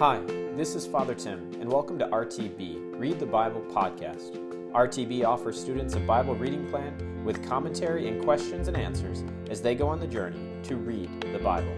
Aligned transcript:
Hi, 0.00 0.18
this 0.56 0.76
is 0.76 0.86
Father 0.86 1.14
Tim, 1.14 1.52
and 1.60 1.70
welcome 1.70 1.98
to 1.98 2.06
RTB, 2.06 2.98
Read 2.98 3.18
the 3.18 3.26
Bible 3.26 3.60
podcast. 3.70 4.34
RTB 4.72 5.26
offers 5.26 5.60
students 5.60 5.94
a 5.94 6.00
Bible 6.00 6.34
reading 6.34 6.66
plan 6.70 7.22
with 7.22 7.46
commentary 7.46 8.08
and 8.08 8.24
questions 8.24 8.66
and 8.68 8.78
answers 8.78 9.24
as 9.50 9.60
they 9.60 9.74
go 9.74 9.88
on 9.88 10.00
the 10.00 10.06
journey 10.06 10.40
to 10.62 10.76
read 10.76 11.10
the 11.34 11.38
Bible. 11.40 11.70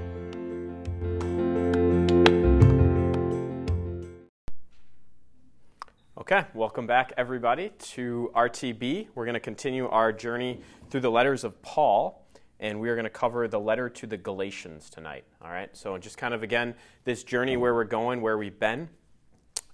Okay, 6.17 6.46
welcome 6.54 6.86
back, 6.86 7.13
everybody, 7.17 7.71
to 7.71 8.31
RTB. 8.36 9.09
We're 9.17 9.25
going 9.25 9.35
to 9.35 9.41
continue 9.41 9.89
our 9.89 10.13
journey 10.13 10.61
through 10.91 11.00
the 11.00 11.11
letters 11.11 11.43
of 11.43 11.61
Paul, 11.61 12.25
and 12.61 12.79
we 12.79 12.89
are 12.89 12.95
going 12.95 13.03
to 13.03 13.11
cover 13.11 13.49
the 13.49 13.59
letter 13.59 13.89
to 13.89 14.07
the 14.07 14.17
Galatians 14.17 14.91
tonight. 14.91 15.25
All 15.45 15.51
right, 15.51 15.77
so 15.77 15.99
just 15.99 16.19
kind 16.19 16.35
of 16.35 16.45
again, 16.45 16.77
this 17.03 17.25
journey 17.25 17.57
where 17.57 17.75
we're 17.75 17.83
going, 17.83 18.21
where 18.21 18.39
we've 18.39 18.61
been, 18.61 18.89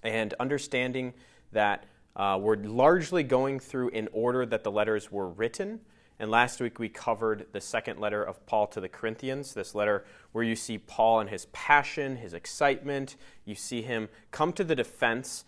and 0.01 0.33
understanding 0.39 1.13
that 1.51 1.85
uh, 2.15 2.39
we're 2.41 2.55
largely 2.55 3.21
going 3.21 3.59
through 3.59 3.89
in 3.89 4.09
order 4.11 4.47
that 4.47 4.63
the 4.63 4.71
letters 4.71 5.11
were 5.11 5.29
written. 5.29 5.79
And 6.17 6.31
last 6.31 6.59
week 6.59 6.79
we 6.79 6.89
covered 6.89 7.45
the 7.51 7.61
second 7.61 7.99
letter 7.99 8.23
of 8.23 8.43
Paul 8.47 8.65
to 8.65 8.81
the 8.81 8.89
Corinthians, 8.89 9.53
this 9.53 9.75
letter 9.75 10.05
where 10.31 10.43
you 10.43 10.55
see 10.55 10.79
Paul 10.79 11.19
and 11.19 11.29
his 11.29 11.45
passion, 11.47 12.15
his 12.15 12.33
excitement. 12.33 13.15
You 13.45 13.53
see 13.53 13.83
him 13.83 14.09
come 14.31 14.53
to 14.53 14.63
the 14.63 14.75
defense 14.75 15.45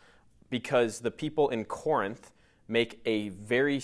because 0.51 0.99
the 0.99 1.09
people 1.09 1.49
in 1.49 1.65
Corinth 1.65 2.31
make 2.67 3.01
a 3.07 3.29
very, 3.29 3.81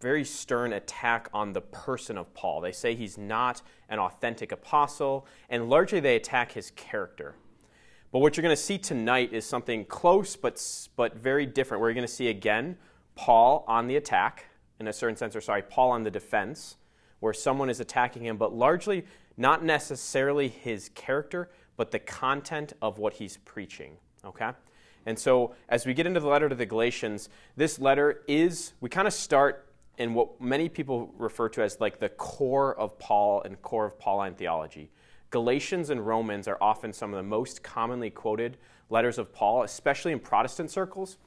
very 0.00 0.24
stern 0.24 0.72
attack 0.72 1.28
on 1.32 1.52
the 1.52 1.60
person 1.60 2.16
of 2.16 2.32
Paul. 2.34 2.60
They 2.60 2.72
say 2.72 2.94
he's 2.94 3.18
not 3.18 3.62
an 3.88 3.98
authentic 3.98 4.52
apostle, 4.52 5.26
and 5.48 5.68
largely 5.68 6.00
they 6.00 6.16
attack 6.16 6.52
his 6.52 6.70
character. 6.72 7.34
But 8.12 8.20
what 8.20 8.36
you're 8.36 8.42
going 8.42 8.56
to 8.56 8.62
see 8.62 8.78
tonight 8.78 9.32
is 9.32 9.44
something 9.44 9.84
close 9.84 10.36
but, 10.36 10.62
but 10.96 11.16
very 11.16 11.46
different. 11.46 11.80
We're 11.80 11.92
going 11.92 12.06
to 12.06 12.12
see 12.12 12.28
again 12.28 12.76
Paul 13.16 13.64
on 13.66 13.86
the 13.86 13.96
attack, 13.96 14.46
in 14.78 14.86
a 14.86 14.92
certain 14.92 15.16
sense, 15.16 15.34
or 15.34 15.40
sorry, 15.40 15.62
Paul 15.62 15.90
on 15.90 16.04
the 16.04 16.10
defense, 16.10 16.76
where 17.20 17.32
someone 17.32 17.68
is 17.68 17.80
attacking 17.80 18.24
him, 18.24 18.36
but 18.36 18.54
largely 18.54 19.04
not 19.36 19.64
necessarily 19.64 20.48
his 20.48 20.90
character, 20.90 21.50
but 21.76 21.90
the 21.90 21.98
content 21.98 22.72
of 22.80 22.98
what 22.98 23.14
he's 23.14 23.36
preaching. 23.38 23.96
Okay? 24.24 24.50
And 25.06 25.18
so, 25.18 25.54
as 25.68 25.86
we 25.86 25.94
get 25.94 26.06
into 26.06 26.20
the 26.20 26.28
letter 26.28 26.48
to 26.48 26.54
the 26.54 26.66
Galatians, 26.66 27.28
this 27.56 27.78
letter 27.78 28.22
is, 28.28 28.74
we 28.80 28.88
kind 28.88 29.06
of 29.06 29.14
start 29.14 29.67
in 29.98 30.14
what 30.14 30.40
many 30.40 30.68
people 30.68 31.12
refer 31.18 31.48
to 31.50 31.62
as 31.62 31.80
like 31.80 31.98
the 31.98 32.08
core 32.08 32.74
of 32.78 32.98
Paul 32.98 33.42
and 33.42 33.60
core 33.60 33.84
of 33.84 33.98
Pauline 33.98 34.34
theology. 34.34 34.90
Galatians 35.30 35.90
and 35.90 36.06
Romans 36.06 36.48
are 36.48 36.56
often 36.60 36.92
some 36.92 37.12
of 37.12 37.18
the 37.18 37.28
most 37.28 37.62
commonly 37.62 38.08
quoted 38.08 38.56
letters 38.88 39.18
of 39.18 39.32
Paul, 39.34 39.64
especially 39.64 40.12
in 40.12 40.20
Protestant 40.20 40.70
circles. 40.70 41.18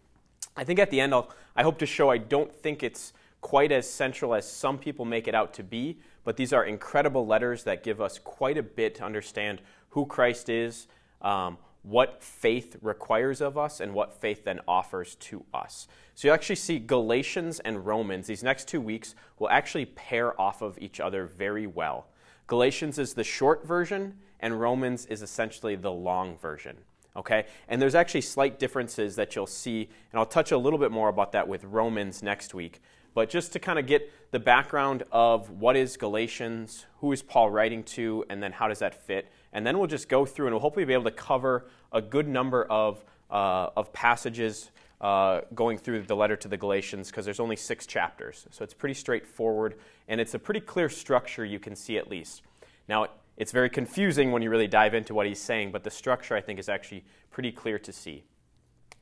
I 0.58 0.64
think 0.64 0.80
at 0.80 0.90
the 0.90 1.00
end, 1.00 1.14
I'll, 1.14 1.30
I 1.56 1.64
hope 1.64 1.78
to 1.80 1.86
show 1.86 2.10
I 2.10 2.18
don't 2.18 2.52
think 2.52 2.82
it's 2.82 3.14
quite 3.42 3.72
as 3.72 3.90
central 3.90 4.34
as 4.34 4.50
some 4.50 4.78
people 4.78 5.06
make 5.06 5.28
it 5.28 5.36
out 5.36 5.54
to 5.56 5.64
be, 5.64 5.98
but 6.24 6.38
these 6.38 6.54
are 6.54 6.66
incredible 6.66 7.28
letters 7.28 7.64
that 7.66 7.84
give 7.84 8.00
us 8.02 8.20
quite 8.20 8.58
a 8.58 8.64
bit 8.64 8.96
to 8.96 9.04
understand 9.04 9.62
who 9.90 10.06
Christ 10.06 10.50
is, 10.50 10.88
um, 11.22 11.58
what 11.84 12.24
faith 12.24 12.76
requires 12.82 13.42
of 13.42 13.58
us 13.58 13.80
and 13.80 13.94
what 13.94 14.14
faith 14.14 14.44
then 14.44 14.60
offers 14.68 15.16
to 15.16 15.44
us. 15.54 15.88
So 16.14 16.28
you 16.28 16.34
actually 16.34 16.58
see 16.58 16.80
Galatians 16.80 17.60
and 17.60 17.86
Romans, 17.86 18.28
these 18.28 18.44
next 18.44 18.68
two 18.68 18.82
weeks, 18.82 19.16
will 19.40 19.50
actually 19.50 19.86
pair 19.86 20.40
off 20.40 20.62
of 20.62 20.78
each 20.80 21.00
other 21.00 21.26
very 21.26 21.66
well. 21.66 22.08
Galatians 22.48 23.00
is 23.00 23.14
the 23.14 23.24
short 23.24 23.66
version, 23.66 24.16
and 24.40 24.60
Romans 24.60 25.06
is 25.08 25.22
essentially 25.22 25.76
the 25.76 25.92
long 25.92 26.38
version. 26.38 26.78
Okay? 27.16 27.46
And 27.68 27.82
there's 27.82 27.96
actually 27.96 28.22
slight 28.22 28.60
differences 28.60 29.16
that 29.16 29.36
you'll 29.36 29.48
see, 29.48 29.90
and 30.12 30.20
I'll 30.20 30.26
touch 30.26 30.52
a 30.52 30.58
little 30.58 30.80
bit 30.80 30.92
more 30.92 31.10
about 31.10 31.32
that 31.32 31.48
with 31.48 31.64
Romans 31.64 32.22
next 32.22 32.54
week. 32.54 32.82
But 33.14 33.30
just 33.30 33.52
to 33.54 33.60
kind 33.60 33.78
of 33.78 33.88
get 33.88 34.10
the 34.32 34.40
background 34.40 35.04
of 35.12 35.50
what 35.50 35.76
is 35.76 35.98
Galatians, 35.98 36.86
who 37.00 37.12
is 37.12 37.22
Paul 37.22 37.50
writing 37.50 37.84
to, 37.84 38.24
and 38.30 38.42
then 38.42 38.54
how 38.54 38.68
does 38.68 38.80
that 38.80 38.96
fit, 38.96 39.30
and 39.54 39.66
then 39.66 39.78
we'll 39.78 39.88
just 39.88 40.10
go 40.10 40.26
through 40.26 40.48
and 40.48 40.54
we'll 40.54 40.62
hopefully 40.62 40.86
be 40.86 40.94
able 40.94 41.04
to 41.04 41.12
cover 41.12 41.68
a 41.92 42.02
good 42.02 42.28
number 42.28 42.66
of, 42.66 43.04
uh, 43.30 43.70
of 43.76 43.92
passages 43.94 44.72
uh, 45.02 45.42
going 45.56 45.78
through 45.78 46.04
the 46.04 46.16
letter 46.16 46.36
to 46.36 46.48
the 46.48 46.58
Galatians 46.58 47.10
because 47.10 47.26
there's 47.26 47.40
only 47.40 47.56
six 47.56 47.86
chapters. 47.86 48.48
So 48.52 48.64
it's 48.64 48.74
pretty 48.74 48.94
straightforward, 48.94 49.76
and 50.08 50.22
it's 50.22 50.34
a 50.36 50.40
pretty 50.40 50.62
clear 50.62 50.90
structure 50.90 51.44
you 51.44 51.60
can 51.60 51.76
see 51.76 51.98
at 51.98 52.10
least. 52.10 52.44
Now, 52.88 53.08
it's 53.38 53.52
very 53.52 53.70
confusing 53.70 54.32
when 54.32 54.42
you 54.42 54.50
really 54.50 54.68
dive 54.68 54.94
into 54.94 55.14
what 55.14 55.26
he's 55.26 55.42
saying, 55.42 55.72
but 55.72 55.84
the 55.84 55.90
structure 55.90 56.36
I 56.36 56.42
think 56.42 56.60
is 56.60 56.70
actually 56.70 57.04
pretty 57.32 57.52
clear 57.52 57.80
to 57.80 57.92
see. 57.92 58.24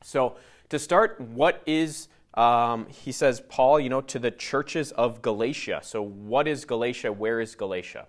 So, 0.02 0.36
to 0.70 0.78
start, 0.78 1.20
what 1.20 1.62
is, 1.66 2.08
um, 2.34 2.86
he 2.88 3.12
says, 3.12 3.42
Paul, 3.48 3.78
you 3.80 3.90
know, 3.90 4.00
to 4.00 4.18
the 4.18 4.30
churches 4.30 4.92
of 4.92 5.20
Galatia. 5.20 5.80
So, 5.82 6.00
what 6.00 6.48
is 6.48 6.64
Galatia? 6.64 7.12
Where 7.12 7.40
is 7.40 7.54
Galatia? 7.54 8.06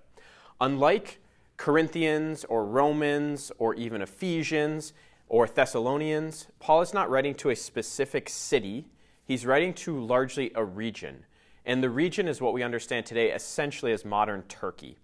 Unlike 0.61 1.19
Corinthians 1.61 2.43
or 2.45 2.65
Romans 2.65 3.51
or 3.59 3.75
even 3.75 4.01
Ephesians 4.01 4.93
or 5.27 5.45
Thessalonians, 5.45 6.47
Paul 6.59 6.81
is 6.81 6.91
not 6.91 7.07
writing 7.11 7.35
to 7.35 7.51
a 7.51 7.55
specific 7.55 8.29
city, 8.29 8.87
he's 9.25 9.45
writing 9.45 9.71
to 9.75 9.99
largely 9.99 10.51
a 10.55 10.65
region. 10.65 11.23
And 11.63 11.83
the 11.83 11.91
region 11.91 12.27
is 12.27 12.41
what 12.41 12.53
we 12.53 12.63
understand 12.63 13.05
today 13.05 13.29
essentially 13.29 13.91
as 13.91 14.03
modern 14.03 14.41
Turkey. 14.47 14.97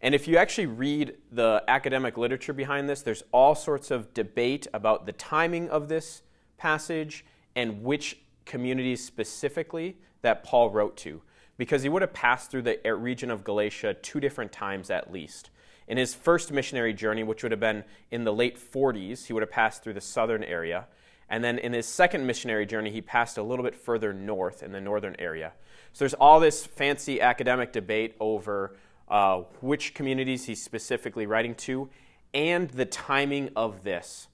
And 0.00 0.14
if 0.14 0.26
you 0.26 0.38
actually 0.38 0.68
read 0.68 1.18
the 1.32 1.62
academic 1.68 2.16
literature 2.16 2.54
behind 2.54 2.88
this, 2.88 3.02
there's 3.02 3.24
all 3.30 3.54
sorts 3.54 3.90
of 3.90 4.14
debate 4.14 4.66
about 4.72 5.04
the 5.04 5.12
timing 5.12 5.68
of 5.68 5.90
this 5.90 6.22
passage 6.56 7.26
and 7.54 7.82
which 7.82 8.20
communities 8.46 9.04
specifically 9.04 9.98
that 10.22 10.44
Paul 10.44 10.70
wrote 10.70 10.96
to, 10.96 11.20
because 11.58 11.82
he 11.82 11.90
would 11.90 12.00
have 12.00 12.14
passed 12.14 12.50
through 12.50 12.62
the 12.62 12.80
region 12.94 13.30
of 13.30 13.44
Galatia 13.44 13.92
two 13.92 14.18
different 14.18 14.50
times 14.50 14.88
at 14.88 15.12
least. 15.12 15.50
In 15.90 15.98
his 15.98 16.14
first 16.14 16.52
missionary 16.52 16.94
journey, 16.94 17.24
which 17.24 17.42
would 17.42 17.50
have 17.50 17.58
been 17.58 17.82
in 18.12 18.22
the 18.22 18.32
late 18.32 18.56
40s, 18.56 19.26
he 19.26 19.32
would 19.32 19.42
have 19.42 19.50
passed 19.50 19.82
through 19.82 19.94
the 19.94 20.00
southern 20.00 20.44
area. 20.44 20.86
And 21.28 21.42
then 21.42 21.58
in 21.58 21.72
his 21.72 21.84
second 21.84 22.24
missionary 22.24 22.64
journey, 22.64 22.92
he 22.92 23.00
passed 23.00 23.38
a 23.38 23.42
little 23.42 23.64
bit 23.64 23.74
further 23.74 24.12
north 24.12 24.62
in 24.62 24.70
the 24.70 24.80
northern 24.80 25.16
area. 25.18 25.52
So 25.92 26.04
there's 26.04 26.14
all 26.14 26.38
this 26.38 26.64
fancy 26.64 27.20
academic 27.20 27.72
debate 27.72 28.14
over 28.20 28.76
uh, 29.08 29.38
which 29.60 29.92
communities 29.92 30.44
he's 30.44 30.62
specifically 30.62 31.26
writing 31.26 31.56
to 31.56 31.90
and 32.32 32.70
the 32.70 32.84
timing 32.84 33.50
of 33.56 33.82
this. 33.82 34.28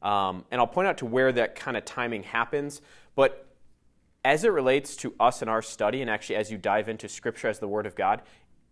Um, 0.00 0.46
and 0.50 0.62
I'll 0.62 0.66
point 0.66 0.88
out 0.88 0.96
to 0.98 1.06
where 1.06 1.30
that 1.30 1.56
kind 1.56 1.76
of 1.76 1.84
timing 1.84 2.22
happens. 2.22 2.80
But 3.16 3.46
as 4.24 4.44
it 4.44 4.48
relates 4.48 4.96
to 4.96 5.14
us 5.20 5.42
and 5.42 5.50
our 5.50 5.60
study, 5.60 6.00
and 6.00 6.08
actually 6.08 6.36
as 6.36 6.50
you 6.50 6.56
dive 6.56 6.88
into 6.88 7.06
Scripture 7.06 7.48
as 7.48 7.58
the 7.58 7.68
Word 7.68 7.84
of 7.84 7.94
God, 7.94 8.22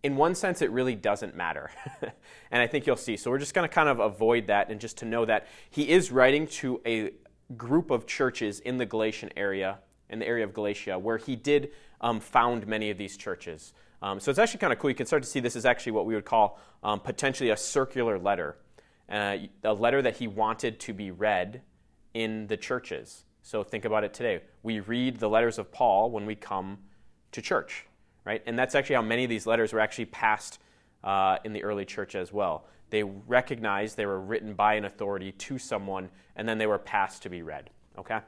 in 0.03 0.15
one 0.15 0.33
sense, 0.33 0.61
it 0.61 0.71
really 0.71 0.95
doesn't 0.95 1.35
matter. 1.35 1.69
and 2.51 2.61
I 2.61 2.67
think 2.67 2.87
you'll 2.87 2.95
see. 2.95 3.17
So 3.17 3.29
we're 3.29 3.37
just 3.37 3.53
going 3.53 3.67
to 3.67 3.73
kind 3.73 3.89
of 3.89 3.99
avoid 3.99 4.47
that 4.47 4.69
and 4.69 4.79
just 4.79 4.97
to 4.97 5.05
know 5.05 5.25
that 5.25 5.47
he 5.69 5.89
is 5.89 6.11
writing 6.11 6.47
to 6.47 6.81
a 6.85 7.11
group 7.55 7.91
of 7.91 8.07
churches 8.07 8.59
in 8.61 8.77
the 8.77 8.85
Galatian 8.85 9.29
area, 9.37 9.79
in 10.09 10.19
the 10.19 10.27
area 10.27 10.43
of 10.43 10.53
Galatia, 10.53 10.97
where 10.97 11.17
he 11.17 11.35
did 11.35 11.71
um, 11.99 12.19
found 12.19 12.65
many 12.65 12.89
of 12.89 12.97
these 12.97 13.15
churches. 13.15 13.73
Um, 14.01 14.19
so 14.19 14.31
it's 14.31 14.39
actually 14.39 14.59
kind 14.59 14.73
of 14.73 14.79
cool. 14.79 14.89
You 14.89 14.95
can 14.95 15.05
start 15.05 15.21
to 15.21 15.29
see 15.29 15.39
this 15.39 15.55
is 15.55 15.65
actually 15.65 15.91
what 15.91 16.07
we 16.07 16.15
would 16.15 16.25
call 16.25 16.59
um, 16.83 16.99
potentially 16.99 17.51
a 17.51 17.57
circular 17.57 18.17
letter, 18.17 18.57
uh, 19.09 19.37
a 19.63 19.73
letter 19.73 20.01
that 20.01 20.17
he 20.17 20.27
wanted 20.27 20.79
to 20.79 20.93
be 20.93 21.11
read 21.11 21.61
in 22.15 22.47
the 22.47 22.57
churches. 22.57 23.25
So 23.43 23.63
think 23.63 23.85
about 23.85 24.03
it 24.03 24.13
today. 24.13 24.41
We 24.63 24.79
read 24.79 25.17
the 25.17 25.29
letters 25.29 25.59
of 25.59 25.71
Paul 25.71 26.09
when 26.09 26.25
we 26.25 26.35
come 26.35 26.79
to 27.31 27.41
church 27.41 27.85
right? 28.25 28.41
And 28.45 28.57
that's 28.57 28.75
actually 28.75 28.95
how 28.95 29.01
many 29.01 29.23
of 29.23 29.29
these 29.29 29.47
letters 29.47 29.73
were 29.73 29.79
actually 29.79 30.05
passed 30.05 30.59
uh, 31.03 31.37
in 31.43 31.53
the 31.53 31.63
early 31.63 31.85
church 31.85 32.15
as 32.15 32.31
well. 32.31 32.65
They 32.89 33.03
recognized 33.03 33.97
they 33.97 34.05
were 34.05 34.19
written 34.19 34.53
by 34.53 34.75
an 34.75 34.85
authority 34.85 35.31
to 35.31 35.57
someone, 35.57 36.09
and 36.35 36.47
then 36.47 36.57
they 36.57 36.67
were 36.67 36.77
passed 36.77 37.23
to 37.23 37.29
be 37.29 37.41
read. 37.41 37.69
Okay. 37.97 38.19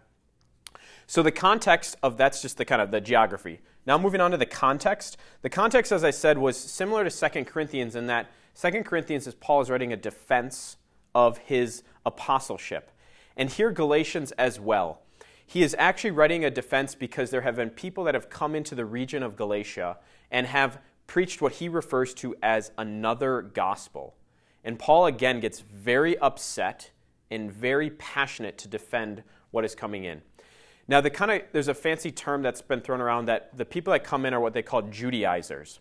So 1.06 1.22
the 1.22 1.31
context 1.31 1.98
of 2.01 2.18
that's 2.18 2.42
just 2.42 2.57
the 2.57 2.66
kind 2.66 2.81
of 2.81 2.92
the 2.92 3.01
geography. 3.01 3.60
Now 3.86 3.98
moving 3.98 4.22
on 4.22 4.31
to 4.31 4.38
the 4.38 4.45
context. 4.45 5.18
The 5.42 5.50
context, 5.50 5.92
as 5.92 6.04
I 6.04 6.12
said, 6.12 6.38
was 6.38 6.57
similar 6.57 7.04
to 7.04 7.10
Second 7.10 7.46
Corinthians 7.46 7.96
in 7.96 8.07
that 8.07 8.31
Second 8.54 8.86
Corinthians 8.86 9.28
is 9.28 9.36
Paul 9.36 9.62
is 9.62 9.69
writing 9.69 9.92
a 9.92 9.98
defense 9.98 10.78
of 11.16 11.38
his 11.39 11.84
apostleship, 12.06 12.92
and 13.36 13.50
here 13.50 13.72
Galatians 13.72 14.31
as 14.34 14.60
well. 14.60 15.01
He 15.45 15.62
is 15.62 15.75
actually 15.78 16.12
writing 16.12 16.45
a 16.45 16.50
defense 16.50 16.95
because 16.95 17.30
there 17.30 17.42
have 17.42 17.56
been 17.56 17.69
people 17.69 18.04
that 18.06 18.13
have 18.13 18.30
come 18.30 18.56
into 18.56 18.75
the 18.75 18.86
region 18.86 19.24
of 19.24 19.36
Galatia 19.36 19.98
and 20.31 20.48
have 20.48 20.80
preached 21.07 21.42
what 21.42 21.54
he 21.54 21.69
refers 21.69 22.13
to 22.16 22.36
as 22.42 22.72
another 22.78 23.42
gospel. 23.42 24.16
And 24.63 24.80
Paul 24.80 25.06
again 25.06 25.40
gets 25.40 25.60
very 25.60 26.18
upset 26.18 26.92
and 27.30 27.51
very 27.51 27.90
passionate 27.90 28.57
to 28.60 28.68
defend 28.68 29.24
what 29.51 29.66
is 29.66 29.75
coming 29.75 30.06
in. 30.06 30.22
Now, 30.88 31.01
the 31.01 31.10
kind 31.10 31.31
of 31.31 31.42
there's 31.51 31.68
a 31.68 31.74
fancy 31.74 32.12
term 32.12 32.42
that's 32.42 32.62
been 32.62 32.81
thrown 32.81 33.01
around 33.01 33.25
that 33.25 33.57
the 33.57 33.66
people 33.66 33.94
that 33.94 34.04
come 34.04 34.25
in 34.25 34.34
are 34.34 34.39
what 34.39 34.54
they 34.54 34.62
call 34.62 34.81
Judaizers. 34.84 35.80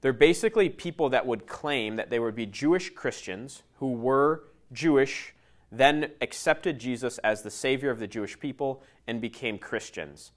They're 0.00 0.12
basically 0.12 0.68
people 0.68 1.08
that 1.10 1.26
would 1.26 1.46
claim 1.46 1.96
that 1.96 2.10
they 2.10 2.18
would 2.18 2.34
be 2.34 2.46
Jewish 2.46 2.90
Christians 2.90 3.62
who 3.78 3.92
were 3.92 4.44
Jewish 4.72 5.33
then 5.78 6.10
accepted 6.20 6.78
Jesus 6.78 7.18
as 7.18 7.42
the 7.42 7.50
Savior 7.50 7.90
of 7.90 7.98
the 7.98 8.06
Jewish 8.06 8.38
people 8.38 8.82
and 9.06 9.20
became 9.20 9.58
Christians. 9.58 10.32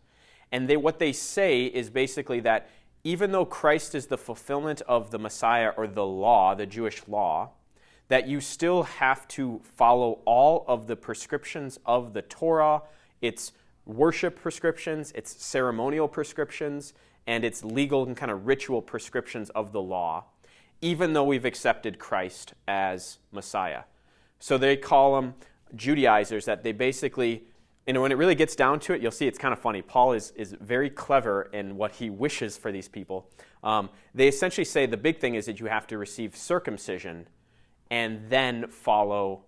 And 0.52 0.68
they, 0.68 0.78
what 0.78 1.00
they 1.00 1.12
say 1.12 1.66
is 1.66 1.90
basically 1.90 2.40
that 2.42 2.70
even 3.04 3.32
though 3.32 3.46
Christ 3.46 3.96
is 3.96 4.08
the 4.08 4.18
fulfillment 4.18 4.82
of 4.88 5.12
the 5.12 5.20
Messiah 5.20 5.72
or 5.78 5.88
the 5.88 6.06
law, 6.06 6.56
the 6.56 6.66
Jewish 6.66 7.08
law, 7.08 7.52
that 8.10 8.28
you 8.28 8.40
still 8.40 8.84
have 8.84 9.28
to 9.30 9.62
follow 9.64 10.20
all 10.26 10.66
of 10.68 10.88
the 10.88 10.96
prescriptions 10.96 11.80
of 11.86 12.14
the 12.14 12.22
Torah, 12.22 12.82
its 13.22 13.52
worship 13.86 14.40
prescriptions, 14.40 15.12
its 15.14 15.44
ceremonial 15.44 16.08
prescriptions, 16.08 16.94
and 17.26 17.44
its 17.44 17.64
legal 17.64 18.06
and 18.06 18.16
kind 18.16 18.32
of 18.32 18.48
ritual 18.48 18.82
prescriptions 18.82 19.50
of 19.52 19.74
the 19.74 19.82
law, 19.82 20.26
even 20.82 21.14
though 21.14 21.24
we've 21.24 21.46
accepted 21.46 22.00
Christ 22.00 22.54
as 22.68 23.18
Messiah. 23.32 23.84
So 24.40 24.58
they 24.58 24.78
call 24.78 25.16
them 25.16 25.34
Judaizers, 25.76 26.46
that 26.46 26.64
they 26.64 26.72
basically, 26.72 27.44
know, 27.94 28.02
when 28.02 28.12
it 28.12 28.18
really 28.18 28.36
gets 28.36 28.56
down 28.56 28.80
to 28.82 28.94
it, 28.94 29.02
you'll 29.02 29.12
see 29.12 29.28
it's 29.28 29.40
kind 29.40 29.54
of 29.54 29.60
funny. 29.60 29.82
Paul 29.82 30.14
is, 30.14 30.32
is 30.36 30.56
very 30.60 30.90
clever 30.90 31.50
in 31.54 31.78
what 31.78 31.94
he 31.94 32.10
wishes 32.10 32.58
for 32.58 32.72
these 32.72 32.88
people. 32.88 33.30
Um, 33.64 33.90
they 34.14 34.28
essentially 34.28 34.66
say 34.66 34.86
the 34.86 34.98
big 34.98 35.20
thing 35.20 35.36
is 35.36 35.46
that 35.48 35.60
you 35.60 35.66
have 35.66 35.88
to 35.88 35.98
receive 35.98 36.36
circumcision 36.36 37.28
and 37.90 38.30
then 38.30 38.68
follow 38.68 39.44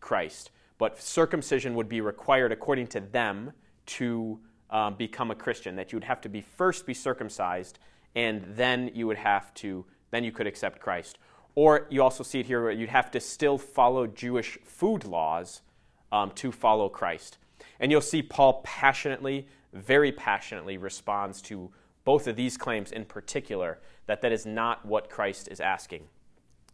Christ. 0.00 0.50
But 0.78 1.00
circumcision 1.00 1.74
would 1.74 1.88
be 1.88 2.00
required 2.00 2.52
according 2.52 2.88
to 2.88 3.00
them 3.00 3.52
to 3.86 4.40
um, 4.70 4.96
become 4.96 5.30
a 5.30 5.34
Christian, 5.34 5.76
that 5.76 5.92
you 5.92 5.96
would 5.96 6.04
have 6.04 6.20
to 6.22 6.28
be 6.28 6.40
first 6.40 6.86
be 6.86 6.94
circumcised, 6.94 7.78
and 8.16 8.44
then 8.56 8.90
you 8.94 9.06
would 9.06 9.16
have 9.18 9.54
to, 9.54 9.84
then 10.10 10.24
you 10.24 10.32
could 10.32 10.46
accept 10.46 10.80
Christ. 10.80 11.18
Or 11.54 11.86
you 11.90 12.02
also 12.02 12.24
see 12.24 12.40
it 12.40 12.46
here 12.46 12.62
where 12.62 12.72
you'd 12.72 12.88
have 12.88 13.10
to 13.12 13.20
still 13.20 13.58
follow 13.58 14.06
Jewish 14.06 14.58
food 14.64 15.04
laws 15.04 15.62
um, 16.10 16.30
to 16.32 16.50
follow 16.50 16.88
Christ. 16.88 17.38
And 17.78 17.90
you'll 17.90 18.00
see 18.00 18.22
Paul 18.22 18.60
passionately, 18.64 19.46
very 19.72 20.12
passionately 20.12 20.76
responds 20.76 21.40
to 21.42 21.70
both 22.04 22.26
of 22.26 22.36
these 22.36 22.56
claims 22.56 22.92
in 22.92 23.04
particular, 23.04 23.78
that 24.06 24.20
that 24.22 24.32
is 24.32 24.44
not 24.44 24.84
what 24.84 25.08
Christ 25.08 25.48
is 25.48 25.60
asking. 25.60 26.04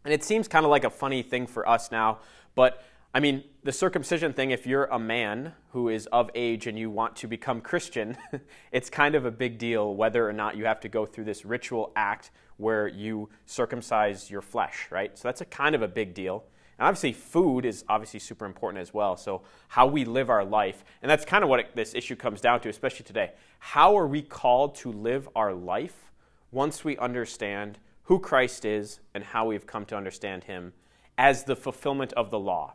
And 0.03 0.13
it 0.13 0.23
seems 0.23 0.47
kind 0.47 0.65
of 0.65 0.71
like 0.71 0.83
a 0.83 0.89
funny 0.89 1.21
thing 1.21 1.47
for 1.47 1.67
us 1.67 1.91
now, 1.91 2.19
but 2.55 2.83
I 3.13 3.19
mean, 3.19 3.43
the 3.63 3.73
circumcision 3.73 4.31
thing, 4.31 4.51
if 4.51 4.65
you're 4.65 4.85
a 4.85 4.97
man 4.97 5.53
who 5.71 5.89
is 5.89 6.07
of 6.07 6.29
age 6.33 6.67
and 6.67 6.79
you 6.79 6.89
want 6.89 7.17
to 7.17 7.27
become 7.27 7.59
Christian, 7.59 8.17
it's 8.71 8.89
kind 8.89 9.15
of 9.15 9.25
a 9.25 9.31
big 9.31 9.57
deal 9.57 9.93
whether 9.95 10.27
or 10.27 10.31
not 10.31 10.55
you 10.55 10.65
have 10.65 10.79
to 10.81 10.89
go 10.89 11.05
through 11.05 11.25
this 11.25 11.43
ritual 11.43 11.91
act 11.95 12.31
where 12.61 12.87
you 12.87 13.27
circumcise 13.45 14.29
your 14.29 14.41
flesh, 14.41 14.87
right? 14.91 15.17
So 15.17 15.27
that's 15.27 15.41
a 15.41 15.45
kind 15.45 15.75
of 15.75 15.81
a 15.81 15.87
big 15.87 16.13
deal. 16.13 16.45
And 16.81 16.87
obviously, 16.87 17.13
food 17.13 17.65
is 17.65 17.83
obviously 17.89 18.19
super 18.19 18.43
important 18.45 18.81
as 18.81 18.91
well. 18.91 19.15
So, 19.15 19.43
how 19.67 19.85
we 19.85 20.03
live 20.03 20.31
our 20.31 20.43
life, 20.43 20.83
and 21.03 21.11
that's 21.11 21.25
kind 21.25 21.43
of 21.43 21.49
what 21.49 21.59
it, 21.59 21.75
this 21.75 21.93
issue 21.93 22.15
comes 22.15 22.41
down 22.41 22.59
to, 22.61 22.69
especially 22.69 23.05
today. 23.05 23.33
How 23.59 23.95
are 23.95 24.07
we 24.07 24.23
called 24.23 24.73
to 24.77 24.91
live 24.91 25.29
our 25.35 25.53
life 25.53 26.11
once 26.51 26.83
we 26.83 26.97
understand 26.97 27.77
who 28.05 28.17
Christ 28.17 28.65
is 28.65 28.99
and 29.13 29.23
how 29.23 29.45
we've 29.45 29.67
come 29.67 29.85
to 29.85 29.95
understand 29.95 30.45
him 30.45 30.73
as 31.19 31.43
the 31.43 31.55
fulfillment 31.55 32.13
of 32.13 32.31
the 32.31 32.39
law? 32.39 32.73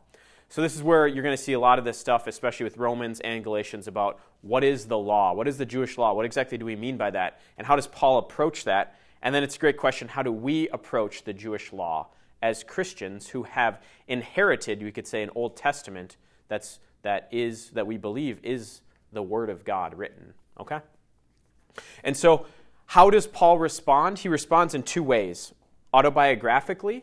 So, 0.48 0.62
this 0.62 0.76
is 0.76 0.84
where 0.84 1.08
you're 1.08 1.24
going 1.24 1.36
to 1.36 1.42
see 1.42 1.54
a 1.54 1.60
lot 1.60 1.80
of 1.80 1.84
this 1.84 1.98
stuff, 1.98 2.28
especially 2.28 2.62
with 2.62 2.76
Romans 2.76 3.18
and 3.20 3.42
Galatians, 3.42 3.88
about 3.88 4.20
what 4.42 4.62
is 4.62 4.86
the 4.86 4.98
law? 4.98 5.32
What 5.32 5.48
is 5.48 5.58
the 5.58 5.66
Jewish 5.66 5.98
law? 5.98 6.12
What 6.12 6.26
exactly 6.26 6.58
do 6.58 6.64
we 6.64 6.76
mean 6.76 6.96
by 6.96 7.10
that? 7.10 7.40
And 7.58 7.66
how 7.66 7.74
does 7.74 7.88
Paul 7.88 8.18
approach 8.18 8.62
that? 8.64 8.94
And 9.22 9.34
then 9.34 9.42
it's 9.42 9.56
a 9.56 9.58
great 9.58 9.76
question 9.76 10.08
how 10.08 10.22
do 10.22 10.32
we 10.32 10.68
approach 10.68 11.24
the 11.24 11.32
Jewish 11.32 11.72
law 11.72 12.08
as 12.42 12.62
Christians 12.62 13.28
who 13.28 13.44
have 13.44 13.82
inherited, 14.06 14.82
we 14.82 14.92
could 14.92 15.06
say, 15.06 15.22
an 15.22 15.30
Old 15.34 15.56
Testament 15.56 16.16
that's, 16.48 16.78
that, 17.02 17.28
is, 17.32 17.70
that 17.70 17.86
we 17.86 17.96
believe 17.96 18.38
is 18.42 18.82
the 19.12 19.22
Word 19.22 19.50
of 19.50 19.64
God 19.64 19.94
written? 19.94 20.34
Okay? 20.60 20.80
And 22.04 22.16
so, 22.16 22.46
how 22.90 23.10
does 23.10 23.26
Paul 23.26 23.58
respond? 23.58 24.20
He 24.20 24.28
responds 24.28 24.74
in 24.74 24.82
two 24.82 25.02
ways 25.02 25.52
autobiographically 25.92 27.02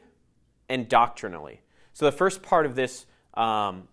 and 0.70 0.88
doctrinally. 0.88 1.62
So, 1.94 2.06
the 2.06 2.12
first 2.12 2.42
part 2.42 2.66
of 2.66 2.76
this 2.76 3.06
um, 3.34 3.88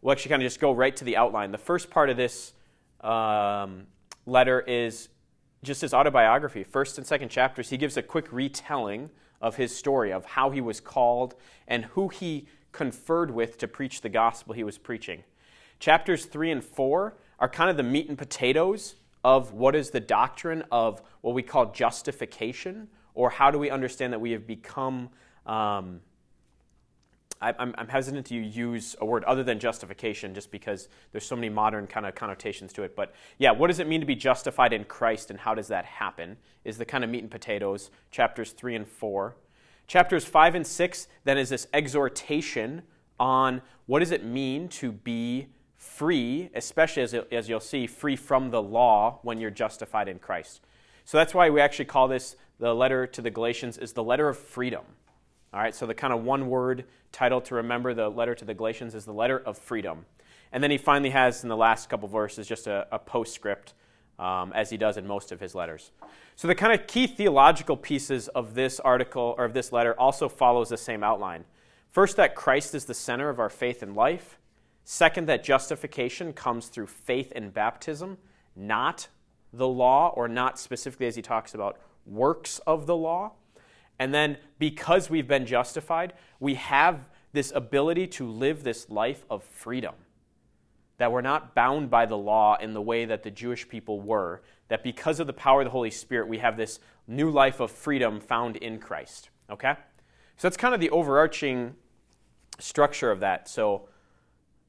we'll 0.00 0.12
actually 0.12 0.30
kind 0.30 0.42
of 0.42 0.46
just 0.46 0.60
go 0.60 0.72
right 0.72 0.94
to 0.96 1.04
the 1.04 1.16
outline. 1.16 1.52
The 1.52 1.58
first 1.58 1.90
part 1.90 2.10
of 2.10 2.16
this 2.16 2.52
um, 3.00 3.86
letter 4.26 4.60
is 4.60 5.08
just 5.62 5.80
his 5.80 5.92
autobiography. 5.92 6.64
First 6.64 6.98
and 6.98 7.06
second 7.06 7.30
chapters, 7.30 7.70
he 7.70 7.76
gives 7.76 7.96
a 7.96 8.02
quick 8.02 8.32
retelling 8.32 9.10
of 9.40 9.56
his 9.56 9.74
story, 9.74 10.12
of 10.12 10.24
how 10.24 10.50
he 10.50 10.60
was 10.60 10.80
called 10.80 11.34
and 11.66 11.84
who 11.86 12.08
he 12.08 12.48
conferred 12.72 13.30
with 13.30 13.58
to 13.58 13.68
preach 13.68 14.00
the 14.00 14.08
gospel 14.08 14.54
he 14.54 14.64
was 14.64 14.78
preaching. 14.78 15.24
Chapters 15.80 16.24
3 16.24 16.50
and 16.50 16.64
4 16.64 17.14
are 17.38 17.48
kind 17.48 17.70
of 17.70 17.76
the 17.76 17.82
meat 17.82 18.08
and 18.08 18.18
potatoes 18.18 18.96
of 19.24 19.52
what 19.52 19.74
is 19.74 19.90
the 19.90 20.00
doctrine 20.00 20.64
of 20.70 21.02
what 21.20 21.34
we 21.34 21.42
call 21.42 21.72
justification, 21.72 22.88
or 23.14 23.30
how 23.30 23.50
do 23.50 23.58
we 23.58 23.70
understand 23.70 24.12
that 24.12 24.20
we 24.20 24.30
have 24.32 24.46
become 24.46 25.08
um, 25.46 26.00
I'm, 27.40 27.74
I'm 27.78 27.88
hesitant 27.88 28.26
to 28.26 28.34
use 28.34 28.96
a 29.00 29.06
word 29.06 29.24
other 29.24 29.44
than 29.44 29.58
justification 29.58 30.34
just 30.34 30.50
because 30.50 30.88
there's 31.12 31.24
so 31.24 31.36
many 31.36 31.48
modern 31.48 31.86
kind 31.86 32.04
of 32.04 32.14
connotations 32.14 32.72
to 32.74 32.82
it. 32.82 32.96
But 32.96 33.14
yeah, 33.38 33.52
what 33.52 33.68
does 33.68 33.78
it 33.78 33.86
mean 33.86 34.00
to 34.00 34.06
be 34.06 34.16
justified 34.16 34.72
in 34.72 34.84
Christ 34.84 35.30
and 35.30 35.38
how 35.38 35.54
does 35.54 35.68
that 35.68 35.84
happen? 35.84 36.36
Is 36.64 36.78
the 36.78 36.84
kind 36.84 37.04
of 37.04 37.10
meat 37.10 37.22
and 37.22 37.30
potatoes, 37.30 37.90
chapters 38.10 38.52
3 38.52 38.76
and 38.76 38.88
4. 38.88 39.36
Chapters 39.86 40.24
5 40.24 40.54
and 40.56 40.66
6 40.66 41.08
then 41.24 41.38
is 41.38 41.48
this 41.48 41.66
exhortation 41.72 42.82
on 43.20 43.62
what 43.86 44.00
does 44.00 44.10
it 44.10 44.24
mean 44.24 44.68
to 44.68 44.92
be 44.92 45.48
free, 45.76 46.50
especially 46.54 47.02
as, 47.02 47.14
as 47.14 47.48
you'll 47.48 47.60
see, 47.60 47.86
free 47.86 48.16
from 48.16 48.50
the 48.50 48.60
law 48.60 49.20
when 49.22 49.40
you're 49.40 49.50
justified 49.50 50.08
in 50.08 50.18
Christ. 50.18 50.60
So 51.04 51.16
that's 51.16 51.32
why 51.32 51.48
we 51.50 51.60
actually 51.60 51.86
call 51.86 52.08
this 52.08 52.36
the 52.58 52.74
letter 52.74 53.06
to 53.06 53.22
the 53.22 53.30
Galatians 53.30 53.78
is 53.78 53.92
the 53.92 54.02
letter 54.02 54.28
of 54.28 54.36
freedom. 54.36 54.82
All 55.52 55.60
right, 55.60 55.74
so 55.74 55.86
the 55.86 55.94
kind 55.94 56.12
of 56.12 56.24
one 56.24 56.48
word 56.50 56.84
title 57.10 57.40
to 57.40 57.54
remember 57.54 57.94
the 57.94 58.10
letter 58.10 58.34
to 58.34 58.44
the 58.44 58.52
Galatians 58.52 58.94
is 58.94 59.06
the 59.06 59.14
letter 59.14 59.38
of 59.38 59.56
freedom. 59.56 60.04
And 60.52 60.62
then 60.62 60.70
he 60.70 60.76
finally 60.76 61.10
has 61.10 61.42
in 61.42 61.48
the 61.48 61.56
last 61.56 61.88
couple 61.88 62.06
verses 62.06 62.46
just 62.46 62.66
a, 62.66 62.86
a 62.92 62.98
postscript, 62.98 63.72
um, 64.18 64.52
as 64.54 64.68
he 64.68 64.76
does 64.76 64.98
in 64.98 65.06
most 65.06 65.32
of 65.32 65.40
his 65.40 65.54
letters. 65.54 65.90
So 66.36 66.48
the 66.48 66.54
kind 66.54 66.78
of 66.78 66.86
key 66.86 67.06
theological 67.06 67.76
pieces 67.76 68.28
of 68.28 68.54
this 68.54 68.78
article 68.80 69.34
or 69.38 69.46
of 69.46 69.54
this 69.54 69.72
letter 69.72 69.98
also 69.98 70.28
follows 70.28 70.68
the 70.68 70.76
same 70.76 71.02
outline. 71.02 71.44
First, 71.90 72.16
that 72.16 72.34
Christ 72.34 72.74
is 72.74 72.84
the 72.84 72.94
center 72.94 73.30
of 73.30 73.40
our 73.40 73.48
faith 73.48 73.82
and 73.82 73.94
life. 73.94 74.38
Second, 74.84 75.28
that 75.28 75.44
justification 75.44 76.34
comes 76.34 76.68
through 76.68 76.88
faith 76.88 77.32
and 77.34 77.54
baptism, 77.54 78.18
not 78.54 79.08
the 79.52 79.68
law, 79.68 80.12
or 80.14 80.28
not 80.28 80.58
specifically 80.58 81.06
as 81.06 81.16
he 81.16 81.22
talks 81.22 81.54
about 81.54 81.78
works 82.04 82.58
of 82.66 82.86
the 82.86 82.96
law. 82.96 83.32
And 83.98 84.14
then 84.14 84.38
because 84.58 85.10
we've 85.10 85.28
been 85.28 85.46
justified, 85.46 86.12
we 86.40 86.54
have 86.54 87.08
this 87.32 87.52
ability 87.54 88.06
to 88.06 88.28
live 88.28 88.62
this 88.62 88.88
life 88.88 89.24
of 89.28 89.42
freedom. 89.44 89.94
That 90.98 91.12
we're 91.12 91.20
not 91.20 91.54
bound 91.54 91.90
by 91.90 92.06
the 92.06 92.16
law 92.16 92.56
in 92.60 92.74
the 92.74 92.82
way 92.82 93.04
that 93.04 93.22
the 93.22 93.30
Jewish 93.30 93.68
people 93.68 94.00
were. 94.00 94.42
That 94.68 94.82
because 94.82 95.20
of 95.20 95.26
the 95.26 95.32
power 95.32 95.60
of 95.60 95.66
the 95.66 95.70
Holy 95.70 95.90
Spirit, 95.90 96.28
we 96.28 96.38
have 96.38 96.56
this 96.56 96.80
new 97.06 97.30
life 97.30 97.60
of 97.60 97.70
freedom 97.70 98.20
found 98.20 98.56
in 98.56 98.78
Christ. 98.78 99.30
Okay? 99.50 99.74
So 100.36 100.48
that's 100.48 100.56
kind 100.56 100.74
of 100.74 100.80
the 100.80 100.90
overarching 100.90 101.74
structure 102.58 103.10
of 103.10 103.20
that. 103.20 103.48
So 103.48 103.88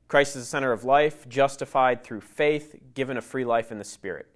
Christ 0.07 0.36
is 0.36 0.43
the 0.43 0.48
center 0.48 0.71
of 0.71 0.83
life, 0.83 1.29
justified 1.29 2.03
through 2.03 2.21
faith, 2.21 2.75
given 2.93 3.17
a 3.17 3.21
free 3.21 3.45
life 3.45 3.71
in 3.71 3.77
the 3.77 3.83
Spirit. 3.83 4.27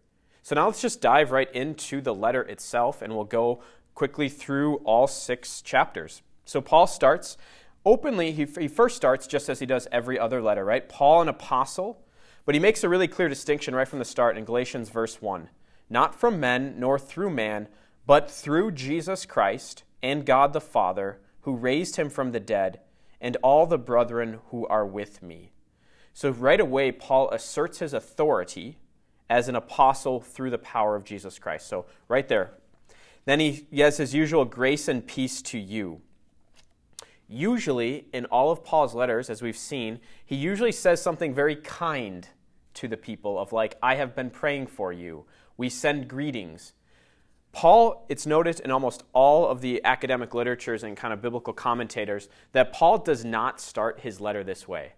So 0.44 0.56
now 0.56 0.68
let's 0.68 0.82
just 0.82 1.02
dive 1.02 1.32
right 1.32 1.52
into 1.56 2.02
the 2.02 2.14
letter 2.14 2.42
itself, 2.44 3.02
and 3.02 3.16
we'll 3.16 3.24
go 3.24 3.64
quickly 3.96 4.30
through 4.30 4.78
all 4.78 5.08
six 5.08 5.62
chapters. 5.62 6.22
So 6.46 6.62
Paul 6.62 6.88
starts 6.88 7.38
openly, 7.86 8.32
he, 8.32 8.46
he 8.46 8.68
first 8.68 8.96
starts 8.96 9.28
just 9.28 9.50
as 9.50 9.60
he 9.60 9.66
does 9.66 9.88
every 9.92 10.18
other 10.18 10.42
letter, 10.42 10.64
right? 10.64 10.88
Paul, 10.88 11.22
an 11.22 11.28
apostle, 11.28 12.02
but 12.46 12.56
he 12.56 12.60
makes 12.60 12.84
a 12.84 12.90
really 12.90 13.08
clear 13.08 13.30
distinction 13.30 13.76
right 13.76 13.88
from 13.88 14.00
the 14.00 14.06
start 14.06 14.38
in 14.38 14.46
Galatians 14.46 14.90
verse 14.90 15.22
1. 15.22 15.50
Not 15.90 16.16
from 16.16 16.40
men, 16.40 16.76
nor 16.78 16.98
through 16.98 17.30
man, 17.30 17.68
but 18.06 18.30
through 18.30 18.72
Jesus 18.72 19.26
Christ 19.26 19.84
and 20.02 20.26
God 20.26 20.54
the 20.54 20.62
Father, 20.62 21.20
who 21.42 21.56
raised 21.56 21.96
him 21.96 22.10
from 22.10 22.32
the 22.32 22.40
dead, 22.40 22.80
and 23.22 23.38
all 23.42 23.66
the 23.66 23.78
brethren 23.78 24.40
who 24.50 24.68
are 24.68 24.86
with 24.86 25.24
me. 25.24 25.52
So 26.14 26.30
right 26.30 26.60
away, 26.60 26.92
Paul 26.92 27.30
asserts 27.32 27.80
his 27.80 27.94
authority 27.94 28.78
as 29.30 29.48
an 29.48 29.56
apostle 29.56 30.20
through 30.20 30.50
the 30.50 30.58
power 30.58 30.96
of 30.96 31.06
Jesus 31.06 31.40
Christ. 31.40 31.68
So 31.68 31.86
right 32.08 32.28
there, 32.28 32.52
then 33.26 33.40
he, 33.40 33.66
he 33.72 33.82
has 33.82 33.98
his 33.98 34.14
usual 34.14 34.46
grace 34.46 34.88
and 34.88 35.06
peace 35.06 35.42
to 35.44 35.58
you. 35.58 36.02
Usually, 37.28 38.06
in 38.14 38.26
all 38.26 38.52
of 38.52 38.64
Paul's 38.64 38.94
letters, 38.94 39.30
as 39.30 39.42
we've 39.42 39.58
seen, 39.58 40.00
he 40.26 40.36
usually 40.36 40.72
says 40.72 41.02
something 41.02 41.34
very 41.34 41.56
kind 41.56 42.28
to 42.76 42.88
the 42.88 42.98
people 42.98 43.40
of 43.40 43.54
like, 43.54 43.78
I 43.82 43.96
have 43.96 44.16
been 44.16 44.30
praying 44.30 44.68
for 44.68 44.92
you. 44.92 45.26
We 45.58 45.70
send 45.70 46.08
greetings. 46.08 46.74
Paul, 47.52 48.06
it's 48.10 48.26
noted 48.26 48.60
in 48.60 48.72
almost 48.72 49.04
all 49.14 49.48
of 49.48 49.62
the 49.62 49.82
academic 49.86 50.34
literatures 50.34 50.84
and 50.84 50.98
kind 50.98 51.14
of 51.14 51.22
biblical 51.22 51.54
commentators 51.54 52.28
that 52.52 52.74
Paul 52.74 52.98
does 52.98 53.24
not 53.24 53.62
start 53.62 54.00
his 54.00 54.20
letter 54.20 54.44
this 54.44 54.68
way. 54.68 54.94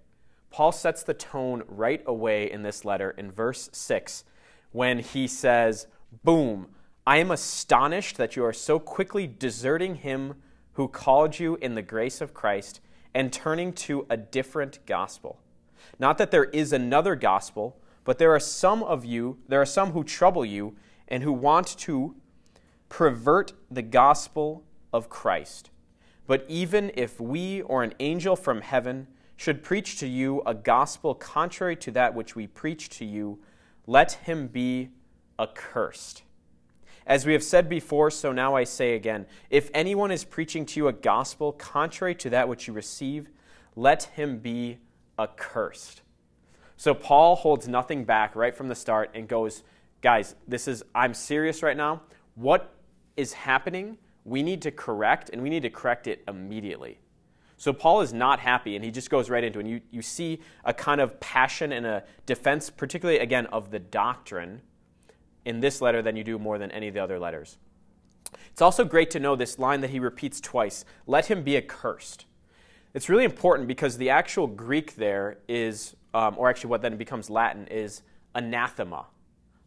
Paul 0.49 0.71
sets 0.71 1.03
the 1.03 1.13
tone 1.13 1.63
right 1.67 2.01
away 2.05 2.49
in 2.49 2.63
this 2.63 2.85
letter 2.85 3.11
in 3.11 3.29
verse 3.29 3.69
6 3.73 4.23
when 4.71 4.99
he 4.99 5.27
says, 5.27 5.87
Boom, 6.23 6.67
I 7.07 7.17
am 7.17 7.29
astonished 7.29 8.17
that 8.17 8.35
you 8.35 8.43
are 8.43 8.53
so 8.53 8.79
quickly 8.79 9.27
deserting 9.27 9.95
him 9.95 10.35
who 10.73 10.87
called 10.87 11.37
you 11.37 11.55
in 11.61 11.75
the 11.75 11.83
grace 11.83 12.19
of 12.19 12.33
Christ 12.33 12.81
and 13.13 13.31
turning 13.31 13.73
to 13.73 14.07
a 14.09 14.17
different 14.17 14.79
gospel. 14.87 15.39
Not 15.99 16.17
that 16.17 16.31
there 16.31 16.45
is 16.45 16.73
another 16.73 17.15
gospel, 17.15 17.77
but 18.05 18.17
there 18.17 18.33
are 18.33 18.39
some 18.39 18.81
of 18.81 19.05
you, 19.05 19.37
there 19.47 19.61
are 19.61 19.67
some 19.67 19.91
who 19.91 20.03
trouble 20.03 20.43
you 20.43 20.75
and 21.07 21.21
who 21.21 21.31
want 21.31 21.77
to 21.79 22.15
pervert 22.89 23.53
the 23.69 23.83
gospel 23.83 24.63
of 24.91 25.07
Christ. 25.07 25.69
But 26.25 26.43
even 26.47 26.91
if 26.95 27.21
we 27.21 27.61
or 27.61 27.83
an 27.83 27.93
angel 27.99 28.35
from 28.35 28.61
heaven 28.61 29.05
should 29.37 29.61
preach 29.61 29.99
to 29.99 30.07
you 30.07 30.41
a 30.45 30.55
gospel 30.55 31.13
contrary 31.13 31.75
to 31.75 31.91
that 31.91 32.15
which 32.15 32.35
we 32.35 32.47
preach 32.47 32.89
to 32.89 33.05
you, 33.05 33.39
let 33.85 34.13
him 34.13 34.47
be 34.47 34.89
accursed. 35.37 36.23
As 37.07 37.25
we 37.25 37.33
have 37.33 37.43
said 37.43 37.69
before, 37.69 38.09
so 38.09 38.31
now 38.31 38.55
I 38.55 38.63
say 38.63 38.95
again 38.95 39.27
if 39.49 39.69
anyone 39.73 40.11
is 40.11 40.23
preaching 40.23 40.65
to 40.67 40.79
you 40.79 40.87
a 40.87 40.93
gospel 40.93 41.51
contrary 41.51 42.15
to 42.15 42.29
that 42.31 42.49
which 42.49 42.67
you 42.67 42.73
receive, 42.73 43.29
let 43.75 44.03
him 44.03 44.39
be 44.39 44.79
accursed. 45.19 46.01
So 46.77 46.93
Paul 46.93 47.35
holds 47.35 47.67
nothing 47.67 48.03
back 48.03 48.35
right 48.35 48.55
from 48.55 48.67
the 48.67 48.75
start 48.75 49.11
and 49.13 49.27
goes, 49.27 49.63
guys, 50.01 50.35
this 50.47 50.67
is, 50.67 50.83
I'm 50.93 51.13
serious 51.13 51.63
right 51.63 51.77
now. 51.77 52.01
What 52.35 52.73
is 53.15 53.33
happening, 53.33 53.97
we 54.25 54.43
need 54.43 54.61
to 54.63 54.71
correct, 54.71 55.29
and 55.31 55.41
we 55.41 55.49
need 55.49 55.63
to 55.63 55.69
correct 55.69 56.07
it 56.07 56.23
immediately. 56.27 56.99
So 57.57 57.71
Paul 57.71 58.01
is 58.01 58.11
not 58.11 58.39
happy, 58.39 58.75
and 58.75 58.83
he 58.83 58.91
just 58.91 59.09
goes 59.09 59.29
right 59.29 59.43
into 59.43 59.59
it. 59.59 59.61
And 59.61 59.71
you, 59.71 59.81
you 59.89 60.01
see 60.01 60.41
a 60.65 60.73
kind 60.73 60.99
of 60.99 61.17
passion 61.21 61.71
and 61.71 61.85
a 61.85 62.03
defense, 62.25 62.69
particularly, 62.69 63.19
again, 63.19 63.45
of 63.47 63.71
the 63.71 63.79
doctrine 63.79 64.61
in 65.45 65.59
this 65.59 65.81
letter 65.81 66.01
than 66.01 66.15
you 66.15 66.23
do 66.23 66.37
more 66.37 66.57
than 66.57 66.71
any 66.71 66.87
of 66.87 66.93
the 66.93 66.99
other 67.01 67.19
letters. 67.19 67.57
It's 68.51 68.61
also 68.61 68.83
great 68.83 69.11
to 69.11 69.19
know 69.19 69.35
this 69.35 69.59
line 69.59 69.81
that 69.81 69.91
he 69.91 69.99
repeats 69.99 70.41
twice 70.41 70.85
let 71.05 71.27
him 71.27 71.43
be 71.43 71.55
accursed. 71.55 72.25
It's 72.93 73.09
really 73.09 73.25
important 73.25 73.67
because 73.67 73.97
the 73.97 74.09
actual 74.09 74.47
Greek 74.47 74.95
there 74.95 75.37
is, 75.49 75.95
um, 76.13 76.35
or 76.37 76.49
actually 76.49 76.69
what 76.69 76.81
then 76.81 76.95
becomes 76.95 77.29
Latin, 77.29 77.67
is 77.67 78.01
anathema. 78.33 79.07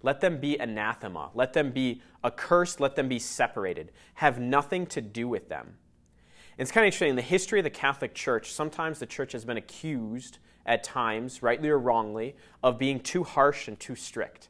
Let 0.03 0.21
them 0.21 0.41
be 0.41 0.57
anathema. 0.57 1.31
Let 1.35 1.53
them 1.53 1.71
be 1.71 2.01
accursed. 2.25 2.81
Let 2.81 2.97
them 2.97 3.09
be 3.09 3.19
separated. 3.19 3.93
Have 4.15 4.39
nothing 4.39 4.87
to 4.87 5.01
do 5.01 5.29
with 5.29 5.49
them. 5.49 5.77
It's 6.57 6.73
kind 6.73 6.85
of 6.85 6.87
interesting. 6.87 7.11
In 7.11 7.17
the 7.17 7.23
history 7.23 7.61
of 7.61 7.65
the 7.65 7.71
Catholic 7.71 8.15
Church, 8.15 8.53
sometimes 8.53 8.99
the 8.99 9.07
church 9.07 9.33
has 9.33 9.45
been 9.45 9.57
accused 9.57 10.39
at 10.65 10.83
times, 10.83 11.43
rightly 11.43 11.69
or 11.69 11.79
wrongly, 11.79 12.37
of 12.63 12.79
being 12.79 13.01
too 13.01 13.25
harsh 13.25 13.69
and 13.69 13.79
too 13.79 13.95
strict. 13.95 14.49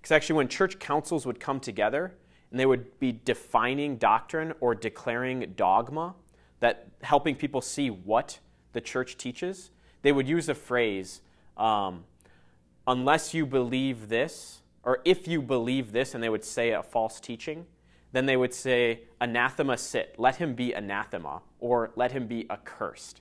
Because 0.00 0.12
actually, 0.12 0.36
when 0.36 0.48
church 0.48 0.78
councils 0.78 1.26
would 1.26 1.40
come 1.40 1.60
together 1.60 2.14
and 2.50 2.58
they 2.58 2.66
would 2.66 2.98
be 2.98 3.12
defining 3.24 3.96
doctrine 3.96 4.54
or 4.60 4.74
declaring 4.74 5.52
dogma, 5.56 6.14
that 6.60 6.88
helping 7.02 7.34
people 7.34 7.60
see 7.60 7.90
what 7.90 8.38
the 8.72 8.80
church 8.80 9.16
teaches, 9.16 9.70
they 10.02 10.12
would 10.12 10.28
use 10.28 10.48
a 10.48 10.54
phrase, 10.54 11.22
um, 11.56 12.04
unless 12.86 13.34
you 13.34 13.44
believe 13.44 14.08
this, 14.08 14.62
or 14.82 15.00
if 15.04 15.28
you 15.28 15.42
believe 15.42 15.92
this, 15.92 16.14
and 16.14 16.22
they 16.22 16.28
would 16.28 16.44
say 16.44 16.70
a 16.70 16.82
false 16.82 17.20
teaching, 17.20 17.66
then 18.12 18.26
they 18.26 18.36
would 18.36 18.54
say, 18.54 19.02
anathema 19.20 19.76
sit, 19.76 20.14
let 20.18 20.36
him 20.36 20.54
be 20.54 20.72
anathema, 20.72 21.42
or 21.58 21.92
let 21.96 22.12
him 22.12 22.26
be 22.26 22.46
accursed. 22.50 23.20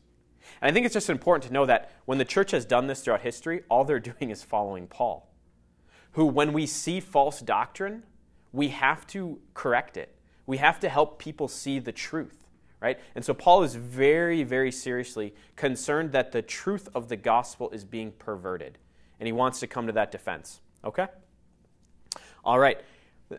And 0.62 0.72
I 0.72 0.74
think 0.74 0.86
it's 0.86 0.94
just 0.94 1.10
important 1.10 1.44
to 1.48 1.54
know 1.54 1.66
that 1.66 1.92
when 2.06 2.18
the 2.18 2.26
church 2.26 2.52
has 2.52 2.66
done 2.66 2.88
this 2.88 3.02
throughout 3.02 3.22
history, 3.22 3.64
all 3.70 3.84
they're 3.84 4.00
doing 4.00 4.32
is 4.32 4.44
following 4.44 4.88
Paul, 4.88 5.29
who, 6.14 6.26
when 6.26 6.54
we 6.54 6.66
see 6.66 7.00
false 7.00 7.40
doctrine, 7.40 8.04
we 8.52 8.70
have 8.70 9.06
to 9.08 9.40
correct 9.54 9.98
it. 9.98 10.16
We 10.46 10.58
have 10.58 10.80
to 10.80 10.90
help 10.90 11.20
people 11.20 11.48
see 11.48 11.80
the 11.80 11.92
truth, 11.92 12.48
right? 12.82 13.00
And 13.16 13.24
so 13.24 13.34
Paul 13.34 13.64
is 13.64 13.76
very, 13.76 14.44
very 14.44 14.72
seriously 14.72 15.36
concerned 15.56 16.12
that 16.14 16.32
the 16.32 16.42
truth 16.42 16.90
of 16.96 17.08
the 17.08 17.16
gospel 17.16 17.70
is 17.70 17.86
being 17.86 18.12
perverted, 18.14 18.78
and 19.20 19.28
he 19.28 19.34
wants 19.34 19.60
to 19.60 19.68
come 19.68 19.86
to 19.88 19.94
that 19.94 20.12
defense, 20.12 20.62
okay? 20.84 21.08
All 22.44 22.58
right. 22.58 22.82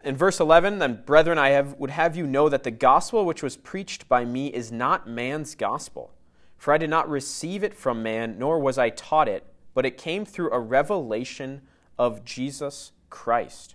In 0.04 0.16
verse 0.16 0.38
11, 0.38 0.78
then, 0.78 1.02
brethren, 1.04 1.36
I 1.36 1.48
have, 1.48 1.74
would 1.74 1.90
have 1.90 2.16
you 2.16 2.26
know 2.26 2.48
that 2.48 2.62
the 2.62 2.70
gospel 2.70 3.24
which 3.24 3.42
was 3.42 3.56
preached 3.56 4.08
by 4.08 4.24
me 4.24 4.46
is 4.46 4.70
not 4.70 5.08
man's 5.08 5.56
gospel. 5.56 6.12
For 6.56 6.72
I 6.72 6.78
did 6.78 6.90
not 6.90 7.08
receive 7.08 7.64
it 7.64 7.74
from 7.74 8.02
man, 8.02 8.38
nor 8.38 8.60
was 8.60 8.78
I 8.78 8.90
taught 8.90 9.28
it, 9.28 9.44
but 9.74 9.84
it 9.86 9.98
came 9.98 10.24
through 10.24 10.52
a 10.52 10.60
revelation 10.60 11.62
of 12.00 12.24
Jesus 12.24 12.92
Christ. 13.10 13.74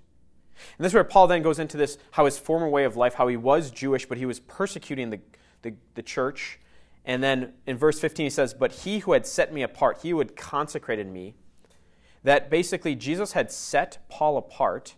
And 0.77 0.83
this 0.83 0.89
is 0.89 0.93
where 0.95 1.03
Paul 1.03 1.27
then 1.27 1.43
goes 1.43 1.59
into 1.59 1.77
this 1.77 1.99
how 2.11 2.25
his 2.25 2.39
former 2.39 2.67
way 2.67 2.83
of 2.83 2.97
life, 2.97 3.13
how 3.13 3.27
he 3.27 3.37
was 3.37 3.69
Jewish, 3.69 4.07
but 4.07 4.17
he 4.17 4.25
was 4.25 4.39
persecuting 4.39 5.11
the, 5.11 5.19
the, 5.61 5.75
the 5.93 6.01
church. 6.01 6.59
And 7.05 7.21
then 7.21 7.53
in 7.67 7.77
verse 7.77 7.99
15, 7.99 8.25
he 8.25 8.29
says, 8.31 8.55
But 8.55 8.71
he 8.71 8.99
who 8.99 9.13
had 9.13 9.27
set 9.27 9.53
me 9.53 9.61
apart, 9.61 9.99
he 10.01 10.09
who 10.09 10.17
had 10.17 10.35
consecrated 10.35 11.07
me, 11.07 11.35
that 12.23 12.49
basically 12.49 12.95
Jesus 12.95 13.33
had 13.33 13.51
set 13.51 13.99
Paul 14.09 14.37
apart 14.37 14.95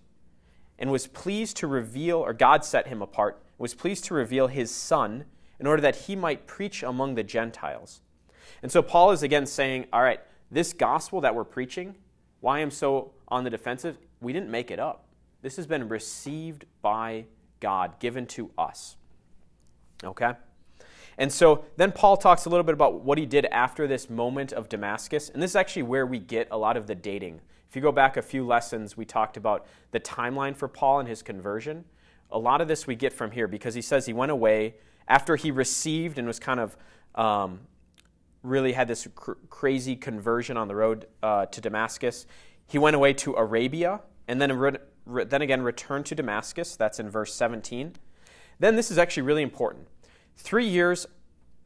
and 0.80 0.90
was 0.90 1.08
pleased 1.08 1.58
to 1.58 1.68
reveal, 1.68 2.20
or 2.20 2.32
God 2.32 2.64
set 2.64 2.88
him 2.88 3.02
apart, 3.02 3.44
was 3.58 3.74
pleased 3.74 4.06
to 4.06 4.14
reveal 4.14 4.48
his 4.48 4.72
Son 4.72 5.26
in 5.60 5.68
order 5.68 5.82
that 5.82 5.98
he 5.98 6.16
might 6.16 6.48
preach 6.48 6.82
among 6.82 7.16
the 7.16 7.24
Gentiles. 7.24 8.00
And 8.64 8.72
so 8.72 8.82
Paul 8.82 9.12
is 9.12 9.22
again 9.22 9.46
saying, 9.46 9.88
all 9.92 10.02
right, 10.02 10.22
this 10.50 10.72
gospel 10.72 11.20
that 11.22 11.36
we're 11.36 11.44
preaching, 11.44 11.96
why 12.42 12.60
I'm 12.60 12.72
so 12.72 13.12
on 13.28 13.44
the 13.44 13.50
defensive, 13.50 13.98
we 14.22 14.34
didn't 14.34 14.50
make 14.50 14.72
it 14.72 14.80
up. 14.80 15.06
This 15.42 15.56
has 15.58 15.68
been 15.68 15.88
received 15.88 16.66
by 16.82 17.26
God, 17.60 18.00
given 18.00 18.26
to 18.28 18.52
us. 18.58 18.96
Okay? 20.04 20.34
And 21.18 21.32
so 21.32 21.66
then 21.78 21.92
Paul 21.92 22.18
talks 22.18 22.46
a 22.46 22.50
little 22.50 22.64
bit 22.64 22.74
about 22.74 23.02
what 23.02 23.18
he 23.18 23.26
did 23.26 23.46
after 23.46 23.88
this 23.88 24.10
moment 24.10 24.54
of 24.54 24.70
Damascus. 24.70 25.30
And 25.30 25.42
this 25.42 25.52
is 25.52 25.56
actually 25.56 25.84
where 25.84 26.06
we 26.06 26.20
get 26.20 26.48
a 26.52 26.58
lot 26.58 26.78
of 26.78 26.88
the 26.88 26.96
dating 26.96 27.42
if 27.70 27.76
you 27.76 27.82
go 27.82 27.92
back 27.92 28.18
a 28.18 28.22
few 28.22 28.46
lessons, 28.46 28.96
we 28.96 29.06
talked 29.06 29.36
about 29.36 29.68
the 29.92 30.00
timeline 30.00 30.56
for 30.56 30.68
Paul 30.68 31.00
and 31.00 31.08
his 31.08 31.22
conversion. 31.22 31.84
A 32.32 32.40
lot 32.40 32.62
of 32.62 32.68
this 32.68 32.88
we 32.88 32.96
get 32.96 33.12
from 33.12 33.32
here 33.32 33.48
because 33.48 33.74
he 33.74 33.82
says 33.82 34.06
he 34.06 34.14
went 34.14 34.32
away 34.32 34.76
after 35.08 35.36
he 35.36 35.52
received 35.52 36.18
and 36.18 36.28
was 36.28 36.40
kind 36.40 36.60
of 36.60 36.78
um, 37.16 37.60
really 38.48 38.74
had 38.74 38.88
this 38.88 39.08
cr- 39.16 39.34
crazy 39.50 39.96
conversion 39.96 40.58
on 40.58 40.68
the 40.68 40.76
road 40.76 41.08
uh, 41.22 41.46
to 41.48 41.62
Damascus. 41.62 42.26
He 42.66 42.78
went 42.78 42.96
away 42.96 43.14
to 43.14 43.34
Arabia 43.36 44.02
and 44.28 44.42
then, 44.42 44.58
re- 44.58 44.78
re- 45.06 45.26
then 45.26 45.42
again 45.42 45.62
returned 45.62 46.06
to 46.08 46.16
Damascus. 46.16 46.76
That's 46.76 47.00
in 47.00 47.10
verse 47.10 47.34
17. 47.34 47.94
Then 48.60 48.76
this 48.76 48.90
is 48.90 48.98
actually 48.98 49.24
really 49.24 49.44
important. 49.44 49.88
Three 50.36 50.68
years 50.68 51.06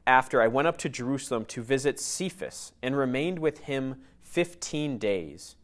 after, 0.06 0.42
I 0.42 0.48
went 0.48 0.68
up 0.68 0.78
to 0.80 0.90
Jerusalem 0.90 1.46
to 1.46 1.62
visit 1.62 2.00
Cephas 2.00 2.74
and 2.82 2.98
remained 2.98 3.40
with 3.40 3.60
him 3.60 4.02
15 4.22 4.98
days. 4.98 5.56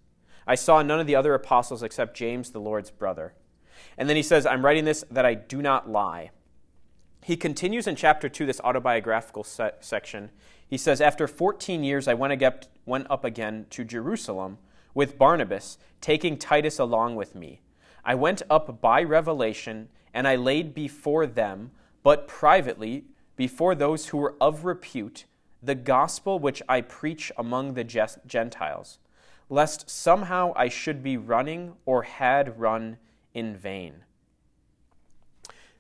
I 0.46 0.56
saw 0.56 0.82
none 0.82 1.00
of 1.00 1.08
the 1.08 1.16
other 1.16 1.34
apostles 1.34 1.84
except 1.84 2.16
James, 2.16 2.52
the 2.52 2.60
Lord's 2.60 2.92
brother. 2.92 3.34
And 3.98 4.08
then 4.08 4.16
he 4.16 4.24
says, 4.24 4.46
I'm 4.46 4.64
writing 4.64 4.86
this 4.86 5.04
that 5.12 5.26
I 5.26 5.34
do 5.34 5.62
not 5.62 5.90
lie. 5.90 6.32
He 7.28 7.36
continues 7.36 7.88
in 7.88 7.98
chapter 7.98 8.30
2, 8.30 8.46
this 8.46 8.62
autobiographical 8.64 9.44
se- 9.44 9.74
section. 9.82 10.30
He 10.66 10.78
says, 10.78 11.02
After 11.02 11.28
14 11.28 11.84
years, 11.84 12.08
I 12.08 12.14
went, 12.14 12.42
went 12.86 13.12
up 13.12 13.26
again 13.26 13.66
to 13.72 13.84
Jerusalem 13.84 14.60
with 14.94 15.18
Barnabas, 15.18 15.78
taking 16.00 16.38
Titus 16.38 16.80
along 16.80 17.18
with 17.18 17.36
me. 17.36 17.60
I 18.06 18.16
went 18.16 18.44
up 18.50 18.80
by 18.80 19.04
revelation, 19.04 19.90
and 20.14 20.26
I 20.26 20.38
laid 20.38 20.74
before 20.74 21.28
them, 21.28 21.72
but 22.02 22.30
privately, 22.30 23.04
before 23.36 23.76
those 23.76 24.08
who 24.08 24.20
were 24.20 24.36
of 24.40 24.64
repute, 24.64 25.26
the 25.62 25.76
gospel 25.76 26.40
which 26.40 26.64
I 26.70 26.80
preach 26.80 27.30
among 27.38 27.74
the 27.74 27.84
Gentiles 28.26 29.00
lest 29.50 29.90
somehow 29.90 30.54
I 30.56 30.70
should 30.70 31.04
be 31.04 31.18
running 31.18 31.74
or 31.86 32.04
had 32.04 32.58
run 32.58 33.00
in 33.34 33.58
vain. 33.58 34.06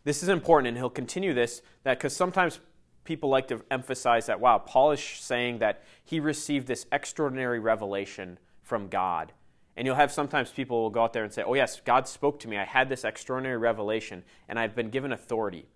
This 0.07 0.23
is 0.23 0.29
important, 0.29 0.69
and 0.69 0.77
he'll 0.77 0.89
continue 0.89 1.33
this 1.33 1.61
that 1.83 1.97
because 1.99 2.15
sometimes 2.15 2.61
people 3.03 3.27
like 3.27 3.49
to 3.49 3.61
emphasize 3.69 4.27
that, 4.27 4.39
wow, 4.39 4.57
Paul 4.57 4.93
is 4.93 5.01
saying 5.01 5.59
that 5.59 5.83
he 6.05 6.21
received 6.21 6.65
this 6.65 6.85
extraordinary 6.93 7.59
revelation 7.59 8.39
from 8.63 8.87
God. 8.87 9.33
And 9.75 9.85
you'll 9.85 9.97
have 9.97 10.13
sometimes 10.13 10.49
people 10.49 10.81
will 10.81 10.89
go 10.89 11.03
out 11.03 11.11
there 11.11 11.25
and 11.25 11.33
say, 11.33 11.43
oh, 11.43 11.55
yes, 11.55 11.81
God 11.83 12.07
spoke 12.07 12.39
to 12.39 12.47
me. 12.47 12.57
I 12.57 12.63
had 12.63 12.87
this 12.87 13.03
extraordinary 13.03 13.57
revelation, 13.57 14.23
and 14.47 14.57
I've 14.57 14.77
been 14.77 14.91
given 14.91 15.11
authority. 15.11 15.67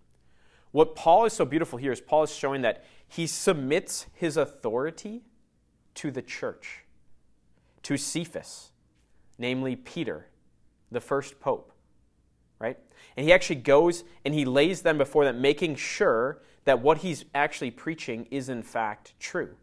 What 0.72 0.96
Paul 0.96 1.26
is 1.26 1.34
so 1.34 1.44
beautiful 1.44 1.78
here 1.78 1.92
is 1.92 2.00
Paul 2.00 2.24
is 2.24 2.34
showing 2.34 2.62
that 2.62 2.86
he 3.10 3.28
submits 3.28 4.06
his 4.14 4.38
authority 4.38 5.24
to 5.96 6.10
the 6.10 6.22
church 6.22 6.86
to 7.84 7.98
Cephas, 7.98 8.72
namely 9.38 9.76
Peter, 9.76 10.28
the 10.90 11.02
first 11.02 11.42
pope, 11.42 11.71
right? 12.62 12.77
And 13.18 13.25
he 13.25 13.34
actually 13.34 13.58
goes 13.58 14.03
and 14.24 14.34
he 14.34 14.46
lays 14.46 14.82
them 14.82 14.98
before 14.98 15.25
them, 15.25 15.41
making 15.41 15.75
sure 15.75 16.41
that 16.65 16.82
what 16.82 17.00
he's 17.00 17.25
actually 17.34 17.72
preaching 17.72 18.27
is 18.32 18.50
in 18.50 18.63
fact 18.63 19.13
true. 19.20 19.56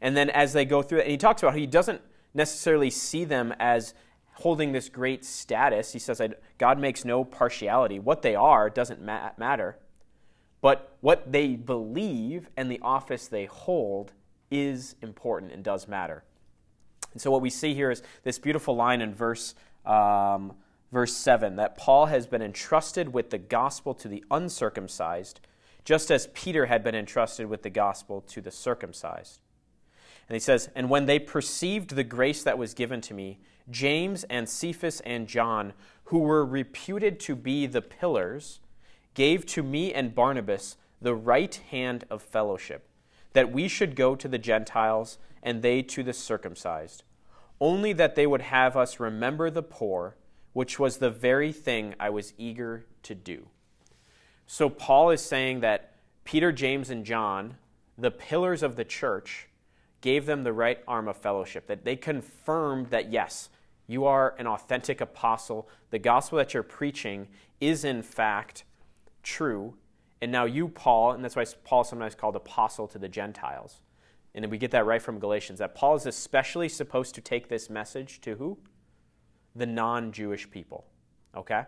And 0.00 0.16
then 0.16 0.30
as 0.30 0.52
they 0.52 0.64
go 0.64 0.82
through 0.82 0.98
it, 0.98 1.02
and 1.02 1.10
he 1.10 1.16
talks 1.16 1.42
about 1.42 1.52
how 1.52 1.58
he 1.58 1.66
doesn't 1.66 2.00
necessarily 2.32 2.90
see 2.90 3.24
them 3.24 3.54
as 3.58 3.94
holding 4.34 4.72
this 4.72 4.88
great 4.88 5.24
status. 5.24 5.92
He 5.92 5.98
says, 5.98 6.20
God 6.56 6.78
makes 6.78 7.04
no 7.04 7.24
partiality. 7.24 7.98
What 7.98 8.22
they 8.22 8.34
are 8.34 8.70
doesn't 8.70 9.02
ma- 9.02 9.32
matter. 9.36 9.76
But 10.62 10.96
what 11.00 11.30
they 11.30 11.56
believe 11.56 12.48
and 12.56 12.70
the 12.70 12.80
office 12.80 13.28
they 13.28 13.46
hold 13.46 14.12
is 14.50 14.96
important 15.02 15.52
and 15.52 15.62
does 15.62 15.88
matter. 15.88 16.24
And 17.12 17.20
so 17.20 17.30
what 17.30 17.42
we 17.42 17.50
see 17.50 17.74
here 17.74 17.90
is 17.90 18.02
this 18.22 18.38
beautiful 18.38 18.76
line 18.76 19.00
in 19.00 19.14
verse, 19.14 19.54
um, 19.84 20.54
verse 20.92 21.16
7 21.16 21.56
that 21.56 21.76
Paul 21.76 22.06
has 22.06 22.26
been 22.26 22.42
entrusted 22.42 23.12
with 23.12 23.30
the 23.30 23.38
gospel 23.38 23.94
to 23.94 24.08
the 24.08 24.24
uncircumcised, 24.30 25.40
just 25.84 26.10
as 26.10 26.28
Peter 26.34 26.66
had 26.66 26.82
been 26.82 26.94
entrusted 26.94 27.46
with 27.46 27.62
the 27.62 27.70
gospel 27.70 28.20
to 28.22 28.40
the 28.40 28.50
circumcised. 28.50 29.40
And 30.28 30.34
he 30.36 30.40
says, 30.40 30.68
And 30.74 30.88
when 30.88 31.06
they 31.06 31.18
perceived 31.18 31.90
the 31.90 32.04
grace 32.04 32.42
that 32.44 32.58
was 32.58 32.74
given 32.74 33.00
to 33.02 33.14
me, 33.14 33.40
James 33.70 34.24
and 34.24 34.48
Cephas 34.48 35.00
and 35.00 35.26
John, 35.26 35.72
who 36.04 36.20
were 36.20 36.44
reputed 36.44 37.20
to 37.20 37.36
be 37.36 37.66
the 37.66 37.82
pillars, 37.82 38.60
gave 39.14 39.46
to 39.46 39.62
me 39.62 39.92
and 39.92 40.14
Barnabas 40.14 40.76
the 41.00 41.14
right 41.14 41.54
hand 41.70 42.04
of 42.10 42.22
fellowship, 42.22 42.88
that 43.32 43.52
we 43.52 43.68
should 43.68 43.96
go 43.96 44.14
to 44.14 44.28
the 44.28 44.38
Gentiles 44.38 45.18
and 45.42 45.62
they 45.62 45.82
to 45.82 46.02
the 46.02 46.12
circumcised, 46.12 47.04
only 47.60 47.92
that 47.92 48.14
they 48.14 48.26
would 48.26 48.42
have 48.42 48.76
us 48.76 49.00
remember 49.00 49.50
the 49.50 49.62
poor, 49.62 50.16
which 50.52 50.78
was 50.78 50.98
the 50.98 51.10
very 51.10 51.52
thing 51.52 51.94
I 52.00 52.10
was 52.10 52.34
eager 52.38 52.84
to 53.04 53.14
do. 53.14 53.46
So 54.46 54.68
Paul 54.68 55.10
is 55.10 55.20
saying 55.20 55.60
that 55.60 55.94
Peter, 56.24 56.52
James, 56.52 56.90
and 56.90 57.04
John, 57.04 57.56
the 57.96 58.10
pillars 58.10 58.62
of 58.62 58.76
the 58.76 58.84
church, 58.84 59.48
gave 60.00 60.26
them 60.26 60.44
the 60.44 60.52
right 60.52 60.78
arm 60.88 61.08
of 61.08 61.16
fellowship, 61.16 61.66
that 61.66 61.84
they 61.84 61.96
confirmed 61.96 62.86
that, 62.86 63.12
yes, 63.12 63.50
you 63.86 64.06
are 64.06 64.34
an 64.38 64.46
authentic 64.46 65.00
apostle. 65.00 65.68
The 65.90 65.98
gospel 65.98 66.38
that 66.38 66.54
you're 66.54 66.62
preaching 66.62 67.28
is, 67.60 67.84
in 67.84 68.02
fact, 68.02 68.64
true. 69.22 69.74
And 70.22 70.32
now 70.32 70.44
you, 70.44 70.68
Paul, 70.68 71.12
and 71.12 71.24
that's 71.24 71.36
why 71.36 71.44
Paul 71.64 71.82
is 71.82 71.88
sometimes 71.88 72.14
called 72.14 72.36
apostle 72.36 72.86
to 72.88 72.98
the 72.98 73.08
Gentiles. 73.08 73.82
And 74.34 74.48
we 74.50 74.58
get 74.58 74.70
that 74.70 74.86
right 74.86 75.02
from 75.02 75.18
Galatians, 75.18 75.58
that 75.58 75.74
Paul 75.74 75.96
is 75.96 76.06
especially 76.06 76.68
supposed 76.68 77.14
to 77.16 77.20
take 77.20 77.48
this 77.48 77.68
message 77.68 78.20
to 78.22 78.36
who? 78.36 78.58
The 79.56 79.66
non 79.66 80.12
Jewish 80.12 80.50
people. 80.50 80.86
Okay? 81.36 81.64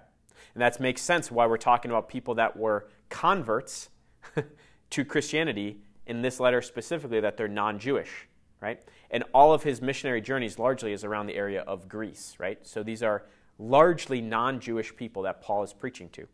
And 0.55 0.63
that 0.63 0.81
makes 0.81 1.03
sense 1.03 1.31
why 1.31 1.47
we're 1.47 1.57
talking 1.57 1.91
about 1.91 2.09
people 2.09 2.35
that 2.37 2.57
were 2.57 2.89
converts 3.09 3.91
to 4.91 5.05
Christianity 5.05 5.81
in 6.07 6.23
this 6.23 6.41
letter 6.41 6.61
specifically, 6.61 7.21
that 7.21 7.37
they're 7.37 7.49
non 7.49 7.79
Jewish, 7.79 8.29
right? 8.61 8.83
And 9.11 9.25
all 9.33 9.53
of 9.53 9.63
his 9.63 9.81
missionary 9.81 10.21
journeys 10.21 10.59
largely 10.59 10.93
is 10.93 11.05
around 11.05 11.27
the 11.27 11.37
area 11.37 11.63
of 11.63 11.89
Greece, 11.89 12.35
right? 12.39 12.59
So 12.67 12.83
these 12.83 13.03
are 13.03 13.25
largely 13.59 14.21
non 14.21 14.61
Jewish 14.61 14.95
people 14.97 15.23
that 15.23 15.41
Paul 15.41 15.63
is 15.63 15.73
preaching 15.73 16.09
to. 16.11 16.27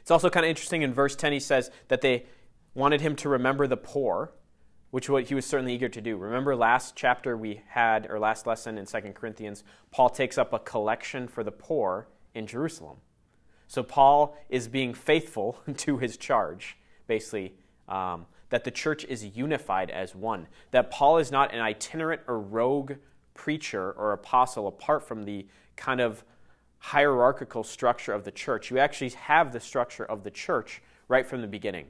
It's 0.00 0.10
also 0.10 0.28
kind 0.30 0.44
of 0.44 0.50
interesting 0.50 0.82
in 0.82 0.92
verse 0.92 1.14
10, 1.14 1.32
he 1.32 1.40
says 1.40 1.70
that 1.88 2.00
they 2.00 2.26
wanted 2.74 3.00
him 3.00 3.16
to 3.16 3.28
remember 3.28 3.66
the 3.66 3.76
poor, 3.76 4.32
which 4.90 5.08
what 5.10 5.24
he 5.24 5.34
was 5.34 5.44
certainly 5.44 5.74
eager 5.74 5.88
to 5.88 6.00
do. 6.00 6.16
Remember 6.16 6.56
last 6.56 6.96
chapter 6.96 7.36
we 7.36 7.62
had, 7.68 8.06
or 8.10 8.18
last 8.18 8.46
lesson 8.46 8.78
in 8.78 8.86
2 8.86 9.00
Corinthians, 9.14 9.64
Paul 9.90 10.08
takes 10.08 10.38
up 10.38 10.52
a 10.52 10.58
collection 10.58 11.28
for 11.28 11.44
the 11.44 11.52
poor 11.52 12.08
in 12.34 12.46
Jerusalem. 12.46 12.98
So 13.66 13.82
Paul 13.82 14.36
is 14.48 14.66
being 14.66 14.94
faithful 14.94 15.60
to 15.76 15.98
his 15.98 16.16
charge, 16.16 16.78
basically, 17.06 17.54
um, 17.88 18.26
that 18.48 18.64
the 18.64 18.70
church 18.70 19.04
is 19.04 19.24
unified 19.24 19.90
as 19.90 20.14
one. 20.14 20.46
That 20.70 20.90
Paul 20.90 21.18
is 21.18 21.30
not 21.30 21.52
an 21.52 21.60
itinerant 21.60 22.22
or 22.26 22.40
rogue 22.40 22.94
preacher 23.34 23.92
or 23.92 24.12
apostle 24.12 24.66
apart 24.66 25.06
from 25.06 25.24
the 25.24 25.46
kind 25.76 26.00
of 26.00 26.24
hierarchical 26.78 27.62
structure 27.62 28.12
of 28.12 28.24
the 28.24 28.30
church. 28.30 28.70
You 28.70 28.78
actually 28.78 29.10
have 29.10 29.52
the 29.52 29.60
structure 29.60 30.04
of 30.04 30.24
the 30.24 30.30
church 30.30 30.80
right 31.08 31.26
from 31.26 31.42
the 31.42 31.46
beginning. 31.46 31.86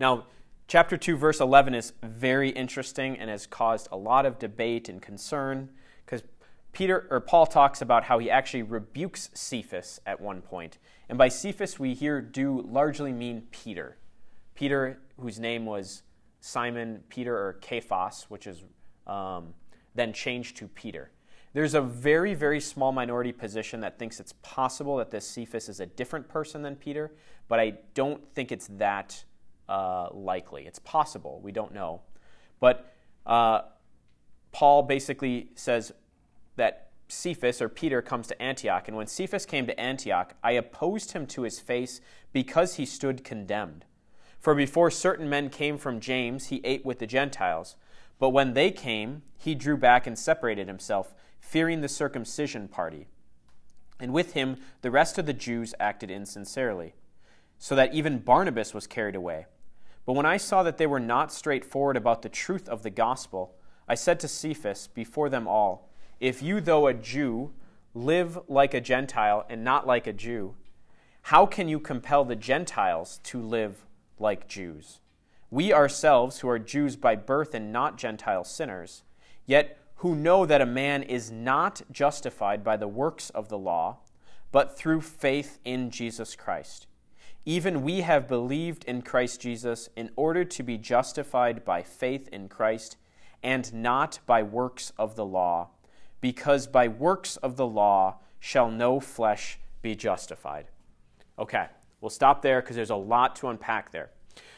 Now, 0.00 0.24
chapter 0.70 0.96
2, 0.96 1.16
verse 1.16 1.40
11 1.40 1.74
is 1.74 1.94
very 2.00 2.50
interesting 2.50 3.18
and 3.18 3.28
has 3.28 3.44
caused 3.44 3.88
a 3.90 3.96
lot 3.96 4.24
of 4.24 4.38
debate 4.38 4.88
and 4.88 5.02
concern 5.02 5.68
because 6.06 6.22
Peter 6.70 7.08
or 7.10 7.18
Paul 7.18 7.44
talks 7.44 7.82
about 7.82 8.04
how 8.04 8.20
he 8.20 8.30
actually 8.30 8.62
rebukes 8.62 9.30
Cephas 9.34 10.00
at 10.06 10.20
one 10.20 10.40
point. 10.40 10.78
And 11.08 11.18
by 11.18 11.26
Cephas, 11.26 11.80
we 11.80 11.92
here 11.92 12.20
do 12.20 12.64
largely 12.70 13.12
mean 13.12 13.48
Peter. 13.50 13.96
Peter, 14.54 15.00
whose 15.20 15.40
name 15.40 15.66
was 15.66 16.04
Simon 16.40 17.02
Peter 17.08 17.36
or 17.36 17.58
Cephas, 17.60 18.26
which 18.28 18.46
is 18.46 18.62
um, 19.08 19.54
then 19.96 20.12
changed 20.12 20.56
to 20.58 20.68
Peter. 20.68 21.10
There's 21.52 21.74
a 21.74 21.80
very, 21.80 22.34
very 22.34 22.60
small 22.60 22.92
minority 22.92 23.32
position 23.32 23.80
that 23.80 23.98
thinks 23.98 24.20
it's 24.20 24.34
possible 24.40 24.98
that 24.98 25.10
this 25.10 25.26
Cephas 25.26 25.68
is 25.68 25.80
a 25.80 25.86
different 25.86 26.28
person 26.28 26.62
than 26.62 26.76
Peter, 26.76 27.10
but 27.48 27.58
I 27.58 27.72
don't 27.94 28.22
think 28.36 28.52
it's 28.52 28.68
that 28.78 29.24
uh, 29.70 30.08
likely. 30.12 30.66
It's 30.66 30.80
possible. 30.80 31.40
We 31.42 31.52
don't 31.52 31.72
know. 31.72 32.02
But 32.58 32.92
uh, 33.24 33.62
Paul 34.52 34.82
basically 34.82 35.50
says 35.54 35.92
that 36.56 36.90
Cephas 37.08 37.62
or 37.62 37.68
Peter 37.68 38.02
comes 38.02 38.26
to 38.28 38.42
Antioch, 38.42 38.88
and 38.88 38.96
when 38.96 39.06
Cephas 39.06 39.46
came 39.46 39.66
to 39.66 39.80
Antioch, 39.80 40.34
I 40.42 40.52
opposed 40.52 41.12
him 41.12 41.26
to 41.28 41.42
his 41.42 41.60
face 41.60 42.00
because 42.32 42.74
he 42.74 42.84
stood 42.84 43.24
condemned. 43.24 43.84
For 44.38 44.54
before 44.54 44.90
certain 44.90 45.28
men 45.28 45.50
came 45.50 45.78
from 45.78 46.00
James, 46.00 46.48
he 46.48 46.60
ate 46.64 46.84
with 46.84 46.98
the 46.98 47.06
Gentiles. 47.06 47.76
But 48.18 48.30
when 48.30 48.54
they 48.54 48.70
came, 48.70 49.22
he 49.36 49.54
drew 49.54 49.76
back 49.76 50.06
and 50.06 50.18
separated 50.18 50.66
himself 50.68 51.14
fearing 51.40 51.80
the 51.80 51.88
circumcision 51.88 52.68
party. 52.68 53.06
And 53.98 54.12
with 54.12 54.32
him, 54.32 54.56
the 54.82 54.90
rest 54.90 55.18
of 55.18 55.26
the 55.26 55.32
Jews 55.32 55.74
acted 55.78 56.10
insincerely, 56.10 56.94
so 57.58 57.74
that 57.74 57.94
even 57.94 58.18
Barnabas 58.18 58.72
was 58.72 58.86
carried 58.86 59.14
away. 59.14 59.46
But 60.10 60.16
when 60.16 60.26
I 60.26 60.38
saw 60.38 60.64
that 60.64 60.76
they 60.76 60.88
were 60.88 60.98
not 60.98 61.32
straightforward 61.32 61.96
about 61.96 62.22
the 62.22 62.28
truth 62.28 62.68
of 62.68 62.82
the 62.82 62.90
gospel, 62.90 63.54
I 63.86 63.94
said 63.94 64.18
to 64.18 64.26
Cephas 64.26 64.88
before 64.88 65.28
them 65.28 65.46
all, 65.46 65.88
If 66.18 66.42
you, 66.42 66.60
though 66.60 66.88
a 66.88 66.94
Jew, 66.94 67.52
live 67.94 68.36
like 68.48 68.74
a 68.74 68.80
Gentile 68.80 69.46
and 69.48 69.62
not 69.62 69.86
like 69.86 70.08
a 70.08 70.12
Jew, 70.12 70.56
how 71.22 71.46
can 71.46 71.68
you 71.68 71.78
compel 71.78 72.24
the 72.24 72.34
Gentiles 72.34 73.20
to 73.22 73.40
live 73.40 73.86
like 74.18 74.48
Jews? 74.48 74.98
We 75.48 75.72
ourselves, 75.72 76.40
who 76.40 76.48
are 76.48 76.58
Jews 76.58 76.96
by 76.96 77.14
birth 77.14 77.54
and 77.54 77.72
not 77.72 77.96
Gentile 77.96 78.42
sinners, 78.42 79.04
yet 79.46 79.78
who 79.98 80.16
know 80.16 80.44
that 80.44 80.60
a 80.60 80.66
man 80.66 81.04
is 81.04 81.30
not 81.30 81.82
justified 81.92 82.64
by 82.64 82.76
the 82.76 82.88
works 82.88 83.30
of 83.30 83.48
the 83.48 83.58
law, 83.58 83.98
but 84.50 84.76
through 84.76 85.02
faith 85.02 85.60
in 85.64 85.88
Jesus 85.88 86.34
Christ. 86.34 86.88
Even 87.44 87.82
we 87.82 88.02
have 88.02 88.28
believed 88.28 88.84
in 88.84 89.02
Christ 89.02 89.40
Jesus 89.40 89.88
in 89.96 90.10
order 90.16 90.44
to 90.44 90.62
be 90.62 90.76
justified 90.76 91.64
by 91.64 91.82
faith 91.82 92.28
in 92.28 92.48
Christ 92.48 92.96
and 93.42 93.72
not 93.72 94.18
by 94.26 94.42
works 94.42 94.92
of 94.98 95.16
the 95.16 95.24
law, 95.24 95.68
because 96.20 96.66
by 96.66 96.88
works 96.88 97.36
of 97.38 97.56
the 97.56 97.66
law 97.66 98.18
shall 98.38 98.70
no 98.70 99.00
flesh 99.00 99.58
be 99.82 99.94
justified. 99.94 100.66
Okay, 101.38 101.66
we'll 102.00 102.10
stop 102.10 102.42
there 102.42 102.60
because 102.60 102.76
there's 102.76 102.90
a 102.90 102.96
lot 102.96 103.36
to 103.36 103.48
unpack 103.48 103.92
there. 103.92 104.10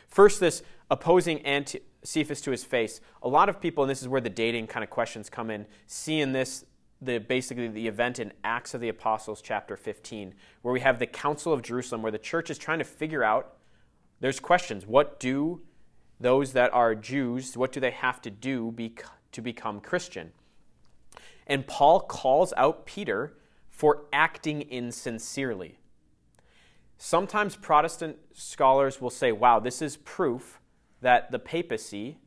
First, 0.09 0.40
this 0.40 0.62
opposing 0.90 1.40
anti- 1.42 1.81
to 2.05 2.51
his 2.51 2.64
face. 2.64 3.01
A 3.23 3.29
lot 3.29 3.49
of 3.49 3.61
people, 3.61 3.85
and 3.85 3.90
this 3.90 4.03
is 4.03 4.09
where 4.09 4.21
the 4.21 4.29
dating 4.29 4.66
kind 4.66 4.83
of 4.83 4.90
questions 4.90 5.31
come 5.31 5.51
in, 5.51 5.66
see 5.87 6.21
in 6.21 6.33
this 6.33 6.64
the 7.03 7.19
basically 7.19 7.69
the 7.69 7.88
event 7.88 8.19
in 8.19 8.33
Acts 8.45 8.75
of 8.75 8.81
the 8.81 8.88
Apostles, 8.88 9.43
chapter 9.43 9.77
15, 9.77 10.35
where 10.62 10.73
we 10.73 10.81
have 10.81 10.99
the 10.99 11.07
Council 11.07 11.53
of 11.53 11.62
Jerusalem, 11.62 12.03
where 12.03 12.12
the 12.12 12.19
church 12.19 12.49
is 12.49 12.59
trying 12.59 12.79
to 12.79 12.85
figure 12.85 13.25
out. 13.25 13.57
There's 14.21 14.38
questions. 14.38 14.87
What 14.87 15.19
do 15.19 15.62
those 16.21 16.53
that 16.53 16.73
are 16.73 16.95
Jews? 16.95 17.57
What 17.57 17.73
do 17.73 17.81
they 17.81 17.91
have 17.91 18.23
to 18.23 18.31
do 18.31 18.73
to 19.33 19.43
become 19.43 19.81
Christian? 19.81 20.33
And 21.47 21.67
Paul 21.67 22.01
calls 22.01 22.55
out 22.57 22.87
Peter 22.87 23.35
for 23.69 24.05
acting 24.12 24.62
insincerely. 24.62 25.81
Sometimes 26.99 27.57
Protestant 27.57 28.17
scholars 28.33 29.01
will 29.01 29.11
say, 29.11 29.33
wow, 29.33 29.59
this 29.59 29.83
is 29.83 29.97
proof 29.97 30.61
that 31.01 31.33
the 31.33 31.41
papacy 31.41 32.19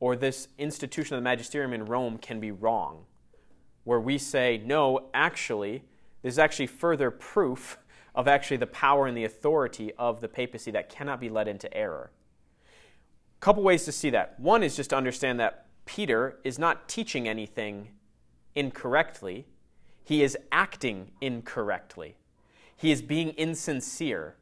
or 0.00 0.16
this 0.16 0.48
institution 0.56 1.14
of 1.14 1.20
the 1.20 1.24
magisterium 1.24 1.74
in 1.74 1.84
Rome 1.84 2.16
can 2.16 2.40
be 2.40 2.50
wrong, 2.50 3.04
where 3.88 3.98
we 3.98 4.18
say, 4.18 4.60
no, 4.66 5.08
actually, 5.14 5.82
there's 6.20 6.38
actually 6.38 6.66
further 6.66 7.10
proof 7.10 7.78
of 8.14 8.28
actually 8.28 8.58
the 8.58 8.66
power 8.66 9.06
and 9.06 9.16
the 9.16 9.24
authority 9.24 9.94
of 9.96 10.20
the 10.20 10.28
papacy 10.28 10.70
that 10.70 10.90
cannot 10.90 11.18
be 11.18 11.30
led 11.30 11.48
into 11.48 11.74
error. 11.74 12.10
A 12.60 13.40
couple 13.40 13.62
ways 13.62 13.86
to 13.86 13.92
see 13.92 14.10
that. 14.10 14.38
One 14.38 14.62
is 14.62 14.76
just 14.76 14.90
to 14.90 14.96
understand 14.96 15.40
that 15.40 15.68
Peter 15.86 16.38
is 16.44 16.58
not 16.58 16.86
teaching 16.86 17.26
anything 17.26 17.88
incorrectly, 18.54 19.46
he 20.04 20.22
is 20.22 20.36
acting 20.52 21.12
incorrectly. 21.22 22.18
He 22.76 22.90
is 22.92 23.00
being 23.00 23.30
insincere. 23.30 24.36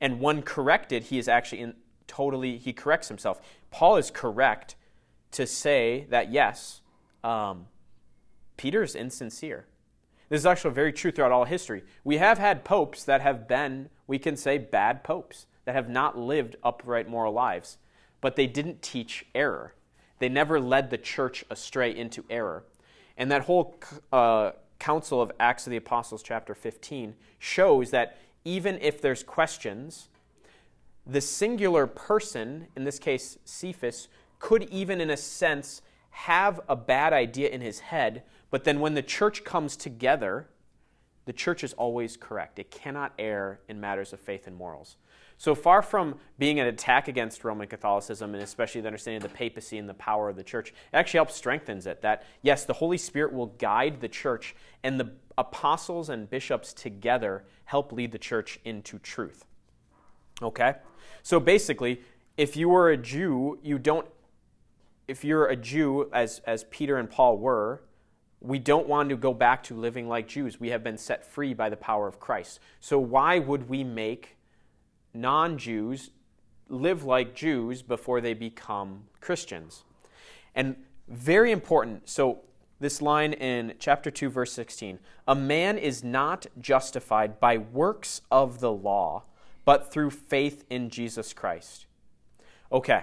And 0.00 0.20
when 0.20 0.40
corrected, 0.40 1.02
he 1.04 1.18
is 1.18 1.28
actually 1.28 1.60
in, 1.60 1.74
totally, 2.06 2.56
he 2.56 2.72
corrects 2.72 3.08
himself. 3.08 3.42
Paul 3.70 3.98
is 3.98 4.10
correct 4.10 4.74
to 5.32 5.46
say 5.46 6.06
that, 6.08 6.32
yes, 6.32 6.80
um, 7.22 7.66
Peter's 8.60 8.94
insincere. 8.94 9.64
This 10.28 10.40
is 10.40 10.44
actually 10.44 10.74
very 10.74 10.92
true 10.92 11.10
throughout 11.10 11.32
all 11.32 11.46
history. 11.46 11.82
We 12.04 12.18
have 12.18 12.36
had 12.36 12.62
popes 12.62 13.04
that 13.04 13.22
have 13.22 13.48
been, 13.48 13.88
we 14.06 14.18
can 14.18 14.36
say, 14.36 14.58
bad 14.58 15.02
popes, 15.02 15.46
that 15.64 15.74
have 15.74 15.88
not 15.88 16.18
lived 16.18 16.56
upright 16.62 17.08
moral 17.08 17.32
lives, 17.32 17.78
but 18.20 18.36
they 18.36 18.46
didn't 18.46 18.82
teach 18.82 19.24
error. 19.34 19.72
They 20.18 20.28
never 20.28 20.60
led 20.60 20.90
the 20.90 20.98
church 20.98 21.42
astray 21.48 21.96
into 21.96 22.22
error. 22.28 22.64
And 23.16 23.30
that 23.30 23.44
whole 23.44 23.76
uh, 24.12 24.50
council 24.78 25.22
of 25.22 25.32
Acts 25.40 25.66
of 25.66 25.70
the 25.70 25.78
Apostles, 25.78 26.22
chapter 26.22 26.54
15, 26.54 27.14
shows 27.38 27.90
that 27.92 28.18
even 28.44 28.78
if 28.82 29.00
there's 29.00 29.22
questions, 29.22 30.10
the 31.06 31.22
singular 31.22 31.86
person, 31.86 32.66
in 32.76 32.84
this 32.84 32.98
case 32.98 33.38
Cephas, 33.46 34.08
could 34.38 34.64
even, 34.64 35.00
in 35.00 35.08
a 35.08 35.16
sense, 35.16 35.80
have 36.10 36.60
a 36.68 36.76
bad 36.76 37.12
idea 37.12 37.48
in 37.48 37.62
his 37.62 37.80
head, 37.80 38.22
but 38.50 38.64
then 38.64 38.80
when 38.80 38.94
the 38.94 39.02
church 39.02 39.44
comes 39.44 39.76
together, 39.76 40.48
the 41.24 41.32
church 41.32 41.62
is 41.62 41.72
always 41.74 42.16
correct. 42.16 42.58
It 42.58 42.70
cannot 42.70 43.12
err 43.18 43.60
in 43.68 43.80
matters 43.80 44.12
of 44.12 44.20
faith 44.20 44.46
and 44.46 44.56
morals. 44.56 44.96
So 45.38 45.54
far 45.54 45.80
from 45.80 46.16
being 46.38 46.60
an 46.60 46.66
attack 46.66 47.08
against 47.08 47.44
Roman 47.44 47.66
Catholicism, 47.66 48.34
and 48.34 48.42
especially 48.42 48.82
the 48.82 48.88
understanding 48.88 49.24
of 49.24 49.30
the 49.30 49.34
papacy 49.34 49.78
and 49.78 49.88
the 49.88 49.94
power 49.94 50.28
of 50.28 50.36
the 50.36 50.42
church, 50.42 50.70
it 50.70 50.74
actually 50.92 51.18
helps 51.18 51.34
strengthens 51.34 51.86
it. 51.86 52.02
That 52.02 52.24
yes, 52.42 52.64
the 52.64 52.74
Holy 52.74 52.98
Spirit 52.98 53.32
will 53.32 53.46
guide 53.46 54.00
the 54.00 54.08
church, 54.08 54.54
and 54.82 55.00
the 55.00 55.12
apostles 55.38 56.10
and 56.10 56.28
bishops 56.28 56.74
together 56.74 57.44
help 57.64 57.92
lead 57.92 58.12
the 58.12 58.18
church 58.18 58.58
into 58.64 58.98
truth. 58.98 59.46
Okay? 60.42 60.74
So 61.22 61.40
basically, 61.40 62.02
if 62.36 62.56
you 62.56 62.68
were 62.68 62.90
a 62.90 62.96
Jew, 62.96 63.58
you 63.62 63.78
don't 63.78 64.06
if 65.08 65.24
you're 65.24 65.46
a 65.46 65.56
Jew 65.56 66.10
as 66.12 66.40
as 66.46 66.64
Peter 66.64 66.98
and 66.98 67.08
Paul 67.08 67.38
were, 67.38 67.82
we 68.40 68.58
don't 68.58 68.88
want 68.88 69.10
to 69.10 69.16
go 69.16 69.34
back 69.34 69.62
to 69.64 69.74
living 69.74 70.08
like 70.08 70.26
Jews. 70.26 70.58
We 70.58 70.70
have 70.70 70.82
been 70.82 70.98
set 70.98 71.24
free 71.24 71.54
by 71.54 71.68
the 71.68 71.76
power 71.76 72.08
of 72.08 72.18
Christ. 72.18 72.60
So 72.80 72.98
why 72.98 73.38
would 73.38 73.68
we 73.68 73.84
make 73.84 74.36
non 75.12 75.58
Jews 75.58 76.10
live 76.70 77.04
like 77.04 77.34
Jews 77.34 77.82
before 77.82 78.20
they 78.20 78.34
become 78.34 79.04
Christians. 79.20 79.84
And 80.54 80.76
very 81.08 81.50
important. 81.50 82.08
So, 82.08 82.40
this 82.78 83.02
line 83.02 83.34
in 83.34 83.74
chapter 83.78 84.10
2, 84.10 84.30
verse 84.30 84.52
16 84.52 84.98
A 85.28 85.34
man 85.34 85.76
is 85.76 86.02
not 86.02 86.46
justified 86.58 87.38
by 87.40 87.58
works 87.58 88.22
of 88.30 88.60
the 88.60 88.72
law, 88.72 89.24
but 89.64 89.92
through 89.92 90.10
faith 90.10 90.64
in 90.70 90.88
Jesus 90.88 91.32
Christ. 91.32 91.86
Okay. 92.72 93.02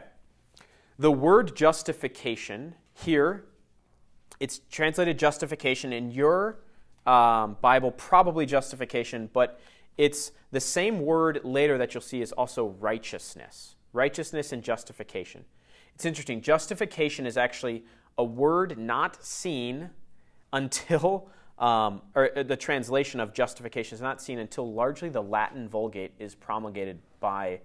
The 0.98 1.12
word 1.12 1.56
justification 1.56 2.74
here, 2.94 3.46
it's 4.40 4.62
translated 4.70 5.18
justification 5.18 5.94
in 5.94 6.12
your 6.12 6.60
um, 7.06 7.58
Bible, 7.62 7.92
probably 7.92 8.46
justification, 8.46 9.30
but 9.34 9.60
it's 9.98 10.32
the 10.52 10.60
same 10.60 11.00
word 11.00 11.42
later 11.44 11.78
that 11.78 11.94
you'll 11.94 12.02
see 12.02 12.22
is 12.22 12.32
also 12.32 12.76
righteousness. 12.80 13.76
Righteousness 13.94 14.52
and 14.52 14.62
justification. 14.62 15.46
It's 15.96 16.06
interesting. 16.06 16.42
Justification 16.42 17.26
is 17.26 17.38
actually 17.38 17.84
a 18.18 18.24
word 18.24 18.78
not 18.78 19.24
seen 19.24 19.90
until, 20.54 21.30
um, 21.58 22.02
or 22.14 22.38
uh, 22.38 22.44
the 22.44 22.56
translation 22.56 23.20
of 23.20 23.34
justification 23.34 23.96
is 23.96 24.02
not 24.02 24.22
seen 24.22 24.40
until 24.40 24.72
largely 24.72 25.10
the 25.10 25.22
Latin 25.22 25.68
Vulgate 25.68 26.14
is 26.20 26.36
promulgated 26.36 27.00
by, 27.20 27.60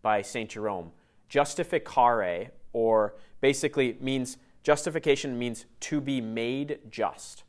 by 0.00 0.22
St. 0.22 0.48
Jerome. 0.48 0.90
Justificare, 1.30 2.48
or 2.72 3.16
basically 3.40 3.96
means, 4.00 4.38
justification 4.64 5.38
means 5.38 5.66
to 5.78 6.00
be 6.00 6.20
made 6.20 6.80
just. 6.90 7.44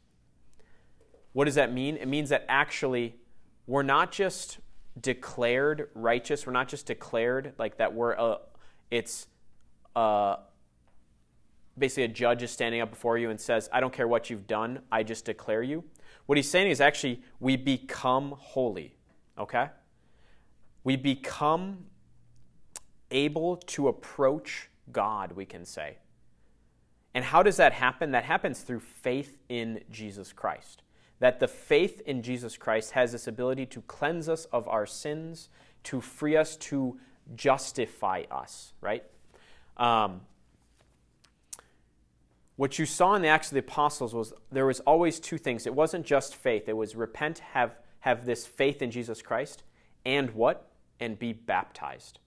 What 1.34 1.46
does 1.46 1.56
that 1.56 1.74
mean? 1.74 1.98
It 1.98 2.08
means 2.08 2.30
that 2.30 2.46
actually 2.48 3.16
we're 3.66 3.84
not 3.84 4.12
just 4.12 4.60
declared 5.00 5.90
righteous. 5.96 6.46
We're 6.46 6.54
not 6.54 6.68
just 6.68 6.86
declared 6.86 7.54
like 7.58 7.78
that 7.78 7.94
we're 7.94 8.14
a, 8.14 8.38
it's 8.92 9.28
uh, 9.96 10.36
basically 11.78 12.04
a 12.04 12.10
judge 12.10 12.44
is 12.44 12.52
standing 12.52 12.82
up 12.82 12.90
before 12.90 13.18
you 13.18 13.30
and 13.30 13.40
says, 13.40 13.70
I 13.72 13.80
don't 13.80 13.94
care 13.94 14.08
what 14.08 14.30
you've 14.30 14.48
done, 14.48 14.80
I 14.92 15.04
just 15.04 15.26
declare 15.26 15.64
you. 15.64 15.84
What 16.26 16.38
he's 16.38 16.50
saying 16.50 16.70
is 16.70 16.82
actually 16.82 17.22
we 17.40 17.56
become 17.56 18.36
holy, 18.38 18.96
okay? 19.38 19.70
We 20.84 20.96
become 20.96 21.86
able 23.12 23.58
to 23.58 23.88
approach 23.88 24.70
God, 24.92 25.32
we 25.32 25.46
can 25.46 25.66
say. 25.66 25.98
And 27.16 27.26
how 27.26 27.42
does 27.42 27.58
that 27.58 27.74
happen? 27.74 28.12
That 28.12 28.26
happens 28.26 28.62
through 28.62 28.82
faith 28.82 29.36
in 29.50 29.82
Jesus 29.90 30.32
Christ 30.32 30.84
that 31.20 31.40
the 31.40 31.48
faith 31.48 32.02
in 32.06 32.22
Jesus 32.22 32.58
Christ 32.58 32.92
has 32.92 33.12
this 33.12 33.28
ability 33.28 33.66
to 33.68 33.82
cleanse 33.82 34.28
us 34.28 34.46
of 34.46 34.68
our 34.68 34.86
sins, 34.86 35.50
to 35.84 36.02
free 36.02 36.36
us, 36.36 36.56
to 36.58 37.00
justify 37.36 38.24
us, 38.30 38.74
right? 38.82 39.04
Um, 39.78 40.22
what 42.58 42.80
you 42.80 42.86
saw 42.86 43.16
in 43.16 43.22
the 43.22 43.28
Acts 43.28 43.48
of 43.48 43.54
the 43.54 43.60
Apostles 43.60 44.14
was 44.14 44.34
there 44.52 44.66
was 44.66 44.80
always 44.82 45.20
two 45.20 45.38
things. 45.38 45.66
It 45.66 45.74
wasn't 45.74 46.06
just 46.06 46.36
faith. 46.36 46.70
It 46.70 46.78
was 46.78 46.96
repent, 46.96 47.40
have, 47.40 47.78
have 48.02 48.26
this 48.26 48.46
faith 48.46 48.82
in 48.82 48.92
Jesus 48.92 49.22
Christ, 49.22 49.64
and 50.06 50.32
what? 50.32 50.70
And 51.00 51.18
be 51.18 51.34
baptized. 51.34 52.20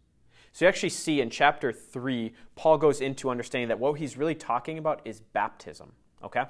So 0.59 0.65
you 0.65 0.71
actually 0.71 0.89
see 0.89 1.21
in 1.21 1.31
chapter 1.31 1.73
3, 1.73 2.33
Paul 2.57 2.79
goes 2.79 3.01
into 3.01 3.31
understanding 3.31 3.69
that 3.69 3.79
what 3.79 3.93
he's 3.93 4.17
really 4.17 4.35
talking 4.35 4.77
about 4.77 5.01
is 5.05 5.21
baptism, 5.21 5.93
okay? 6.21 6.47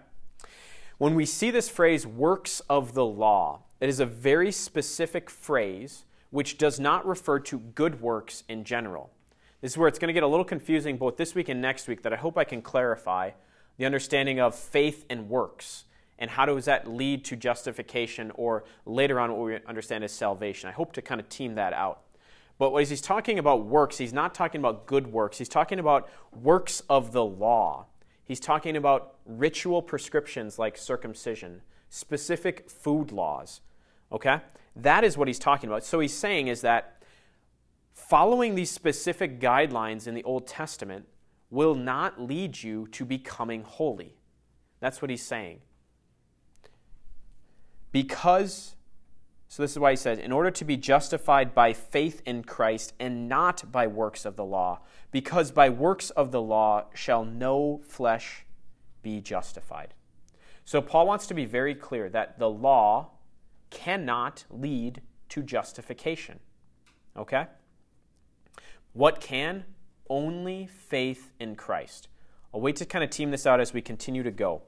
When 0.96 1.14
we 1.14 1.26
see 1.26 1.50
this 1.50 1.68
phrase, 1.68 2.06
works 2.06 2.60
of 2.70 2.94
the 2.94 3.04
law, 3.04 3.64
it 3.80 3.88
is 3.90 4.00
a 4.00 4.06
very 4.06 4.50
specific 4.50 5.28
phrase 5.28 6.06
which 6.30 6.56
does 6.56 6.80
not 6.80 7.06
refer 7.06 7.38
to 7.40 7.58
good 7.58 8.00
works 8.00 8.44
in 8.48 8.64
general. 8.64 9.10
This 9.60 9.72
is 9.72 9.76
where 9.76 9.88
it's 9.88 9.98
going 9.98 10.08
to 10.08 10.14
get 10.14 10.22
a 10.22 10.26
little 10.26 10.42
confusing 10.42 10.96
both 10.96 11.18
this 11.18 11.34
week 11.34 11.50
and 11.50 11.60
next 11.60 11.86
week 11.86 12.00
that 12.00 12.12
I 12.14 12.16
hope 12.16 12.38
I 12.38 12.44
can 12.44 12.62
clarify 12.62 13.32
the 13.76 13.84
understanding 13.84 14.40
of 14.40 14.54
faith 14.54 15.04
and 15.10 15.28
works 15.28 15.84
and 16.18 16.30
how 16.30 16.46
does 16.46 16.64
that 16.64 16.88
lead 16.88 17.26
to 17.26 17.36
justification 17.36 18.32
or 18.36 18.64
later 18.86 19.20
on 19.20 19.36
what 19.36 19.44
we 19.44 19.58
understand 19.66 20.02
as 20.02 20.12
salvation. 20.12 20.70
I 20.70 20.72
hope 20.72 20.94
to 20.94 21.02
kind 21.02 21.20
of 21.20 21.28
team 21.28 21.56
that 21.56 21.74
out. 21.74 22.04
But 22.58 22.74
as 22.74 22.90
he's 22.90 23.00
talking 23.00 23.38
about 23.38 23.64
works, 23.64 23.98
he's 23.98 24.12
not 24.12 24.34
talking 24.34 24.60
about 24.60 24.86
good 24.86 25.06
works. 25.06 25.38
He's 25.38 25.48
talking 25.48 25.78
about 25.78 26.08
works 26.32 26.82
of 26.88 27.12
the 27.12 27.24
law. 27.24 27.86
He's 28.24 28.40
talking 28.40 28.76
about 28.76 29.14
ritual 29.24 29.80
prescriptions 29.80 30.58
like 30.58 30.76
circumcision, 30.76 31.62
specific 31.88 32.68
food 32.68 33.12
laws. 33.12 33.60
Okay? 34.10 34.40
That 34.76 35.04
is 35.04 35.16
what 35.16 35.28
he's 35.28 35.38
talking 35.38 35.68
about. 35.68 35.84
So 35.84 36.00
he's 36.00 36.12
saying 36.12 36.48
is 36.48 36.60
that 36.62 37.02
following 37.94 38.54
these 38.54 38.70
specific 38.70 39.40
guidelines 39.40 40.06
in 40.06 40.14
the 40.14 40.24
Old 40.24 40.46
Testament 40.46 41.06
will 41.50 41.74
not 41.74 42.20
lead 42.20 42.62
you 42.62 42.86
to 42.88 43.04
becoming 43.04 43.62
holy. 43.62 44.14
That's 44.80 45.00
what 45.00 45.10
he's 45.10 45.22
saying. 45.22 45.60
Because, 47.90 48.74
so 49.48 49.62
this 49.62 49.72
is 49.72 49.78
why 49.78 49.90
he 49.92 49.96
says, 49.96 50.18
in 50.18 50.30
order 50.30 50.50
to 50.50 50.64
be 50.64 50.76
justified 50.76 51.54
by 51.54 51.72
faith 51.72 52.20
in 52.26 52.44
Christ 52.44 52.92
and 53.00 53.28
not 53.28 53.72
by 53.72 53.86
works 53.86 54.26
of 54.26 54.36
the 54.36 54.44
law, 54.44 54.80
because 55.10 55.50
by 55.50 55.70
works 55.70 56.10
of 56.10 56.32
the 56.32 56.42
law 56.42 56.86
shall 56.94 57.24
no 57.24 57.80
flesh 57.82 58.44
be 59.02 59.22
justified. 59.22 59.94
So 60.66 60.82
Paul 60.82 61.06
wants 61.06 61.26
to 61.28 61.34
be 61.34 61.46
very 61.46 61.74
clear 61.74 62.10
that 62.10 62.38
the 62.38 62.50
law 62.50 63.12
cannot 63.70 64.44
lead 64.50 65.00
to 65.30 65.42
justification. 65.42 66.40
Okay? 67.16 67.46
What 68.92 69.18
can? 69.18 69.64
Only 70.10 70.66
faith 70.66 71.32
in 71.40 71.56
Christ. 71.56 72.08
I'll 72.52 72.60
wait 72.60 72.76
to 72.76 72.84
kind 72.84 73.02
of 73.02 73.08
team 73.08 73.30
this 73.30 73.46
out 73.46 73.60
as 73.60 73.72
we 73.72 73.80
continue 73.80 74.22
to 74.22 74.30
go. 74.30 74.62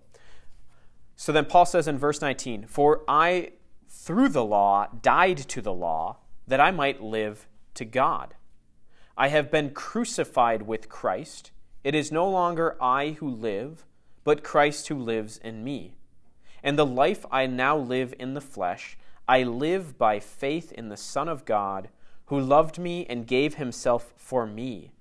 So 1.16 1.32
then 1.32 1.44
Paul 1.44 1.66
says 1.66 1.86
in 1.86 1.98
verse 1.98 2.22
19, 2.22 2.66
For 2.66 3.02
I, 3.06 3.52
through 3.90 4.28
the 4.28 4.44
law, 4.44 4.86
died 5.02 5.36
to 5.36 5.60
the 5.60 5.72
law, 5.72 6.18
that 6.46 6.60
I 6.60 6.70
might 6.70 7.02
live 7.02 7.48
to 7.74 7.84
God. 7.84 8.34
I 9.16 9.28
have 9.28 9.50
been 9.50 9.70
crucified 9.70 10.62
with 10.62 10.88
Christ. 10.88 11.50
It 11.82 11.94
is 11.94 12.12
no 12.12 12.28
longer 12.28 12.76
I 12.80 13.16
who 13.18 13.28
live, 13.28 13.84
but 14.22 14.44
Christ 14.44 14.88
who 14.88 14.94
lives 14.96 15.38
in 15.38 15.64
me. 15.64 15.94
And 16.62 16.78
the 16.78 16.86
life 16.86 17.26
I 17.30 17.46
now 17.46 17.76
live 17.76 18.14
in 18.18 18.34
the 18.34 18.40
flesh, 18.40 18.96
I 19.26 19.42
live 19.42 19.98
by 19.98 20.20
faith 20.20 20.72
in 20.72 20.88
the 20.88 20.96
Son 20.96 21.28
of 21.28 21.44
God, 21.44 21.88
who 22.26 22.40
loved 22.40 22.78
me 22.78 23.06
and 23.06 23.26
gave 23.26 23.54
himself 23.54 24.12
for 24.16 24.46
me. 24.46 24.92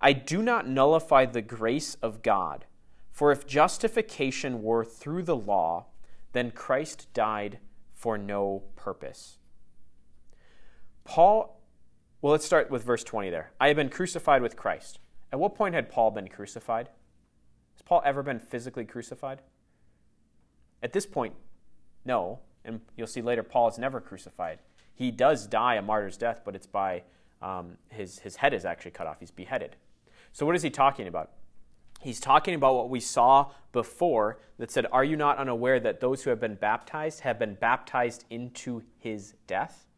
I 0.00 0.14
do 0.14 0.42
not 0.42 0.66
nullify 0.66 1.26
the 1.26 1.42
grace 1.42 1.96
of 2.02 2.22
God, 2.22 2.64
for 3.12 3.30
if 3.30 3.46
justification 3.46 4.62
were 4.62 4.84
through 4.84 5.24
the 5.24 5.36
law, 5.36 5.86
then 6.32 6.50
Christ 6.50 7.08
died 7.12 7.58
for 8.06 8.16
no 8.16 8.62
purpose. 8.76 9.38
Paul 11.02 11.60
well, 12.22 12.30
let's 12.30 12.46
start 12.46 12.70
with 12.70 12.84
verse 12.84 13.02
20 13.02 13.30
there. 13.30 13.50
I 13.58 13.66
have 13.66 13.76
been 13.76 13.88
crucified 13.88 14.42
with 14.42 14.54
Christ. 14.54 15.00
At 15.32 15.40
what 15.40 15.56
point 15.56 15.74
had 15.74 15.90
Paul 15.90 16.12
been 16.12 16.28
crucified? 16.28 16.88
Has 17.74 17.82
Paul 17.84 18.02
ever 18.04 18.22
been 18.22 18.38
physically 18.38 18.84
crucified? 18.84 19.42
At 20.84 20.92
this 20.92 21.04
point, 21.04 21.34
no. 22.04 22.38
And 22.64 22.80
you'll 22.96 23.08
see 23.08 23.22
later, 23.22 23.42
Paul 23.42 23.66
is 23.66 23.76
never 23.76 24.00
crucified. 24.00 24.60
He 24.94 25.10
does 25.10 25.48
die 25.48 25.74
a 25.74 25.82
martyr's 25.82 26.16
death, 26.16 26.42
but 26.44 26.54
it's 26.54 26.68
by 26.68 27.02
um, 27.42 27.76
his, 27.88 28.20
his 28.20 28.36
head 28.36 28.54
is 28.54 28.64
actually 28.64 28.92
cut 28.92 29.08
off. 29.08 29.16
He's 29.18 29.32
beheaded. 29.32 29.74
So, 30.30 30.46
what 30.46 30.54
is 30.54 30.62
he 30.62 30.70
talking 30.70 31.08
about? 31.08 31.32
He's 32.06 32.20
talking 32.20 32.54
about 32.54 32.76
what 32.76 32.88
we 32.88 33.00
saw 33.00 33.50
before 33.72 34.38
that 34.58 34.70
said, 34.70 34.86
Are 34.92 35.02
you 35.02 35.16
not 35.16 35.38
unaware 35.38 35.80
that 35.80 35.98
those 35.98 36.22
who 36.22 36.30
have 36.30 36.38
been 36.38 36.54
baptized 36.54 37.20
have 37.20 37.36
been 37.36 37.54
baptized 37.54 38.24
into 38.30 38.84
his 38.96 39.34
death? 39.48 39.88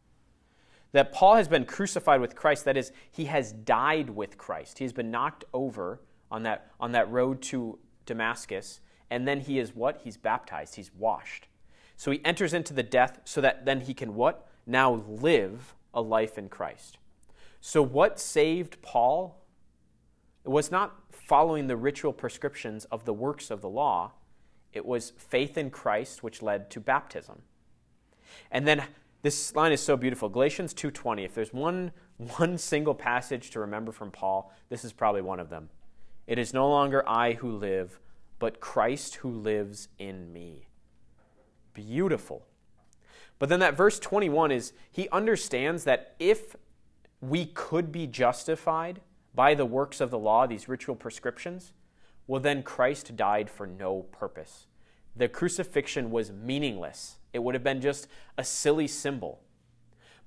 That 0.91 1.13
Paul 1.13 1.35
has 1.35 1.47
been 1.47 1.65
crucified 1.65 2.19
with 2.19 2.35
Christ, 2.35 2.65
that 2.65 2.75
is, 2.75 2.91
he 3.11 3.25
has 3.25 3.53
died 3.53 4.09
with 4.09 4.39
Christ. 4.39 4.79
He 4.79 4.85
has 4.85 4.91
been 4.91 5.11
knocked 5.11 5.45
over 5.53 6.01
on 6.31 6.41
that, 6.43 6.71
on 6.79 6.93
that 6.93 7.11
road 7.11 7.43
to 7.43 7.77
Damascus, 8.07 8.81
and 9.11 9.27
then 9.27 9.41
he 9.41 9.59
is 9.59 9.75
what? 9.75 10.01
He's 10.03 10.17
baptized, 10.17 10.77
he's 10.77 10.91
washed. 10.91 11.47
So 11.95 12.09
he 12.09 12.25
enters 12.25 12.55
into 12.55 12.73
the 12.73 12.81
death 12.81 13.19
so 13.23 13.39
that 13.41 13.65
then 13.65 13.81
he 13.81 13.93
can 13.93 14.15
what? 14.15 14.47
Now 14.65 15.03
live 15.07 15.75
a 15.93 16.01
life 16.01 16.39
in 16.39 16.49
Christ. 16.49 16.97
So, 17.61 17.83
what 17.83 18.19
saved 18.19 18.81
Paul? 18.81 19.45
It 20.43 20.49
was 20.49 20.71
not 20.71 20.98
following 21.29 21.67
the 21.67 21.77
ritual 21.77 22.11
prescriptions 22.11 22.85
of 22.85 23.05
the 23.05 23.13
works 23.13 23.51
of 23.51 23.61
the 23.61 23.69
law, 23.69 24.13
it 24.73 24.83
was 24.83 25.11
faith 25.15 25.59
in 25.59 25.69
Christ 25.69 26.23
which 26.23 26.41
led 26.41 26.71
to 26.71 26.79
baptism. 26.79 27.43
And 28.49 28.67
then 28.67 28.83
this 29.21 29.55
line 29.55 29.71
is 29.71 29.79
so 29.79 29.95
beautiful. 29.95 30.27
Galatians 30.27 30.73
2:20. 30.73 31.23
If 31.23 31.35
there's 31.35 31.53
one 31.53 31.91
one 32.17 32.57
single 32.57 32.95
passage 32.95 33.51
to 33.51 33.59
remember 33.59 33.91
from 33.91 34.09
Paul, 34.09 34.51
this 34.69 34.83
is 34.83 34.91
probably 34.91 35.21
one 35.21 35.39
of 35.39 35.51
them. 35.51 35.69
It 36.25 36.39
is 36.39 36.51
no 36.51 36.67
longer 36.67 37.07
I 37.07 37.33
who 37.33 37.51
live, 37.51 37.99
but 38.39 38.59
Christ 38.59 39.15
who 39.15 39.29
lives 39.29 39.87
in 39.99 40.33
me. 40.33 40.67
Beautiful. 41.75 42.47
But 43.37 43.49
then 43.49 43.59
that 43.59 43.77
verse 43.77 43.99
21 43.99 44.51
is 44.51 44.73
he 44.91 45.07
understands 45.09 45.83
that 45.83 46.15
if 46.17 46.55
we 47.21 47.45
could 47.45 47.91
be 47.91 48.07
justified 48.07 49.01
by 49.33 49.53
the 49.53 49.65
works 49.65 50.01
of 50.01 50.11
the 50.11 50.19
law, 50.19 50.47
these 50.47 50.67
ritual 50.67 50.95
prescriptions, 50.95 51.73
well, 52.27 52.41
then 52.41 52.63
Christ 52.63 53.15
died 53.15 53.49
for 53.49 53.65
no 53.65 54.03
purpose. 54.11 54.67
The 55.15 55.27
crucifixion 55.27 56.11
was 56.11 56.31
meaningless, 56.31 57.17
it 57.33 57.39
would 57.39 57.55
have 57.55 57.63
been 57.63 57.81
just 57.81 58.07
a 58.37 58.43
silly 58.43 58.87
symbol. 58.87 59.41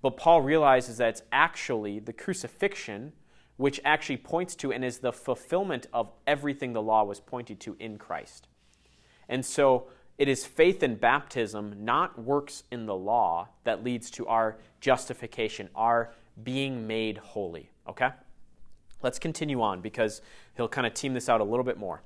But 0.03 0.17
Paul 0.17 0.43
realizes 0.43 0.99
that 0.99 1.11
it's 1.11 1.23
actually 1.31 2.01
the 2.01 2.12
crucifixion 2.12 3.12
which 3.57 3.81
actually 3.85 4.17
points 4.17 4.57
to 4.57 4.73
and 4.73 4.85
is 4.85 4.99
the 4.99 5.12
fulfillment 5.12 5.87
of 5.93 6.11
everything 6.27 6.73
the 6.73 6.83
law 6.83 7.05
was 7.05 7.21
pointing 7.21 7.57
to 7.59 7.77
in 7.79 7.99
Christ. 7.99 8.49
And 9.29 9.45
so 9.47 9.87
it 10.19 10.29
is 10.29 10.45
faith 10.45 10.83
in 10.83 10.97
baptism, 10.97 11.85
not 11.85 12.19
works 12.19 12.65
in 12.73 12.87
the 12.87 12.95
law, 12.95 13.49
that 13.65 13.85
leads 13.85 14.11
to 14.12 14.27
our 14.27 14.59
justification, 14.81 15.69
our 15.77 16.12
being 16.43 16.87
made 16.87 17.19
holy. 17.19 17.71
Okay? 17.88 18.11
Let's 19.03 19.19
continue 19.19 19.61
on 19.62 19.81
because 19.81 20.21
he'll 20.57 20.69
kind 20.69 20.87
of 20.87 20.95
team 20.95 21.15
this 21.15 21.29
out 21.29 21.41
a 21.41 21.45
little 21.45 21.65
bit 21.65 21.79
more. 21.79 22.03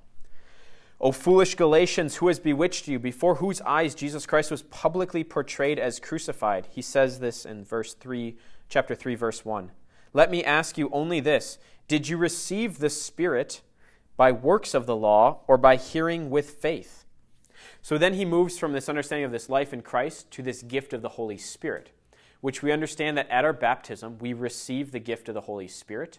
O 1.01 1.13
foolish 1.13 1.55
Galatians, 1.55 2.17
who 2.17 2.29
has 2.29 2.39
bewitched 2.39 2.89
you, 2.89 2.99
before 2.99 3.37
whose 3.37 3.61
eyes 3.63 3.95
Jesus 3.95 4.25
Christ 4.25 4.51
was 4.51 4.63
publicly 4.63 5.23
portrayed 5.23 5.79
as 5.79 6.01
crucified? 6.01 6.69
He 6.71 6.81
says 6.81 7.19
this 7.19 7.45
in 7.45 7.65
verse 7.65 7.93
3, 7.93 8.37
chapter 8.69 8.95
3, 8.95 9.15
verse 9.15 9.45
1. 9.45 9.71
Let 10.15 10.31
me 10.31 10.43
ask 10.43 10.79
you 10.79 10.89
only 10.93 11.21
this 11.21 11.59
Did 11.87 12.09
you 12.09 12.17
receive 12.17 12.79
the 12.79 12.89
Spirit 12.89 13.61
by 14.17 14.33
works 14.33 14.73
of 14.73 14.87
the 14.87 14.97
law 14.97 15.41
or 15.47 15.59
by 15.59 15.77
hearing 15.77 16.31
with 16.31 16.51
faith? 16.51 17.05
So 17.83 17.99
then 17.99 18.15
he 18.15 18.25
moves 18.25 18.59
from 18.59 18.73
this 18.73 18.89
understanding 18.89 19.27
of 19.27 19.33
this 19.33 19.51
life 19.51 19.75
in 19.75 19.83
Christ 19.83 20.31
to 20.33 20.43
this 20.43 20.63
gift 20.63 20.95
of 20.95 21.03
the 21.03 21.11
Holy 21.11 21.37
Spirit 21.37 21.91
which 22.41 22.63
we 22.63 22.73
understand 22.73 23.19
that 23.19 23.29
at 23.29 23.45
our 23.45 23.53
baptism 23.53 24.19
we 24.19 24.33
receive 24.33 24.93
the 24.93 25.01
gift 25.01 25.29
of 25.29 25.35
the 25.35 25.41
Holy 25.43 25.69
Spirit. 25.69 26.19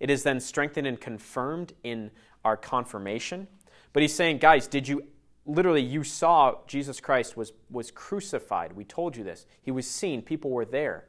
It 0.00 0.10
is 0.10 0.22
then 0.22 0.40
strengthened 0.40 0.86
and 0.86 1.00
confirmed 1.00 1.72
in 1.82 2.10
our 2.44 2.56
confirmation. 2.56 3.48
But 3.92 4.02
he's 4.02 4.14
saying, 4.14 4.38
guys, 4.38 4.66
did 4.66 4.86
you 4.88 5.04
literally 5.44 5.82
you 5.82 6.04
saw 6.04 6.56
Jesus 6.66 7.00
Christ 7.00 7.36
was 7.36 7.52
was 7.70 7.90
crucified. 7.90 8.74
We 8.74 8.84
told 8.84 9.16
you 9.16 9.24
this. 9.24 9.46
He 9.62 9.70
was 9.70 9.86
seen, 9.86 10.22
people 10.22 10.50
were 10.50 10.64
there. 10.64 11.06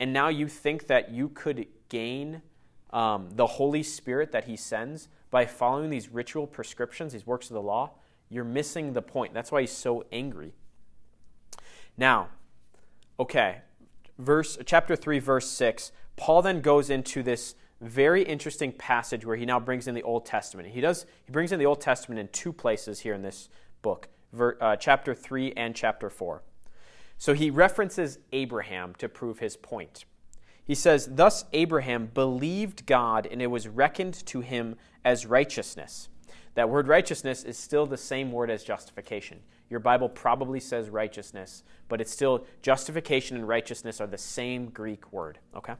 And 0.00 0.12
now 0.12 0.28
you 0.28 0.48
think 0.48 0.86
that 0.86 1.10
you 1.10 1.28
could 1.28 1.66
gain 1.88 2.42
um, 2.90 3.28
the 3.32 3.46
Holy 3.46 3.82
Spirit 3.82 4.32
that 4.32 4.44
he 4.44 4.56
sends 4.56 5.08
by 5.30 5.44
following 5.44 5.90
these 5.90 6.08
ritual 6.08 6.46
prescriptions, 6.46 7.12
these 7.12 7.26
works 7.26 7.50
of 7.50 7.54
the 7.54 7.62
law, 7.62 7.90
you're 8.30 8.44
missing 8.44 8.92
the 8.92 9.02
point. 9.02 9.34
That's 9.34 9.50
why 9.50 9.62
he's 9.62 9.72
so 9.72 10.04
angry. 10.12 10.54
Now, 11.96 12.28
Okay, 13.20 13.62
verse 14.16 14.58
chapter 14.64 14.94
3 14.94 15.18
verse 15.18 15.50
6. 15.50 15.90
Paul 16.16 16.42
then 16.42 16.60
goes 16.60 16.88
into 16.88 17.22
this 17.22 17.56
very 17.80 18.22
interesting 18.22 18.72
passage 18.72 19.24
where 19.24 19.36
he 19.36 19.46
now 19.46 19.60
brings 19.60 19.86
in 19.86 19.94
the 19.94 20.02
Old 20.02 20.26
Testament. 20.26 20.68
He 20.68 20.80
does 20.80 21.06
he 21.24 21.32
brings 21.32 21.52
in 21.52 21.58
the 21.58 21.66
Old 21.66 21.80
Testament 21.80 22.18
in 22.18 22.28
two 22.28 22.52
places 22.52 23.00
here 23.00 23.14
in 23.14 23.22
this 23.22 23.48
book, 23.82 24.08
ver, 24.32 24.56
uh, 24.60 24.76
chapter 24.76 25.14
3 25.14 25.52
and 25.56 25.74
chapter 25.74 26.10
4. 26.10 26.42
So 27.18 27.34
he 27.34 27.50
references 27.50 28.18
Abraham 28.32 28.94
to 28.98 29.08
prove 29.08 29.38
his 29.40 29.56
point. 29.56 30.04
He 30.64 30.74
says, 30.74 31.08
Thus 31.10 31.44
Abraham 31.52 32.06
believed 32.06 32.86
God, 32.86 33.26
and 33.30 33.40
it 33.40 33.46
was 33.46 33.66
reckoned 33.66 34.14
to 34.26 34.40
him 34.40 34.76
as 35.04 35.26
righteousness. 35.26 36.08
That 36.54 36.68
word 36.68 36.88
righteousness 36.88 37.42
is 37.44 37.56
still 37.56 37.86
the 37.86 37.96
same 37.96 38.32
word 38.32 38.50
as 38.50 38.64
justification. 38.64 39.40
Your 39.70 39.80
Bible 39.80 40.08
probably 40.08 40.60
says 40.60 40.90
righteousness, 40.90 41.62
but 41.88 42.00
it's 42.00 42.12
still 42.12 42.46
justification 42.62 43.36
and 43.36 43.46
righteousness 43.46 44.00
are 44.00 44.06
the 44.06 44.18
same 44.18 44.66
Greek 44.70 45.12
word, 45.12 45.38
okay? 45.54 45.74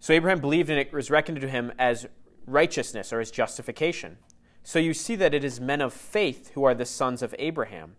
So 0.00 0.12
Abraham 0.12 0.40
believed 0.40 0.70
and 0.70 0.78
it 0.78 0.92
was 0.92 1.10
reckoned 1.10 1.40
to 1.40 1.48
him 1.48 1.72
as 1.78 2.06
righteousness 2.46 3.12
or 3.12 3.20
as 3.20 3.30
justification. 3.30 4.18
So 4.62 4.78
you 4.78 4.94
see 4.94 5.16
that 5.16 5.34
it 5.34 5.44
is 5.44 5.60
men 5.60 5.80
of 5.80 5.92
faith 5.92 6.50
who 6.54 6.64
are 6.64 6.74
the 6.74 6.84
sons 6.84 7.22
of 7.22 7.34
Abraham. 7.38 7.96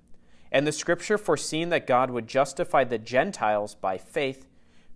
And 0.51 0.65
the 0.65 0.71
scripture, 0.71 1.17
foreseeing 1.17 1.69
that 1.69 1.87
God 1.87 2.09
would 2.09 2.27
justify 2.27 2.83
the 2.83 2.97
Gentiles 2.97 3.75
by 3.75 3.97
faith, 3.97 4.47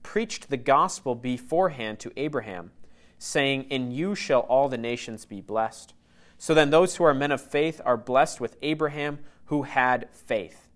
preached 0.02 0.50
the 0.50 0.58
gospel 0.58 1.16
beforehand 1.16 2.00
to 2.00 2.12
Abraham, 2.18 2.72
saying, 3.18 3.64
In 3.70 3.92
you 3.92 4.16
shall 4.16 4.42
all 4.42 4.70
the 4.70 4.78
nations 4.78 5.26
be 5.26 5.42
blessed. 5.42 5.94
So 6.38 6.54
then, 6.54 6.72
those 6.72 6.96
who 6.96 7.04
are 7.06 7.14
men 7.14 7.32
of 7.32 7.42
faith 7.42 7.80
are 7.86 7.98
blessed 7.98 8.42
with 8.42 8.58
Abraham, 8.62 9.20
who 9.46 9.64
had 9.64 10.10
faith. 10.12 10.68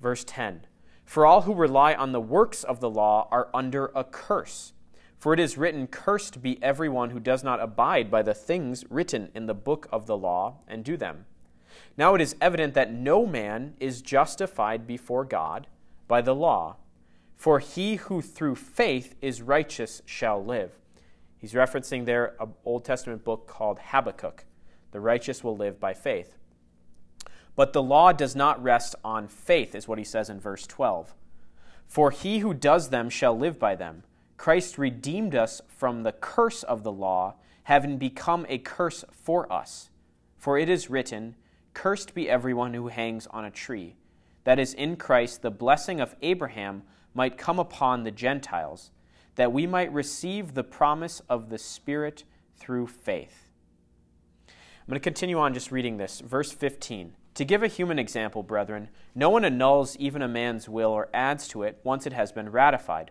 Verse 0.00 0.24
10 0.24 0.66
For 1.04 1.24
all 1.24 1.42
who 1.42 1.54
rely 1.54 1.94
on 1.94 2.12
the 2.12 2.20
works 2.20 2.64
of 2.64 2.80
the 2.80 2.90
law 2.90 3.28
are 3.30 3.48
under 3.54 3.86
a 3.94 4.04
curse. 4.04 4.72
For 5.18 5.32
it 5.32 5.40
is 5.40 5.58
written, 5.58 5.86
Cursed 5.86 6.42
be 6.42 6.62
everyone 6.62 7.10
who 7.10 7.20
does 7.20 7.42
not 7.42 7.60
abide 7.60 8.10
by 8.10 8.22
the 8.22 8.34
things 8.34 8.84
written 8.90 9.30
in 9.34 9.46
the 9.46 9.54
book 9.54 9.88
of 9.90 10.06
the 10.06 10.16
law 10.16 10.58
and 10.68 10.84
do 10.84 10.96
them. 10.96 11.26
Now 11.96 12.14
it 12.14 12.20
is 12.20 12.36
evident 12.40 12.74
that 12.74 12.92
no 12.92 13.26
man 13.26 13.74
is 13.80 14.02
justified 14.02 14.86
before 14.86 15.24
God 15.24 15.66
by 16.08 16.20
the 16.20 16.34
law, 16.34 16.76
for 17.34 17.58
he 17.58 17.96
who 17.96 18.20
through 18.20 18.56
faith 18.56 19.14
is 19.20 19.42
righteous 19.42 20.02
shall 20.04 20.42
live. 20.42 20.78
He's 21.38 21.52
referencing 21.52 22.04
there 22.04 22.34
an 22.40 22.48
uh, 22.48 22.52
Old 22.64 22.84
Testament 22.84 23.24
book 23.24 23.46
called 23.46 23.78
Habakkuk. 23.78 24.44
The 24.92 25.00
righteous 25.00 25.44
will 25.44 25.56
live 25.56 25.78
by 25.78 25.94
faith. 25.94 26.36
But 27.54 27.72
the 27.72 27.82
law 27.82 28.12
does 28.12 28.34
not 28.34 28.62
rest 28.62 28.94
on 29.04 29.28
faith, 29.28 29.74
is 29.74 29.88
what 29.88 29.98
he 29.98 30.04
says 30.04 30.28
in 30.28 30.40
verse 30.40 30.66
12. 30.66 31.14
For 31.86 32.10
he 32.10 32.38
who 32.38 32.52
does 32.52 32.90
them 32.90 33.08
shall 33.08 33.36
live 33.36 33.58
by 33.58 33.74
them. 33.74 34.02
Christ 34.36 34.78
redeemed 34.78 35.34
us 35.34 35.60
from 35.68 36.02
the 36.02 36.12
curse 36.12 36.62
of 36.62 36.82
the 36.82 36.92
law, 36.92 37.34
having 37.64 37.98
become 37.98 38.46
a 38.48 38.58
curse 38.58 39.04
for 39.10 39.50
us. 39.52 39.90
For 40.36 40.58
it 40.58 40.68
is 40.68 40.90
written, 40.90 41.36
Cursed 41.74 42.14
be 42.14 42.30
everyone 42.30 42.74
who 42.74 42.88
hangs 42.88 43.26
on 43.28 43.44
a 43.44 43.50
tree. 43.50 43.96
That 44.44 44.58
is, 44.58 44.74
in 44.74 44.96
Christ, 44.96 45.42
the 45.42 45.50
blessing 45.50 46.00
of 46.00 46.14
Abraham 46.22 46.84
might 47.14 47.36
come 47.36 47.58
upon 47.58 48.04
the 48.04 48.10
Gentiles, 48.10 48.92
that 49.34 49.52
we 49.52 49.66
might 49.66 49.92
receive 49.92 50.54
the 50.54 50.64
promise 50.64 51.20
of 51.28 51.50
the 51.50 51.58
Spirit 51.58 52.24
through 52.56 52.86
faith. 52.86 53.50
I'm 54.48 54.90
going 54.90 55.00
to 55.00 55.04
continue 55.04 55.38
on 55.38 55.52
just 55.52 55.72
reading 55.72 55.96
this. 55.96 56.20
Verse 56.20 56.52
15. 56.52 57.14
To 57.34 57.44
give 57.44 57.62
a 57.62 57.68
human 57.68 57.98
example, 57.98 58.42
brethren, 58.42 58.88
no 59.14 59.28
one 59.28 59.44
annuls 59.44 59.96
even 59.96 60.22
a 60.22 60.28
man's 60.28 60.68
will 60.68 60.92
or 60.92 61.08
adds 61.12 61.48
to 61.48 61.64
it 61.64 61.80
once 61.82 62.06
it 62.06 62.12
has 62.12 62.32
been 62.32 62.50
ratified. 62.50 63.10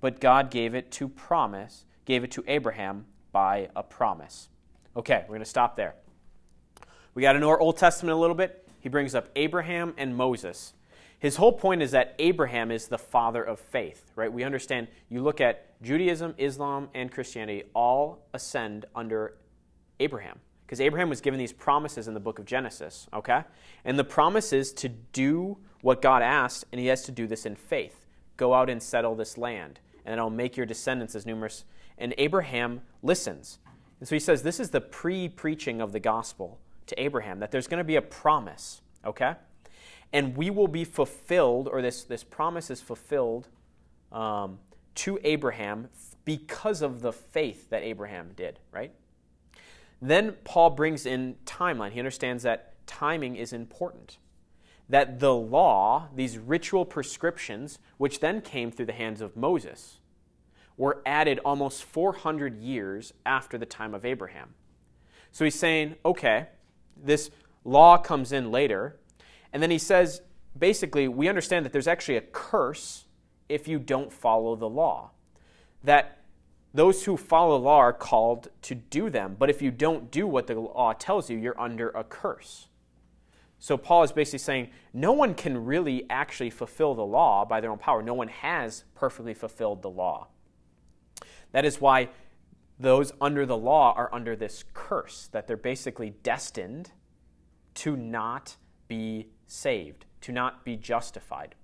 but 0.00 0.20
God 0.20 0.50
gave 0.50 0.74
it 0.74 0.90
to 0.92 1.08
promise, 1.08 1.84
gave 2.04 2.24
it 2.24 2.30
to 2.32 2.44
Abraham 2.46 3.06
by 3.32 3.68
a 3.76 3.82
promise. 3.82 4.48
Okay, 4.96 5.22
we're 5.22 5.34
going 5.34 5.40
to 5.40 5.44
stop 5.44 5.76
there. 5.76 5.94
We 7.14 7.22
got 7.22 7.32
to 7.32 7.38
know 7.38 7.48
our 7.48 7.60
Old 7.60 7.76
Testament 7.76 8.16
a 8.16 8.20
little 8.20 8.36
bit. 8.36 8.68
He 8.80 8.88
brings 8.88 9.14
up 9.14 9.28
Abraham 9.36 9.94
and 9.96 10.16
Moses. 10.16 10.72
His 11.18 11.36
whole 11.36 11.52
point 11.52 11.82
is 11.82 11.90
that 11.90 12.14
Abraham 12.18 12.70
is 12.70 12.88
the 12.88 12.98
father 12.98 13.42
of 13.42 13.60
faith, 13.60 14.10
right? 14.16 14.32
We 14.32 14.42
understand 14.42 14.88
you 15.10 15.22
look 15.22 15.40
at 15.40 15.80
Judaism, 15.82 16.34
Islam, 16.38 16.88
and 16.94 17.12
Christianity 17.12 17.64
all 17.74 18.26
ascend 18.32 18.86
under 18.94 19.36
Abraham 19.98 20.38
because 20.64 20.80
Abraham 20.80 21.10
was 21.10 21.20
given 21.20 21.38
these 21.38 21.52
promises 21.52 22.08
in 22.08 22.14
the 22.14 22.20
book 22.20 22.38
of 22.38 22.46
Genesis, 22.46 23.06
okay? 23.12 23.42
And 23.84 23.98
the 23.98 24.04
promise 24.04 24.52
is 24.52 24.72
to 24.74 24.88
do 24.88 25.58
what 25.82 26.00
God 26.00 26.22
asked, 26.22 26.64
and 26.70 26.80
he 26.80 26.86
has 26.86 27.02
to 27.02 27.12
do 27.12 27.26
this 27.26 27.44
in 27.44 27.56
faith. 27.56 28.06
Go 28.36 28.54
out 28.54 28.70
and 28.70 28.82
settle 28.82 29.14
this 29.14 29.36
land, 29.36 29.80
and 30.04 30.20
I'll 30.20 30.30
make 30.30 30.56
your 30.56 30.66
descendants 30.66 31.14
as 31.14 31.26
numerous. 31.26 31.64
And 31.98 32.14
Abraham 32.18 32.82
listens. 33.02 33.58
And 33.98 34.08
so 34.08 34.14
he 34.14 34.20
says 34.20 34.42
this 34.42 34.60
is 34.60 34.70
the 34.70 34.80
pre 34.80 35.28
preaching 35.28 35.80
of 35.80 35.92
the 35.92 36.00
gospel 36.00 36.58
to 36.86 37.00
Abraham, 37.00 37.38
that 37.40 37.50
there's 37.50 37.66
going 37.66 37.78
to 37.78 37.84
be 37.84 37.96
a 37.96 38.02
promise, 38.02 38.82
okay? 39.04 39.34
And 40.12 40.36
we 40.36 40.50
will 40.50 40.68
be 40.68 40.84
fulfilled, 40.84 41.68
or 41.70 41.82
this, 41.82 42.04
this 42.04 42.24
promise 42.24 42.70
is 42.70 42.80
fulfilled 42.80 43.48
um, 44.10 44.58
to 44.96 45.18
Abraham 45.22 45.88
because 46.24 46.82
of 46.82 47.00
the 47.00 47.12
faith 47.12 47.70
that 47.70 47.82
Abraham 47.82 48.30
did, 48.34 48.58
right? 48.72 48.92
Then 50.02 50.32
Paul 50.44 50.70
brings 50.70 51.06
in 51.06 51.36
timeline. 51.44 51.92
He 51.92 52.00
understands 52.00 52.42
that 52.42 52.74
timing 52.86 53.36
is 53.36 53.52
important. 53.52 54.18
That 54.90 55.20
the 55.20 55.34
law, 55.34 56.08
these 56.14 56.36
ritual 56.36 56.84
prescriptions, 56.84 57.78
which 57.96 58.20
then 58.20 58.42
came 58.42 58.70
through 58.70 58.86
the 58.86 58.92
hands 58.92 59.22
of 59.22 59.36
Moses, 59.36 60.00
were 60.76 61.00
added 61.06 61.38
almost 61.44 61.84
400 61.84 62.56
years 62.56 63.14
after 63.24 63.56
the 63.56 63.66
time 63.66 63.94
of 63.94 64.04
Abraham. 64.04 64.54
So 65.32 65.44
he's 65.44 65.58
saying, 65.58 65.94
okay, 66.04 66.48
this 66.96 67.30
law 67.64 67.96
comes 67.96 68.32
in 68.32 68.50
later. 68.50 68.98
And 69.52 69.62
then 69.62 69.70
he 69.70 69.78
says, 69.78 70.22
basically, 70.58 71.06
we 71.08 71.28
understand 71.28 71.64
that 71.64 71.72
there's 71.72 71.88
actually 71.88 72.16
a 72.16 72.22
curse 72.22 73.04
if 73.48 73.68
you 73.68 73.78
don't 73.78 74.12
follow 74.12 74.56
the 74.56 74.68
law. 74.68 75.10
That 75.84 76.18
those 76.74 77.04
who 77.04 77.16
follow 77.16 77.58
the 77.58 77.64
law 77.64 77.78
are 77.78 77.92
called 77.92 78.48
to 78.62 78.74
do 78.74 79.10
them, 79.10 79.36
but 79.38 79.50
if 79.50 79.60
you 79.62 79.70
don't 79.70 80.10
do 80.10 80.26
what 80.26 80.46
the 80.46 80.58
law 80.58 80.92
tells 80.92 81.30
you, 81.30 81.36
you're 81.36 81.60
under 81.60 81.90
a 81.90 82.04
curse. 82.04 82.68
So 83.60 83.76
Paul 83.76 84.02
is 84.02 84.10
basically 84.10 84.38
saying 84.38 84.70
no 84.94 85.12
one 85.12 85.34
can 85.34 85.64
really 85.64 86.06
actually 86.08 86.50
fulfill 86.50 86.94
the 86.94 87.04
law 87.04 87.44
by 87.44 87.60
their 87.60 87.70
own 87.70 87.78
power. 87.78 88.02
No 88.02 88.14
one 88.14 88.28
has 88.28 88.84
perfectly 88.94 89.34
fulfilled 89.34 89.82
the 89.82 89.90
law. 89.90 90.28
That 91.52 91.66
is 91.66 91.80
why 91.80 92.08
those 92.78 93.12
under 93.20 93.44
the 93.44 93.56
law 93.56 93.92
are 93.94 94.12
under 94.14 94.34
this 94.34 94.64
curse, 94.72 95.28
that 95.32 95.46
they're 95.46 95.58
basically 95.58 96.10
destined 96.22 96.92
to 97.74 97.96
not 97.96 98.56
be 98.88 99.28
saved, 99.46 100.06
to 100.22 100.32
not 100.32 100.64
be 100.64 100.76
justified. 100.76 101.54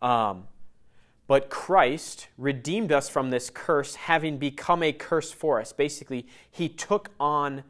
Um, 0.00 0.48
but 1.26 1.50
Christ 1.50 2.28
redeemed 2.38 2.92
us 2.92 3.10
from 3.10 3.30
this 3.30 3.50
curse, 3.50 3.94
having 3.94 4.38
become 4.38 4.82
a 4.82 4.92
curse 4.92 5.32
for 5.32 5.60
us. 5.60 5.72
Basically, 5.72 6.26
he 6.50 6.68
took 6.68 7.10
on 7.20 7.62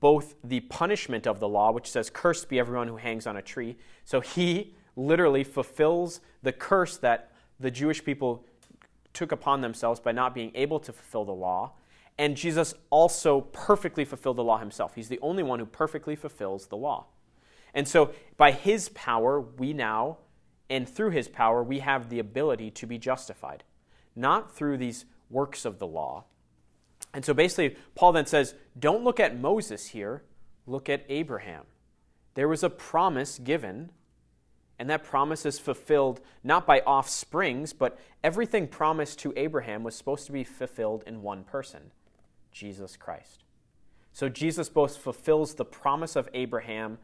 both 0.00 0.34
the 0.44 0.60
punishment 0.60 1.26
of 1.26 1.40
the 1.40 1.48
law, 1.48 1.72
which 1.72 1.90
says, 1.90 2.10
Cursed 2.10 2.48
be 2.48 2.58
everyone 2.58 2.88
who 2.88 2.96
hangs 2.96 3.26
on 3.26 3.36
a 3.36 3.42
tree. 3.42 3.76
So 4.04 4.20
he 4.20 4.74
literally 4.96 5.44
fulfills 5.44 6.20
the 6.42 6.52
curse 6.52 6.96
that 6.98 7.32
the 7.58 7.70
Jewish 7.70 8.04
people 8.04 8.44
took 9.12 9.32
upon 9.32 9.60
themselves 9.60 10.00
by 10.00 10.12
not 10.12 10.34
being 10.34 10.52
able 10.54 10.80
to 10.80 10.92
fulfill 10.92 11.24
the 11.24 11.32
law. 11.32 11.72
And 12.18 12.36
Jesus 12.36 12.74
also 12.90 13.40
perfectly 13.40 14.04
fulfilled 14.04 14.36
the 14.36 14.44
law 14.44 14.58
himself. 14.58 14.94
He's 14.94 15.08
the 15.08 15.18
only 15.20 15.42
one 15.42 15.58
who 15.58 15.66
perfectly 15.66 16.16
fulfills 16.16 16.66
the 16.66 16.76
law. 16.76 17.06
And 17.72 17.88
so, 17.88 18.12
by 18.36 18.52
his 18.52 18.88
power, 18.90 19.40
we 19.40 19.72
now 19.72 20.18
and 20.70 20.88
through 20.88 21.10
his 21.10 21.28
power, 21.28 21.62
we 21.62 21.80
have 21.80 22.08
the 22.08 22.18
ability 22.18 22.70
to 22.70 22.86
be 22.86 22.98
justified, 22.98 23.64
not 24.16 24.54
through 24.54 24.78
these 24.78 25.04
works 25.30 25.64
of 25.64 25.78
the 25.78 25.86
law. 25.86 26.24
And 27.14 27.24
so 27.24 27.32
basically, 27.32 27.76
Paul 27.94 28.12
then 28.12 28.26
says, 28.26 28.54
don't 28.78 29.04
look 29.04 29.20
at 29.20 29.38
Moses 29.38 29.86
here, 29.86 30.22
look 30.66 30.88
at 30.88 31.04
Abraham. 31.08 31.64
There 32.34 32.48
was 32.48 32.64
a 32.64 32.70
promise 32.70 33.38
given, 33.38 33.92
and 34.78 34.90
that 34.90 35.04
promise 35.04 35.46
is 35.46 35.60
fulfilled 35.60 36.20
not 36.42 36.66
by 36.66 36.80
offsprings, 36.80 37.72
but 37.72 37.98
everything 38.24 38.66
promised 38.66 39.20
to 39.20 39.32
Abraham 39.36 39.84
was 39.84 39.94
supposed 39.94 40.26
to 40.26 40.32
be 40.32 40.42
fulfilled 40.42 41.04
in 41.06 41.22
one 41.22 41.44
person 41.44 41.92
Jesus 42.50 42.96
Christ. 42.96 43.44
So 44.12 44.28
Jesus 44.28 44.68
both 44.68 44.96
fulfills 44.96 45.54
the 45.54 45.64
promise 45.64 46.16
of 46.16 46.28
Abraham 46.34 46.98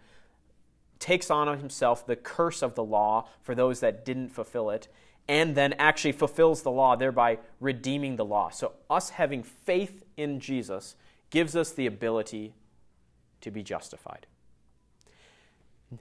takes 0.98 1.30
on 1.30 1.58
himself 1.58 2.06
the 2.06 2.14
curse 2.14 2.62
of 2.62 2.74
the 2.74 2.84
law 2.84 3.28
for 3.42 3.54
those 3.54 3.80
that 3.80 4.04
didn't 4.04 4.28
fulfill 4.28 4.70
it, 4.70 4.86
and 5.30 5.54
then 5.54 5.72
actually 5.74 6.10
fulfills 6.10 6.62
the 6.62 6.72
law, 6.72 6.96
thereby 6.96 7.38
redeeming 7.60 8.16
the 8.16 8.24
law. 8.24 8.50
So, 8.50 8.72
us 8.90 9.10
having 9.10 9.44
faith 9.44 10.02
in 10.16 10.40
Jesus 10.40 10.96
gives 11.30 11.54
us 11.54 11.70
the 11.70 11.86
ability 11.86 12.52
to 13.40 13.52
be 13.52 13.62
justified. 13.62 14.26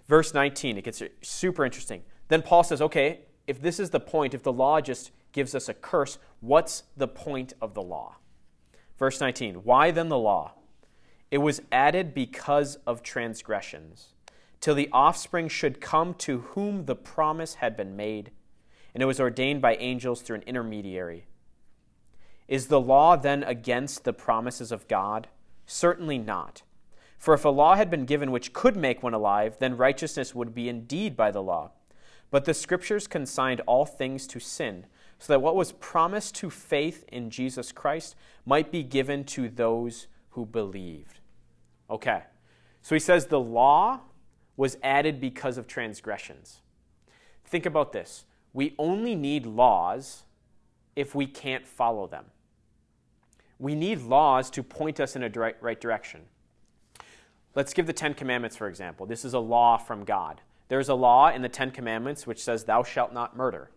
Verse 0.07 0.33
19, 0.33 0.79
it 0.79 0.83
gets 0.83 1.03
super 1.21 1.63
interesting. 1.63 2.01
Then 2.27 2.41
Paul 2.41 2.63
says, 2.63 2.81
okay, 2.81 3.19
if 3.45 3.61
this 3.61 3.79
is 3.79 3.91
the 3.91 3.99
point, 3.99 4.33
if 4.33 4.41
the 4.41 4.51
law 4.51 4.81
just 4.81 5.11
gives 5.31 5.53
us 5.53 5.69
a 5.69 5.75
curse, 5.75 6.17
what's 6.39 6.83
the 6.97 7.07
point 7.07 7.53
of 7.61 7.75
the 7.75 7.83
law? 7.83 8.15
Verse 8.97 9.21
19, 9.21 9.57
why 9.57 9.91
then 9.91 10.09
the 10.09 10.17
law? 10.17 10.53
It 11.29 11.37
was 11.37 11.61
added 11.71 12.15
because 12.15 12.79
of 12.87 13.03
transgressions 13.03 14.07
till 14.59 14.73
the 14.73 14.89
offspring 14.91 15.47
should 15.47 15.79
come 15.79 16.15
to 16.15 16.39
whom 16.39 16.85
the 16.85 16.95
promise 16.95 17.55
had 17.55 17.77
been 17.77 17.95
made, 17.95 18.31
and 18.93 19.03
it 19.03 19.05
was 19.05 19.19
ordained 19.19 19.61
by 19.61 19.75
angels 19.75 20.21
through 20.21 20.37
an 20.37 20.43
intermediary. 20.43 21.25
Is 22.47 22.67
the 22.67 22.81
law 22.81 23.15
then 23.15 23.43
against 23.43 24.03
the 24.03 24.13
promises 24.13 24.71
of 24.71 24.87
God? 24.87 25.27
Certainly 25.65 26.17
not. 26.17 26.63
For 27.17 27.33
if 27.33 27.45
a 27.45 27.49
law 27.49 27.75
had 27.75 27.91
been 27.91 28.05
given 28.05 28.31
which 28.31 28.53
could 28.53 28.75
make 28.75 29.03
one 29.03 29.13
alive, 29.13 29.57
then 29.59 29.77
righteousness 29.77 30.33
would 30.33 30.55
be 30.55 30.69
indeed 30.69 31.15
by 31.15 31.31
the 31.31 31.43
law. 31.43 31.71
But 32.31 32.45
the 32.45 32.53
Scriptures 32.53 33.07
consigned 33.07 33.61
all 33.61 33.85
things 33.85 34.25
to 34.27 34.39
sin, 34.39 34.85
so 35.19 35.33
that 35.33 35.41
what 35.41 35.55
was 35.55 35.73
promised 35.73 36.35
to 36.35 36.49
faith 36.49 37.03
in 37.11 37.29
Jesus 37.29 37.71
Christ 37.71 38.15
might 38.45 38.71
be 38.71 38.83
given 38.83 39.25
to 39.25 39.49
those 39.49 40.07
who 40.31 40.45
believed. 40.45 41.19
Okay, 41.89 42.23
so 42.81 42.95
he 42.95 42.99
says 42.99 43.25
the 43.25 43.39
law 43.39 43.99
was 44.55 44.77
added 44.81 45.19
because 45.19 45.57
of 45.57 45.67
transgressions. 45.67 46.61
Think 47.45 47.65
about 47.65 47.91
this. 47.91 48.25
We 48.53 48.75
only 48.77 49.15
need 49.15 49.45
laws 49.45 50.23
if 50.95 51.15
we 51.15 51.27
can't 51.27 51.67
follow 51.67 52.07
them. 52.07 52.25
We 53.59 53.75
need 53.75 54.01
laws 54.01 54.49
to 54.51 54.63
point 54.63 54.99
us 54.99 55.15
in 55.15 55.23
a 55.23 55.53
right 55.61 55.79
direction. 55.79 56.21
Let's 57.55 57.73
give 57.73 57.87
the 57.87 57.93
Ten 57.93 58.13
Commandments, 58.13 58.55
for 58.55 58.67
example. 58.67 59.05
This 59.05 59.25
is 59.25 59.33
a 59.33 59.39
law 59.39 59.77
from 59.77 60.05
God. 60.05 60.41
There's 60.69 60.89
a 60.89 60.93
law 60.93 61.29
in 61.29 61.41
the 61.41 61.49
Ten 61.49 61.71
Commandments 61.71 62.25
which 62.25 62.43
says, 62.43 62.63
Thou 62.63 62.83
shalt 62.83 63.13
not 63.13 63.35
murder. 63.35 63.71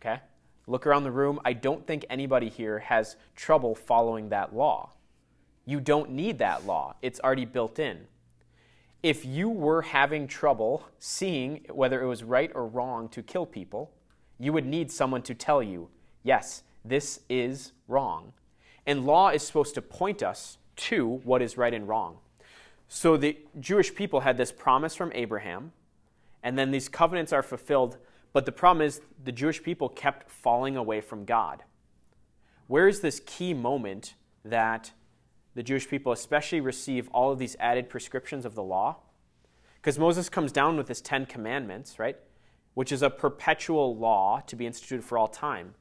Okay? 0.00 0.20
Look 0.66 0.86
around 0.86 1.04
the 1.04 1.10
room. 1.10 1.40
I 1.44 1.52
don't 1.52 1.86
think 1.86 2.04
anybody 2.08 2.48
here 2.48 2.80
has 2.80 3.16
trouble 3.36 3.74
following 3.74 4.30
that 4.30 4.54
law. 4.54 4.90
You 5.66 5.80
don't 5.80 6.10
need 6.10 6.38
that 6.38 6.66
law, 6.66 6.96
it's 7.00 7.20
already 7.20 7.44
built 7.44 7.78
in 7.78 8.06
if 9.04 9.22
you 9.22 9.50
were 9.50 9.82
having 9.82 10.26
trouble 10.26 10.82
seeing 10.98 11.60
whether 11.68 12.02
it 12.02 12.06
was 12.06 12.24
right 12.24 12.50
or 12.54 12.66
wrong 12.66 13.06
to 13.10 13.22
kill 13.22 13.44
people, 13.44 13.90
you 14.38 14.50
would 14.50 14.64
need 14.64 14.90
someone 14.90 15.20
to 15.20 15.34
tell 15.34 15.62
you, 15.62 15.90
yes, 16.22 16.62
this 16.86 17.20
is 17.28 17.72
wrong. 17.86 18.32
And 18.86 19.04
law 19.04 19.28
is 19.28 19.42
supposed 19.42 19.74
to 19.74 19.82
point 19.82 20.22
us 20.22 20.56
to 20.76 21.20
what 21.24 21.42
is 21.42 21.58
right 21.58 21.74
and 21.74 21.86
wrong. 21.86 22.16
So 22.88 23.18
the 23.18 23.36
Jewish 23.60 23.94
people 23.94 24.20
had 24.20 24.38
this 24.38 24.50
promise 24.50 24.96
from 24.96 25.12
Abraham, 25.14 25.72
and 26.42 26.58
then 26.58 26.70
these 26.70 26.88
covenants 26.88 27.30
are 27.30 27.42
fulfilled, 27.42 27.98
but 28.32 28.46
the 28.46 28.52
problem 28.52 28.86
is 28.86 29.02
the 29.22 29.32
Jewish 29.32 29.62
people 29.62 29.90
kept 29.90 30.30
falling 30.30 30.78
away 30.78 31.02
from 31.02 31.26
God. 31.26 31.62
Where 32.68 32.88
is 32.88 33.00
this 33.00 33.20
key 33.26 33.52
moment 33.52 34.14
that 34.46 34.92
the 35.54 35.62
Jewish 35.62 35.88
people 35.88 36.12
especially 36.12 36.60
receive 36.60 37.08
all 37.10 37.32
of 37.32 37.38
these 37.38 37.56
added 37.60 37.88
prescriptions 37.88 38.44
of 38.44 38.54
the 38.54 38.62
law. 38.62 38.96
Because 39.76 39.98
Moses 39.98 40.28
comes 40.28 40.50
down 40.50 40.76
with 40.76 40.88
his 40.88 41.00
Ten 41.00 41.26
Commandments, 41.26 41.98
right? 41.98 42.16
Which 42.74 42.90
is 42.90 43.02
a 43.02 43.10
perpetual 43.10 43.96
law 43.96 44.40
to 44.46 44.56
be 44.56 44.66
instituted 44.66 45.04
for 45.04 45.18
all 45.18 45.28
time. 45.28 45.74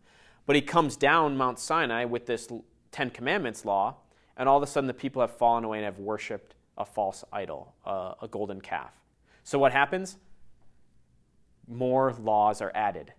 But 0.45 0.55
he 0.55 0.61
comes 0.61 0.95
down 0.95 1.37
Mount 1.37 1.57
Sinai 1.57 2.05
with 2.05 2.25
this 2.25 2.49
Ten 2.91 3.09
Commandments 3.09 3.65
law, 3.65 3.95
and 4.37 4.47
all 4.47 4.57
of 4.57 4.63
a 4.63 4.67
sudden 4.67 4.87
the 4.87 4.93
people 4.93 5.21
have 5.21 5.35
fallen 5.35 5.63
away 5.63 5.77
and 5.77 5.85
have 5.85 5.99
worshiped 5.99 6.55
a 6.77 6.85
false 6.85 7.23
idol, 7.31 7.73
uh, 7.85 8.13
a 8.21 8.27
golden 8.27 8.59
calf. 8.61 8.91
So 9.43 9.57
what 9.57 9.71
happens? 9.71 10.17
More 11.67 12.13
laws 12.13 12.61
are 12.61 12.71
added. 12.75 13.13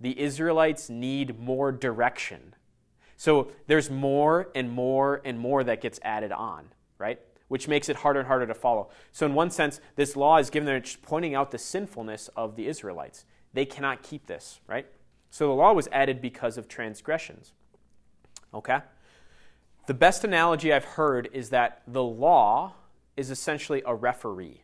The 0.00 0.18
Israelites 0.18 0.88
need 0.88 1.38
more 1.38 1.72
direction. 1.72 2.54
So 3.16 3.48
there's 3.66 3.90
more 3.90 4.48
and 4.54 4.70
more 4.70 5.22
and 5.24 5.38
more 5.38 5.64
that 5.64 5.80
gets 5.80 5.98
added 6.02 6.32
on, 6.32 6.66
right? 6.98 7.18
Which 7.48 7.68
makes 7.68 7.88
it 7.88 7.96
harder 7.96 8.20
and 8.20 8.28
harder 8.28 8.46
to 8.46 8.54
follow. 8.54 8.90
So, 9.12 9.24
in 9.24 9.34
one 9.34 9.50
sense, 9.50 9.80
this 9.94 10.16
law 10.16 10.36
is 10.38 10.50
given 10.50 10.66
there, 10.66 10.82
pointing 11.02 11.34
out 11.34 11.50
the 11.50 11.58
sinfulness 11.58 12.28
of 12.36 12.56
the 12.56 12.66
Israelites. 12.66 13.24
They 13.52 13.64
cannot 13.64 14.02
keep 14.02 14.26
this, 14.26 14.60
right? 14.66 14.86
So 15.30 15.48
the 15.48 15.54
law 15.54 15.72
was 15.72 15.88
added 15.92 16.20
because 16.20 16.56
of 16.56 16.68
transgressions. 16.68 17.52
Okay? 18.54 18.78
The 19.86 19.94
best 19.94 20.24
analogy 20.24 20.72
I've 20.72 20.84
heard 20.84 21.28
is 21.32 21.50
that 21.50 21.82
the 21.86 22.02
law 22.02 22.74
is 23.16 23.30
essentially 23.30 23.82
a 23.84 23.94
referee. 23.94 24.62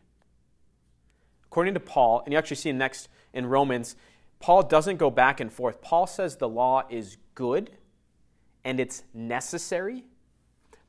According 1.45 1.75
to 1.75 1.79
Paul, 1.79 2.21
and 2.25 2.33
you 2.33 2.39
actually 2.39 2.57
see 2.57 2.71
next 2.71 3.07
in 3.33 3.45
Romans, 3.45 3.95
Paul 4.39 4.63
doesn't 4.63 4.97
go 4.97 5.09
back 5.09 5.39
and 5.39 5.53
forth. 5.53 5.81
Paul 5.81 6.07
says 6.07 6.37
the 6.37 6.49
law 6.49 6.83
is 6.89 7.17
good 7.35 7.71
and 8.63 8.79
it's 8.79 9.03
necessary, 9.13 10.05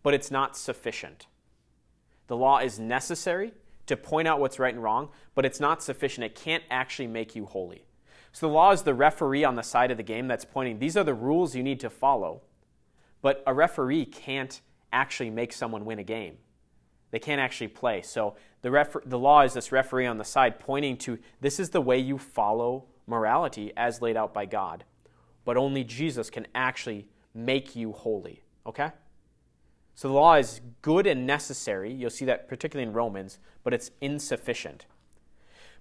but 0.02 0.14
it's 0.14 0.30
not 0.30 0.56
sufficient. 0.56 1.26
The 2.26 2.36
law 2.36 2.58
is 2.58 2.78
necessary 2.78 3.52
to 3.86 3.96
point 3.96 4.28
out 4.28 4.40
what's 4.40 4.58
right 4.58 4.74
and 4.74 4.82
wrong, 4.82 5.10
but 5.34 5.44
it's 5.44 5.60
not 5.60 5.82
sufficient. 5.82 6.24
It 6.24 6.34
can't 6.34 6.62
actually 6.70 7.08
make 7.08 7.36
you 7.36 7.46
holy. 7.46 7.84
So 8.32 8.48
the 8.48 8.52
law 8.52 8.72
is 8.72 8.82
the 8.82 8.94
referee 8.94 9.44
on 9.44 9.54
the 9.54 9.62
side 9.62 9.90
of 9.90 9.96
the 9.96 10.02
game 10.02 10.26
that's 10.26 10.44
pointing, 10.44 10.78
these 10.78 10.96
are 10.96 11.04
the 11.04 11.14
rules 11.14 11.54
you 11.54 11.62
need 11.62 11.80
to 11.80 11.90
follow. 11.90 12.42
But 13.22 13.42
a 13.46 13.54
referee 13.54 14.06
can't 14.06 14.60
actually 14.92 15.30
make 15.30 15.52
someone 15.52 15.84
win 15.84 15.98
a 15.98 16.04
game. 16.04 16.38
They 17.10 17.18
can't 17.20 17.40
actually 17.40 17.68
play. 17.68 18.02
So 18.02 18.34
the, 18.62 19.00
the 19.06 19.18
law 19.18 19.42
is 19.42 19.54
this 19.54 19.70
referee 19.70 20.06
on 20.06 20.18
the 20.18 20.24
side 20.24 20.58
pointing 20.58 20.96
to 20.98 21.18
this 21.40 21.60
is 21.60 21.70
the 21.70 21.80
way 21.80 21.98
you 21.98 22.18
follow 22.18 22.86
morality 23.06 23.72
as 23.76 24.02
laid 24.02 24.16
out 24.16 24.34
by 24.34 24.46
God. 24.46 24.84
But 25.44 25.56
only 25.56 25.84
Jesus 25.84 26.28
can 26.30 26.46
actually 26.54 27.06
make 27.34 27.74
you 27.74 27.92
holy. 27.92 28.42
Okay? 28.66 28.90
So 29.94 30.08
the 30.08 30.14
law 30.14 30.34
is 30.34 30.60
good 30.82 31.06
and 31.06 31.26
necessary. 31.26 31.92
You'll 31.92 32.10
see 32.10 32.24
that 32.24 32.48
particularly 32.48 32.88
in 32.88 32.94
Romans, 32.94 33.38
but 33.62 33.74
it's 33.74 33.90
insufficient. 34.00 34.86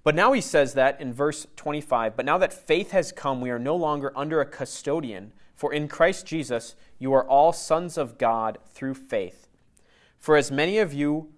But 0.04 0.16
now 0.16 0.34
he 0.34 0.42
says 0.42 0.74
that 0.74 1.00
in 1.00 1.14
verse 1.14 1.48
25, 1.56 2.16
but 2.16 2.26
now 2.26 2.38
that 2.38 2.52
faith 2.52 2.92
has 2.92 3.12
come, 3.12 3.40
we 3.40 3.50
are 3.50 3.60
no 3.60 3.76
longer 3.76 4.12
under 4.16 4.42
a 4.42 4.46
custodian, 4.46 5.32
for 5.56 5.74
in 5.74 5.88
Christ 5.88 6.26
Jesus 6.26 6.76
you 7.00 7.14
are 7.14 7.28
all 7.28 7.54
sons 7.54 7.98
of 7.98 8.18
God 8.18 8.58
through 8.74 8.96
faith. 8.96 9.48
For 10.20 10.36
as 10.36 10.52
many 10.52 10.78
of 10.78 10.94
you 10.94 11.30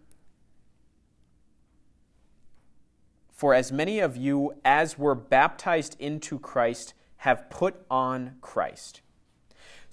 for 3.32 3.54
as 3.54 3.70
many 3.70 4.00
of 4.00 4.16
you 4.16 4.54
as 4.64 4.98
were 4.98 5.14
baptized 5.14 5.98
into 6.00 6.40
Christ 6.40 6.94
have 7.18 7.50
put 7.50 7.76
on 7.92 8.36
Christ. 8.40 9.02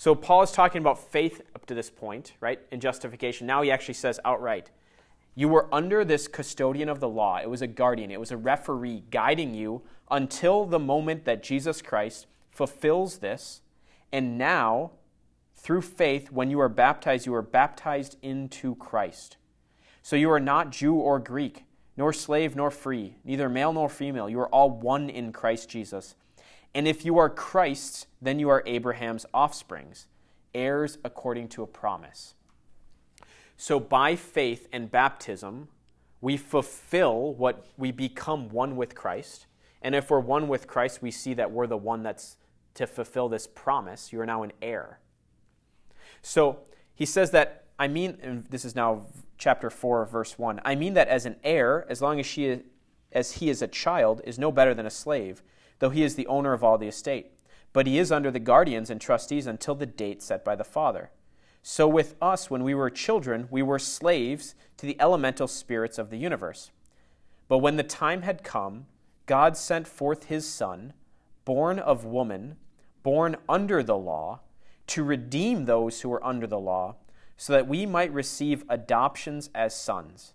So 0.03 0.16
Paul 0.16 0.42
is 0.42 0.50
talking 0.50 0.80
about 0.80 0.98
faith 0.98 1.42
up 1.55 1.64
to 1.66 1.76
this 1.76 1.88
point, 1.88 2.32
right, 2.40 2.59
in 2.72 2.80
justification. 2.80 3.46
Now 3.46 3.62
he 3.62 3.70
actually 3.70 3.94
says 3.94 4.18
outright, 4.24 4.72
you 5.36 5.48
were 5.48 5.72
under 5.72 6.05
this 6.05 6.26
custodian 6.26 6.88
of 6.88 6.98
the 6.98 7.09
law. 7.09 7.38
It 7.40 7.48
was 7.48 7.62
a 7.62 7.68
guardian, 7.68 8.11
it 8.11 8.18
was 8.18 8.32
a 8.32 8.36
referee 8.36 9.05
guiding 9.12 9.55
you 9.55 9.82
until 10.11 10.64
the 10.64 10.80
moment 10.80 11.24
that 11.26 11.44
Jesus 11.44 11.80
Christ 11.80 12.26
fulfills 12.50 13.18
this. 13.18 13.61
And 14.11 14.36
now, 14.36 14.90
through 15.55 15.82
faith, 15.82 16.32
when 16.32 16.50
you 16.50 16.59
are 16.59 16.68
baptized, 16.68 17.24
you 17.24 17.34
are 17.36 17.40
baptized 17.40 18.16
into 18.22 18.74
Christ. 18.74 19.36
So 20.03 20.16
you 20.16 20.32
are 20.32 20.40
not 20.40 20.70
Jew 20.70 20.96
or 20.96 21.20
Greek, 21.20 21.62
nor 21.96 22.12
slave 22.12 22.57
nor 22.57 22.72
free, 22.72 23.18
neither 23.24 23.48
male 23.48 23.72
nor 23.72 23.88
female. 23.88 24.28
You 24.28 24.40
are 24.40 24.48
all 24.48 24.68
one 24.68 25.09
in 25.09 25.32
Christ 25.32 25.68
Jesus. 25.68 26.16
And 26.74 26.88
if 26.88 27.04
you 27.04 27.18
are 27.18 27.28
Christ's, 27.28 28.06
then 28.20 28.38
you 28.38 28.48
are 28.48 28.62
Abraham's 28.66 29.26
offsprings, 29.34 30.06
heirs 30.54 30.98
according 31.04 31.48
to 31.48 31.62
a 31.62 31.66
promise. 31.66 32.34
So 33.56 33.78
by 33.78 34.16
faith 34.16 34.68
and 34.72 34.90
baptism, 34.90 35.68
we 36.20 36.36
fulfill 36.36 37.34
what 37.34 37.66
we 37.76 37.92
become 37.92 38.48
one 38.48 38.76
with 38.76 38.94
Christ. 38.94 39.46
And 39.82 39.94
if 39.94 40.10
we're 40.10 40.20
one 40.20 40.48
with 40.48 40.66
Christ, 40.66 41.02
we 41.02 41.10
see 41.10 41.34
that 41.34 41.50
we're 41.50 41.66
the 41.66 41.76
one 41.76 42.02
that's 42.02 42.36
to 42.74 42.86
fulfill 42.86 43.28
this 43.28 43.46
promise. 43.46 44.12
You 44.12 44.20
are 44.20 44.26
now 44.26 44.42
an 44.42 44.52
heir. 44.62 44.98
So 46.22 46.60
he 46.94 47.04
says 47.04 47.32
that, 47.32 47.64
I 47.78 47.88
mean, 47.88 48.46
this 48.48 48.64
is 48.64 48.74
now 48.74 49.06
chapter 49.36 49.68
4, 49.68 50.06
verse 50.06 50.38
1. 50.38 50.60
I 50.64 50.74
mean 50.74 50.94
that 50.94 51.08
as 51.08 51.26
an 51.26 51.36
heir, 51.44 51.84
as 51.88 52.00
long 52.00 52.20
as, 52.20 52.26
she, 52.26 52.60
as 53.10 53.32
he 53.32 53.50
is 53.50 53.60
a 53.60 53.68
child, 53.68 54.22
is 54.24 54.38
no 54.38 54.52
better 54.52 54.72
than 54.72 54.86
a 54.86 54.90
slave 54.90 55.42
though 55.78 55.90
he 55.90 56.02
is 56.02 56.14
the 56.14 56.26
owner 56.26 56.52
of 56.52 56.62
all 56.62 56.78
the 56.78 56.88
estate. 56.88 57.32
But 57.72 57.86
he 57.86 57.98
is 57.98 58.12
under 58.12 58.30
the 58.30 58.38
guardians 58.38 58.90
and 58.90 59.00
trustees 59.00 59.46
until 59.46 59.74
the 59.74 59.86
date 59.86 60.22
set 60.22 60.44
by 60.44 60.54
the 60.56 60.64
Father. 60.64 61.10
So 61.62 61.86
with 61.86 62.16
us, 62.20 62.50
when 62.50 62.64
we 62.64 62.74
were 62.74 62.90
children, 62.90 63.46
we 63.50 63.62
were 63.62 63.78
slaves 63.78 64.54
to 64.78 64.86
the 64.86 65.00
elemental 65.00 65.46
spirits 65.46 65.96
of 65.96 66.10
the 66.10 66.18
universe. 66.18 66.70
But 67.48 67.58
when 67.58 67.76
the 67.76 67.82
time 67.82 68.22
had 68.22 68.42
come, 68.42 68.86
God 69.26 69.56
sent 69.56 69.86
forth 69.86 70.24
his 70.24 70.46
Son, 70.46 70.92
born 71.44 71.78
of 71.78 72.04
woman, 72.04 72.56
born 73.02 73.36
under 73.48 73.82
the 73.82 73.96
law, 73.96 74.40
to 74.88 75.04
redeem 75.04 75.64
those 75.64 76.00
who 76.00 76.08
were 76.08 76.24
under 76.24 76.46
the 76.46 76.58
law, 76.58 76.96
so 77.36 77.52
that 77.52 77.68
we 77.68 77.86
might 77.86 78.12
receive 78.12 78.64
adoptions 78.68 79.48
as 79.54 79.74
sons. 79.74 80.34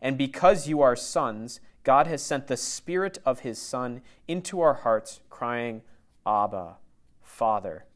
And 0.00 0.16
because 0.16 0.68
you 0.68 0.80
are 0.80 0.96
sons, 0.96 1.60
God 1.88 2.06
has 2.06 2.20
sent 2.20 2.48
the 2.48 2.56
Spirit 2.58 3.16
of 3.24 3.40
His 3.40 3.58
Son 3.58 4.02
into 4.28 4.60
our 4.60 4.74
hearts, 4.74 5.20
crying, 5.30 5.80
Abba, 6.26 6.76
Father. 7.22 7.86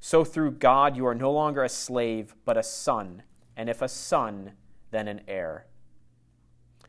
So 0.00 0.24
through 0.24 0.50
God 0.58 0.96
you 0.96 1.06
are 1.06 1.14
no 1.14 1.30
longer 1.30 1.62
a 1.62 1.68
slave, 1.68 2.34
but 2.44 2.56
a 2.56 2.64
son, 2.64 3.22
and 3.56 3.70
if 3.70 3.80
a 3.80 3.86
son, 3.86 4.54
then 4.90 5.06
an 5.06 5.20
heir. 5.28 5.66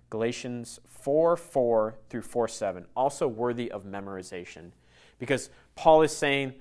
Galatians 0.10 0.80
4 0.88 1.38
4 1.38 1.96
through 2.10 2.24
4 2.24 2.48
7, 2.48 2.88
also 2.96 3.28
worthy 3.28 3.70
of 3.70 3.84
memorization, 3.84 4.72
because 5.20 5.52
Paul 5.76 6.02
is 6.02 6.18
saying, 6.18 6.56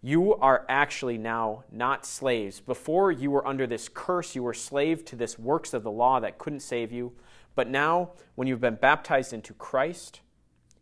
you 0.00 0.36
are 0.36 0.64
actually 0.68 1.18
now 1.18 1.64
not 1.72 2.06
slaves. 2.06 2.60
Before 2.60 3.10
you 3.10 3.32
were 3.32 3.44
under 3.48 3.66
this 3.66 3.88
curse, 3.88 4.36
you 4.36 4.44
were 4.44 4.54
slave 4.54 5.04
to 5.06 5.16
this 5.16 5.40
works 5.40 5.74
of 5.74 5.82
the 5.82 5.90
law 5.90 6.20
that 6.20 6.38
couldn't 6.38 6.60
save 6.60 6.92
you. 6.92 7.14
But 7.54 7.68
now, 7.68 8.10
when 8.34 8.48
you've 8.48 8.60
been 8.60 8.76
baptized 8.76 9.32
into 9.32 9.54
Christ, 9.54 10.20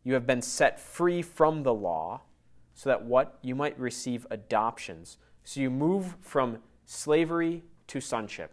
you 0.04 0.14
have 0.14 0.26
been 0.26 0.42
set 0.42 0.80
free 0.80 1.22
from 1.22 1.62
the 1.62 1.74
law, 1.74 2.22
so 2.74 2.88
that 2.88 3.04
what? 3.04 3.38
You 3.42 3.54
might 3.54 3.78
receive 3.78 4.26
adoptions. 4.30 5.18
So 5.44 5.60
you 5.60 5.70
move 5.70 6.16
from 6.20 6.58
slavery 6.86 7.62
to 7.88 8.00
sonship. 8.00 8.52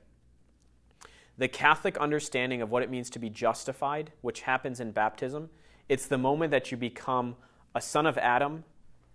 The 1.38 1.48
Catholic 1.48 1.98
understanding 1.98 2.62
of 2.62 2.70
what 2.70 2.84
it 2.84 2.90
means 2.90 3.10
to 3.12 3.20
be 3.20 3.30
justified, 3.30 4.12
which 4.22 4.42
happens 4.42 4.80
in 4.80 4.92
baptism, 4.92 5.50
it's 5.88 6.06
the 6.06 6.18
moment 6.18 6.52
that 6.52 6.70
you 6.70 6.78
become 6.78 7.38
a 7.74 7.82
son 7.82 8.06
of 8.06 8.18
Adam 8.18 8.66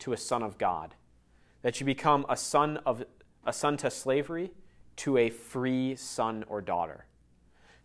to 0.01 0.13
a 0.13 0.17
son 0.17 0.43
of 0.43 0.57
God. 0.57 0.95
That 1.63 1.81
you 1.81 1.87
become 1.87 2.25
a 2.29 2.37
son 2.37 2.79
of 2.87 3.05
a 3.47 3.53
son 3.53 3.77
to 3.79 3.91
slavery 3.91 4.53
to 4.97 5.19
a 5.19 5.29
free 5.29 5.97
son 5.97 6.45
or 6.49 6.61
daughter. 6.61 7.07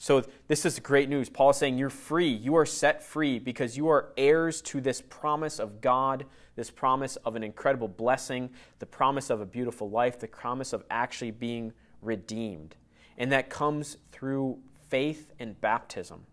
So, 0.01 0.23
this 0.47 0.65
is 0.65 0.79
great 0.79 1.09
news. 1.09 1.27
Paul 1.27 1.49
is 1.49 1.57
saying 1.57 1.77
you're 1.77 1.89
free. 1.89 2.29
You 2.29 2.55
are 2.55 2.65
set 2.65 3.03
free 3.03 3.37
because 3.37 3.75
you 3.75 3.89
are 3.89 4.13
heirs 4.15 4.61
to 4.61 4.79
this 4.79 5.01
promise 5.01 5.59
of 5.59 5.81
God, 5.81 6.25
this 6.55 6.71
promise 6.71 7.17
of 7.17 7.35
an 7.35 7.43
incredible 7.43 7.89
blessing, 7.89 8.49
the 8.79 8.85
promise 8.85 9.29
of 9.29 9.41
a 9.41 9.45
beautiful 9.45 9.89
life, 9.89 10.17
the 10.17 10.27
promise 10.27 10.71
of 10.71 10.85
actually 10.89 11.31
being 11.31 11.73
redeemed. 12.01 12.77
And 13.17 13.29
that 13.33 13.49
comes 13.49 13.97
through 14.13 14.59
faith 14.87 15.33
and 15.37 15.59
baptism. 15.59 16.25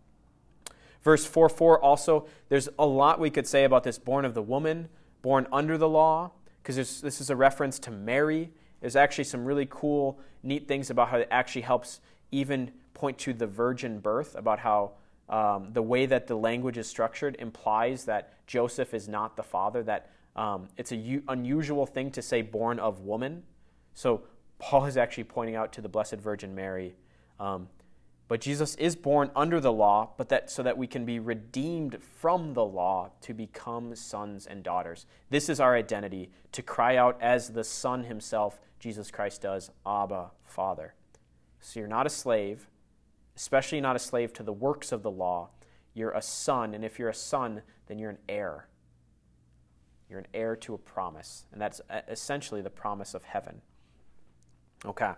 Verse 1.02 1.26
4 1.26 1.48
4 1.48 1.82
also, 1.82 2.28
there's 2.48 2.68
a 2.78 2.86
lot 2.86 3.18
we 3.18 3.30
could 3.30 3.48
say 3.48 3.64
about 3.64 3.82
this 3.82 3.98
born 3.98 4.24
of 4.24 4.34
the 4.34 4.42
woman, 4.42 4.88
born 5.22 5.48
under 5.52 5.76
the 5.76 5.88
law, 5.88 6.30
because 6.62 7.00
this 7.00 7.20
is 7.20 7.30
a 7.30 7.36
reference 7.36 7.80
to 7.80 7.90
Mary. 7.90 8.52
There's 8.80 8.94
actually 8.94 9.24
some 9.24 9.44
really 9.44 9.66
cool, 9.68 10.20
neat 10.44 10.68
things 10.68 10.88
about 10.88 11.08
how 11.08 11.18
it 11.18 11.28
actually 11.32 11.62
helps 11.62 12.00
even 12.30 12.70
point 12.96 13.18
to 13.18 13.32
the 13.32 13.46
virgin 13.46 14.00
birth, 14.00 14.34
about 14.34 14.58
how 14.58 14.92
um, 15.28 15.72
the 15.72 15.82
way 15.82 16.06
that 16.06 16.26
the 16.26 16.34
language 16.34 16.78
is 16.78 16.88
structured 16.88 17.36
implies 17.38 18.04
that 18.06 18.46
Joseph 18.46 18.94
is 18.94 19.06
not 19.08 19.36
the 19.36 19.42
father, 19.42 19.82
that 19.84 20.10
um, 20.34 20.68
it's 20.76 20.92
an 20.92 21.04
u- 21.04 21.22
unusual 21.28 21.86
thing 21.86 22.10
to 22.12 22.22
say 22.22 22.42
born 22.42 22.78
of 22.78 23.00
woman. 23.00 23.42
So 23.94 24.22
Paul 24.58 24.86
is 24.86 24.96
actually 24.96 25.24
pointing 25.24 25.56
out 25.56 25.72
to 25.74 25.80
the 25.80 25.88
Blessed 25.88 26.16
Virgin 26.16 26.54
Mary 26.54 26.94
um, 27.38 27.68
But 28.28 28.40
Jesus 28.40 28.74
is 28.74 28.96
born 28.96 29.30
under 29.36 29.60
the 29.60 29.72
law, 29.72 30.10
but 30.16 30.28
that 30.30 30.50
so 30.50 30.62
that 30.62 30.76
we 30.76 30.86
can 30.86 31.04
be 31.04 31.20
redeemed 31.20 32.02
from 32.02 32.54
the 32.54 32.64
law 32.64 33.10
to 33.20 33.32
become 33.32 33.94
sons 33.94 34.46
and 34.46 34.62
daughters. 34.64 35.06
This 35.30 35.48
is 35.48 35.60
our 35.60 35.76
identity, 35.76 36.30
to 36.52 36.62
cry 36.62 36.96
out 36.96 37.16
as 37.20 37.50
the 37.50 37.62
Son 37.62 38.04
himself, 38.04 38.58
Jesus 38.80 39.10
Christ 39.10 39.42
does, 39.42 39.70
Abba, 39.86 40.30
Father. 40.44 40.94
So 41.60 41.80
you're 41.80 41.88
not 41.88 42.06
a 42.06 42.10
slave, 42.10 42.68
especially 43.36 43.80
not 43.80 43.96
a 43.96 43.98
slave 44.00 44.32
to 44.34 44.42
the 44.42 44.52
works 44.52 44.92
of 44.92 45.02
the 45.02 45.10
law. 45.10 45.50
You're 45.94 46.10
a 46.10 46.22
son, 46.22 46.74
and 46.74 46.84
if 46.84 46.98
you're 46.98 47.08
a 47.08 47.14
son, 47.14 47.62
then 47.86 47.98
you're 47.98 48.10
an 48.10 48.18
heir. 48.28 48.68
You're 50.08 50.20
an 50.20 50.26
heir 50.34 50.56
to 50.56 50.74
a 50.74 50.78
promise, 50.78 51.46
and 51.52 51.60
that's 51.60 51.80
essentially 52.08 52.60
the 52.60 52.70
promise 52.70 53.14
of 53.14 53.24
heaven. 53.24 53.60
Okay. 54.84 55.12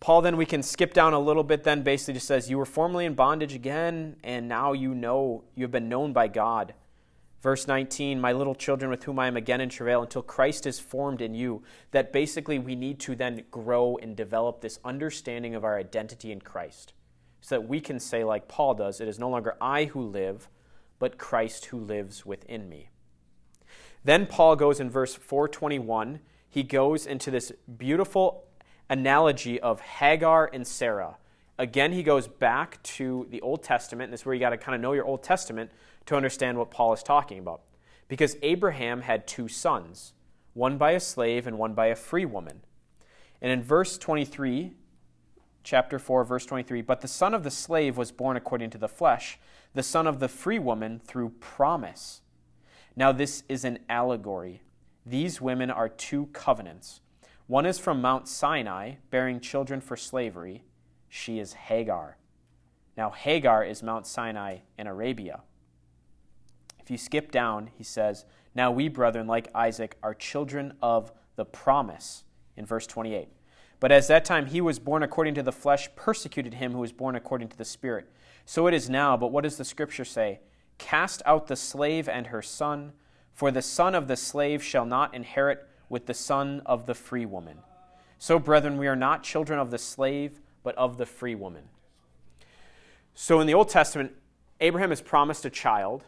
Paul, 0.00 0.22
then 0.22 0.36
we 0.36 0.46
can 0.46 0.62
skip 0.62 0.92
down 0.94 1.12
a 1.12 1.20
little 1.20 1.44
bit, 1.44 1.64
then 1.64 1.82
basically 1.82 2.14
just 2.14 2.26
says, 2.26 2.50
You 2.50 2.58
were 2.58 2.66
formerly 2.66 3.06
in 3.06 3.14
bondage 3.14 3.54
again, 3.54 4.16
and 4.24 4.48
now 4.48 4.72
you 4.72 4.94
know, 4.94 5.44
you 5.54 5.62
have 5.62 5.70
been 5.70 5.88
known 5.88 6.12
by 6.12 6.28
God. 6.28 6.74
Verse 7.40 7.66
19, 7.66 8.20
My 8.20 8.32
little 8.32 8.54
children 8.54 8.90
with 8.90 9.04
whom 9.04 9.18
I 9.18 9.26
am 9.26 9.36
again 9.36 9.60
in 9.60 9.68
travail 9.68 10.02
until 10.02 10.22
Christ 10.22 10.66
is 10.66 10.78
formed 10.78 11.20
in 11.20 11.34
you. 11.34 11.62
That 11.90 12.12
basically 12.12 12.58
we 12.58 12.76
need 12.76 13.00
to 13.00 13.16
then 13.16 13.44
grow 13.50 13.96
and 13.96 14.16
develop 14.16 14.60
this 14.60 14.78
understanding 14.84 15.54
of 15.54 15.64
our 15.64 15.76
identity 15.76 16.30
in 16.30 16.40
Christ. 16.40 16.92
So 17.42 17.56
that 17.56 17.68
we 17.68 17.80
can 17.80 18.00
say, 18.00 18.24
like 18.24 18.48
Paul 18.48 18.72
does, 18.74 19.00
It 19.00 19.08
is 19.08 19.18
no 19.18 19.28
longer 19.28 19.56
I 19.60 19.84
who 19.84 20.00
live, 20.00 20.48
but 20.98 21.18
Christ 21.18 21.66
who 21.66 21.78
lives 21.78 22.24
within 22.24 22.68
me. 22.68 22.88
Then 24.04 24.26
Paul 24.26 24.56
goes 24.56 24.80
in 24.80 24.88
verse 24.88 25.14
421, 25.14 26.20
he 26.48 26.62
goes 26.62 27.06
into 27.06 27.30
this 27.30 27.52
beautiful 27.76 28.44
analogy 28.88 29.60
of 29.60 29.80
Hagar 29.80 30.50
and 30.52 30.66
Sarah. 30.66 31.16
Again, 31.58 31.92
he 31.92 32.02
goes 32.02 32.26
back 32.28 32.82
to 32.82 33.26
the 33.30 33.40
Old 33.40 33.62
Testament. 33.62 34.08
And 34.08 34.12
this 34.12 34.20
is 34.20 34.26
where 34.26 34.34
you 34.34 34.40
got 34.40 34.50
to 34.50 34.56
kind 34.56 34.74
of 34.74 34.80
know 34.80 34.92
your 34.92 35.04
Old 35.04 35.22
Testament 35.22 35.70
to 36.06 36.16
understand 36.16 36.58
what 36.58 36.70
Paul 36.70 36.92
is 36.92 37.02
talking 37.02 37.38
about. 37.38 37.62
Because 38.08 38.36
Abraham 38.42 39.02
had 39.02 39.26
two 39.26 39.48
sons, 39.48 40.12
one 40.54 40.76
by 40.76 40.90
a 40.92 41.00
slave 41.00 41.46
and 41.46 41.58
one 41.58 41.72
by 41.72 41.86
a 41.86 41.94
free 41.94 42.24
woman. 42.24 42.60
And 43.40 43.50
in 43.50 43.62
verse 43.62 43.96
23, 43.96 44.72
chapter 45.62 45.98
4, 45.98 46.24
verse 46.24 46.46
23, 46.46 46.82
but 46.82 47.00
the 47.00 47.08
son 47.08 47.34
of 47.34 47.42
the 47.42 47.50
slave 47.50 47.96
was 47.96 48.12
born 48.12 48.36
according 48.36 48.70
to 48.70 48.78
the 48.78 48.88
flesh, 48.88 49.38
the 49.74 49.82
son 49.82 50.06
of 50.06 50.18
the 50.20 50.28
free 50.28 50.58
woman 50.58 51.00
through 51.04 51.30
promise. 51.40 52.20
Now, 52.96 53.12
this 53.12 53.42
is 53.48 53.64
an 53.64 53.78
allegory. 53.88 54.62
These 55.06 55.40
women 55.40 55.70
are 55.70 55.88
two 55.88 56.26
covenants. 56.32 57.00
One 57.46 57.66
is 57.66 57.78
from 57.78 58.00
Mount 58.00 58.28
Sinai, 58.28 58.94
bearing 59.10 59.40
children 59.40 59.80
for 59.80 59.96
slavery. 59.96 60.64
She 61.08 61.38
is 61.38 61.54
Hagar. 61.54 62.16
Now, 62.96 63.10
Hagar 63.10 63.64
is 63.64 63.82
Mount 63.82 64.06
Sinai 64.06 64.58
in 64.78 64.86
Arabia. 64.86 65.42
If 66.80 66.90
you 66.90 66.98
skip 66.98 67.30
down, 67.30 67.70
he 67.76 67.84
says, 67.84 68.24
Now 68.54 68.70
we, 68.70 68.88
brethren, 68.88 69.26
like 69.26 69.48
Isaac, 69.54 69.96
are 70.02 70.14
children 70.14 70.74
of 70.82 71.12
the 71.36 71.44
promise, 71.44 72.24
in 72.56 72.66
verse 72.66 72.86
28. 72.86 73.28
But 73.82 73.90
as 73.90 74.06
that 74.06 74.24
time 74.24 74.46
he 74.46 74.60
was 74.60 74.78
born 74.78 75.02
according 75.02 75.34
to 75.34 75.42
the 75.42 75.50
flesh, 75.50 75.88
persecuted 75.96 76.54
him 76.54 76.70
who 76.70 76.78
was 76.78 76.92
born 76.92 77.16
according 77.16 77.48
to 77.48 77.58
the 77.58 77.64
Spirit. 77.64 78.08
So 78.44 78.68
it 78.68 78.74
is 78.74 78.88
now, 78.88 79.16
but 79.16 79.32
what 79.32 79.42
does 79.42 79.56
the 79.56 79.64
Scripture 79.64 80.04
say? 80.04 80.38
Cast 80.78 81.20
out 81.26 81.48
the 81.48 81.56
slave 81.56 82.08
and 82.08 82.28
her 82.28 82.42
son, 82.42 82.92
for 83.32 83.50
the 83.50 83.60
son 83.60 83.96
of 83.96 84.06
the 84.06 84.14
slave 84.14 84.62
shall 84.62 84.86
not 84.86 85.12
inherit 85.12 85.66
with 85.88 86.06
the 86.06 86.14
son 86.14 86.62
of 86.64 86.86
the 86.86 86.94
free 86.94 87.26
woman. 87.26 87.58
So, 88.20 88.38
brethren, 88.38 88.78
we 88.78 88.86
are 88.86 88.94
not 88.94 89.24
children 89.24 89.58
of 89.58 89.72
the 89.72 89.78
slave, 89.78 90.40
but 90.62 90.76
of 90.76 90.96
the 90.96 91.04
free 91.04 91.34
woman. 91.34 91.64
So, 93.14 93.40
in 93.40 93.48
the 93.48 93.54
Old 93.54 93.68
Testament, 93.68 94.12
Abraham 94.60 94.92
is 94.92 95.00
promised 95.00 95.44
a 95.44 95.50
child, 95.50 96.04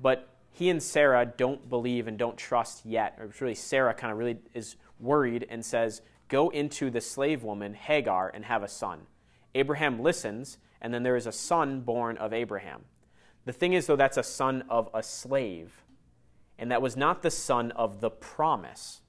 but 0.00 0.26
he 0.52 0.70
and 0.70 0.82
Sarah 0.82 1.26
don't 1.26 1.68
believe 1.68 2.08
and 2.08 2.16
don't 2.16 2.38
trust 2.38 2.86
yet. 2.86 3.18
Or 3.20 3.30
really, 3.40 3.54
Sarah 3.54 3.92
kind 3.92 4.10
of 4.10 4.16
really 4.16 4.38
is 4.54 4.76
worried 4.98 5.46
and 5.50 5.62
says, 5.62 6.00
Go 6.28 6.48
into 6.48 6.90
the 6.90 7.00
slave 7.00 7.42
woman, 7.42 7.74
Hagar, 7.74 8.30
and 8.32 8.44
have 8.44 8.62
a 8.62 8.68
son. 8.68 9.06
Abraham 9.54 10.00
listens, 10.00 10.58
and 10.80 10.92
then 10.92 11.02
there 11.02 11.16
is 11.16 11.26
a 11.26 11.32
son 11.32 11.80
born 11.80 12.16
of 12.18 12.32
Abraham. 12.32 12.84
The 13.44 13.52
thing 13.52 13.74
is, 13.74 13.86
though, 13.86 13.96
that's 13.96 14.16
a 14.16 14.22
son 14.22 14.64
of 14.68 14.88
a 14.94 15.02
slave, 15.02 15.82
and 16.58 16.70
that 16.70 16.82
was 16.82 16.96
not 16.96 17.22
the 17.22 17.30
son 17.30 17.70
of 17.72 18.00
the 18.00 18.10
promise 18.10 19.02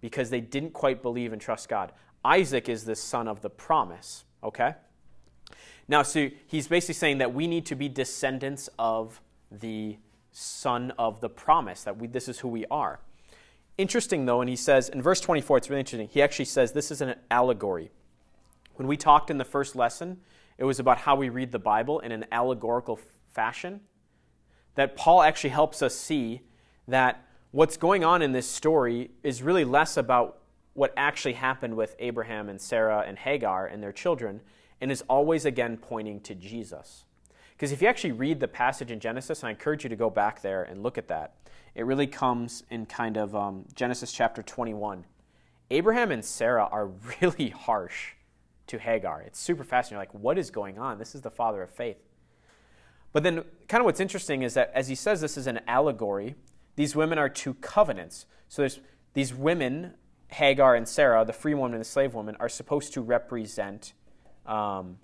because 0.00 0.30
they 0.30 0.40
didn't 0.40 0.72
quite 0.72 1.02
believe 1.02 1.32
and 1.32 1.40
trust 1.40 1.68
God. 1.68 1.92
Isaac 2.24 2.68
is 2.68 2.84
the 2.84 2.96
son 2.96 3.28
of 3.28 3.40
the 3.40 3.50
promise, 3.50 4.24
okay? 4.42 4.74
Now, 5.88 6.02
so 6.02 6.30
he's 6.46 6.68
basically 6.68 6.94
saying 6.94 7.18
that 7.18 7.34
we 7.34 7.46
need 7.46 7.66
to 7.66 7.74
be 7.74 7.88
descendants 7.88 8.68
of 8.78 9.20
the 9.50 9.98
son 10.32 10.92
of 10.98 11.20
the 11.20 11.28
promise, 11.28 11.82
that 11.84 11.96
we, 11.96 12.06
this 12.06 12.28
is 12.28 12.38
who 12.38 12.48
we 12.48 12.64
are. 12.70 13.00
Interesting, 13.80 14.26
though, 14.26 14.42
and 14.42 14.50
he 14.50 14.56
says 14.56 14.90
in 14.90 15.00
verse 15.00 15.22
24, 15.22 15.56
it's 15.56 15.70
really 15.70 15.80
interesting. 15.80 16.06
He 16.08 16.20
actually 16.20 16.44
says 16.44 16.72
this 16.72 16.90
is 16.90 17.00
an 17.00 17.14
allegory. 17.30 17.90
When 18.74 18.86
we 18.86 18.98
talked 18.98 19.30
in 19.30 19.38
the 19.38 19.44
first 19.46 19.74
lesson, 19.74 20.18
it 20.58 20.64
was 20.64 20.78
about 20.78 20.98
how 20.98 21.16
we 21.16 21.30
read 21.30 21.50
the 21.50 21.58
Bible 21.58 21.98
in 22.00 22.12
an 22.12 22.26
allegorical 22.30 23.00
fashion. 23.30 23.80
That 24.74 24.96
Paul 24.96 25.22
actually 25.22 25.48
helps 25.48 25.80
us 25.80 25.94
see 25.94 26.42
that 26.88 27.24
what's 27.52 27.78
going 27.78 28.04
on 28.04 28.20
in 28.20 28.32
this 28.32 28.46
story 28.46 29.12
is 29.22 29.42
really 29.42 29.64
less 29.64 29.96
about 29.96 30.40
what 30.74 30.92
actually 30.94 31.32
happened 31.32 31.74
with 31.74 31.96
Abraham 32.00 32.50
and 32.50 32.60
Sarah 32.60 33.02
and 33.06 33.18
Hagar 33.18 33.66
and 33.66 33.82
their 33.82 33.92
children, 33.92 34.42
and 34.82 34.92
is 34.92 35.02
always 35.08 35.46
again 35.46 35.78
pointing 35.78 36.20
to 36.20 36.34
Jesus. 36.34 37.06
Because 37.52 37.72
if 37.72 37.80
you 37.80 37.88
actually 37.88 38.12
read 38.12 38.40
the 38.40 38.48
passage 38.48 38.90
in 38.90 39.00
Genesis, 39.00 39.42
I 39.42 39.48
encourage 39.48 39.84
you 39.84 39.88
to 39.88 39.96
go 39.96 40.10
back 40.10 40.42
there 40.42 40.64
and 40.64 40.82
look 40.82 40.98
at 40.98 41.08
that, 41.08 41.36
it 41.74 41.84
really 41.84 42.06
comes 42.06 42.64
in 42.70 42.86
kind 42.86 43.16
of 43.16 43.34
um, 43.34 43.64
Genesis 43.74 44.12
chapter 44.12 44.42
21. 44.42 45.04
Abraham 45.70 46.10
and 46.10 46.24
Sarah 46.24 46.68
are 46.70 46.90
really 47.20 47.50
harsh 47.50 48.14
to 48.66 48.78
Hagar. 48.78 49.22
It's 49.22 49.38
super 49.38 49.64
fascinating. 49.64 49.94
You're 49.96 50.14
like, 50.14 50.22
what 50.22 50.38
is 50.38 50.50
going 50.50 50.78
on? 50.78 50.98
This 50.98 51.14
is 51.14 51.22
the 51.22 51.30
father 51.30 51.62
of 51.62 51.70
faith. 51.70 51.98
But 53.12 53.24
then, 53.24 53.44
kind 53.66 53.80
of 53.80 53.84
what's 53.84 54.00
interesting 54.00 54.42
is 54.42 54.54
that 54.54 54.70
as 54.74 54.88
he 54.88 54.94
says 54.94 55.20
this 55.20 55.36
is 55.36 55.46
an 55.46 55.60
allegory, 55.66 56.36
these 56.76 56.94
women 56.94 57.18
are 57.18 57.28
two 57.28 57.54
covenants. 57.54 58.26
So 58.48 58.62
there's 58.62 58.80
these 59.14 59.34
women, 59.34 59.94
Hagar 60.28 60.76
and 60.76 60.86
Sarah, 60.86 61.24
the 61.24 61.32
free 61.32 61.54
woman 61.54 61.74
and 61.74 61.80
the 61.80 61.88
slave 61.88 62.14
woman, 62.14 62.36
are 62.38 62.48
supposed 62.48 62.92
to 62.94 63.00
represent 63.00 63.94
um, 64.46 64.98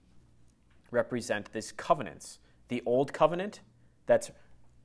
represent 0.91 1.53
these 1.53 1.73
covenants. 1.73 2.39
The 2.69 2.83
old 2.87 3.13
covenant 3.13 3.61
that's 4.07 4.31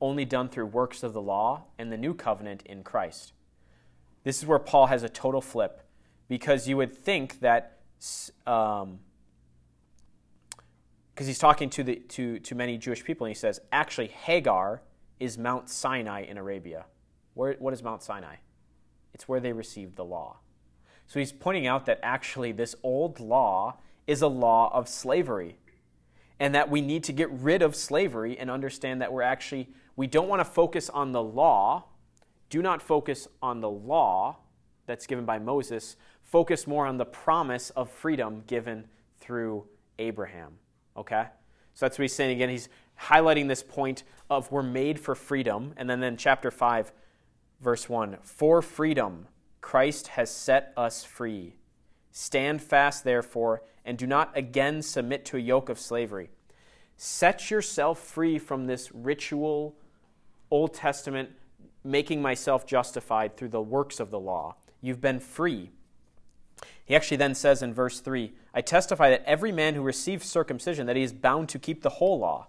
only 0.02 0.26
done 0.26 0.50
through 0.50 0.66
works 0.66 1.02
of 1.02 1.14
the 1.14 1.22
law, 1.22 1.64
and 1.78 1.90
the 1.90 1.96
new 1.96 2.12
covenant 2.12 2.62
in 2.66 2.82
Christ. 2.82 3.32
This 4.24 4.38
is 4.38 4.46
where 4.46 4.58
Paul 4.58 4.86
has 4.86 5.02
a 5.02 5.08
total 5.08 5.40
flip, 5.40 5.82
because 6.28 6.68
you 6.68 6.76
would 6.76 6.94
think 6.94 7.40
that. 7.40 7.78
Um, 8.46 8.98
because 11.14 11.26
he's 11.26 11.38
talking 11.38 11.68
to, 11.70 11.84
the, 11.84 11.96
to, 11.96 12.38
to 12.38 12.54
many 12.54 12.78
Jewish 12.78 13.04
people, 13.04 13.26
and 13.26 13.30
he 13.30 13.38
says, 13.38 13.60
actually, 13.70 14.06
Hagar 14.06 14.80
is 15.20 15.36
Mount 15.36 15.68
Sinai 15.68 16.22
in 16.22 16.38
Arabia. 16.38 16.86
Where, 17.34 17.54
what 17.58 17.74
is 17.74 17.82
Mount 17.82 18.02
Sinai? 18.02 18.36
It's 19.12 19.28
where 19.28 19.38
they 19.38 19.52
received 19.52 19.96
the 19.96 20.06
law. 20.06 20.38
So 21.06 21.20
he's 21.20 21.30
pointing 21.30 21.66
out 21.66 21.84
that 21.84 22.00
actually 22.02 22.52
this 22.52 22.74
old 22.82 23.20
law 23.20 23.76
is 24.06 24.22
a 24.22 24.26
law 24.26 24.70
of 24.72 24.88
slavery 24.88 25.58
and 26.40 26.54
that 26.54 26.70
we 26.70 26.80
need 26.80 27.04
to 27.04 27.12
get 27.12 27.30
rid 27.30 27.62
of 27.62 27.76
slavery 27.76 28.38
and 28.38 28.50
understand 28.50 29.02
that 29.02 29.12
we're 29.12 29.22
actually 29.22 29.68
we 29.96 30.06
don't 30.06 30.28
want 30.28 30.40
to 30.40 30.44
focus 30.44 30.88
on 30.90 31.12
the 31.12 31.22
law 31.22 31.84
do 32.50 32.60
not 32.60 32.82
focus 32.82 33.28
on 33.42 33.60
the 33.60 33.70
law 33.70 34.36
that's 34.86 35.06
given 35.06 35.24
by 35.24 35.38
Moses 35.38 35.96
focus 36.22 36.66
more 36.66 36.86
on 36.86 36.96
the 36.96 37.04
promise 37.04 37.70
of 37.70 37.90
freedom 37.90 38.42
given 38.46 38.84
through 39.20 39.64
Abraham 39.98 40.58
okay 40.96 41.26
so 41.74 41.86
that's 41.86 41.98
what 41.98 42.02
he's 42.02 42.14
saying 42.14 42.32
again 42.32 42.48
he's 42.48 42.68
highlighting 43.00 43.48
this 43.48 43.62
point 43.62 44.04
of 44.30 44.50
we're 44.50 44.62
made 44.62 44.98
for 44.98 45.14
freedom. 45.14 45.74
And 45.76 45.88
then 45.88 46.02
in 46.02 46.16
chapter 46.16 46.50
5, 46.50 46.92
verse 47.60 47.88
1 47.88 48.18
For 48.22 48.62
freedom, 48.62 49.28
Christ 49.60 50.08
has 50.08 50.30
set 50.30 50.72
us 50.76 51.04
free. 51.04 51.56
Stand 52.10 52.62
fast, 52.62 53.04
therefore, 53.04 53.62
and 53.84 53.98
do 53.98 54.06
not 54.06 54.36
again 54.36 54.82
submit 54.82 55.24
to 55.26 55.36
a 55.36 55.40
yoke 55.40 55.68
of 55.68 55.78
slavery. 55.78 56.30
Set 56.96 57.50
yourself 57.50 57.98
free 57.98 58.38
from 58.38 58.66
this 58.66 58.92
ritual, 58.92 59.76
Old 60.52 60.74
Testament, 60.74 61.30
making 61.82 62.20
myself 62.20 62.66
justified 62.66 63.36
through 63.36 63.48
the 63.48 63.62
works 63.62 63.98
of 63.98 64.10
the 64.10 64.20
law. 64.20 64.56
You've 64.82 65.00
been 65.00 65.18
free. 65.18 65.70
He 66.84 66.94
actually 66.94 67.16
then 67.16 67.34
says 67.34 67.62
in 67.62 67.72
verse 67.72 68.00
3 68.00 68.32
I 68.52 68.60
testify 68.60 69.08
that 69.10 69.24
every 69.24 69.50
man 69.50 69.74
who 69.74 69.82
receives 69.82 70.26
circumcision, 70.26 70.86
that 70.86 70.96
he 70.96 71.02
is 71.02 71.12
bound 71.14 71.48
to 71.48 71.58
keep 71.58 71.82
the 71.82 71.88
whole 71.88 72.18
law. 72.18 72.48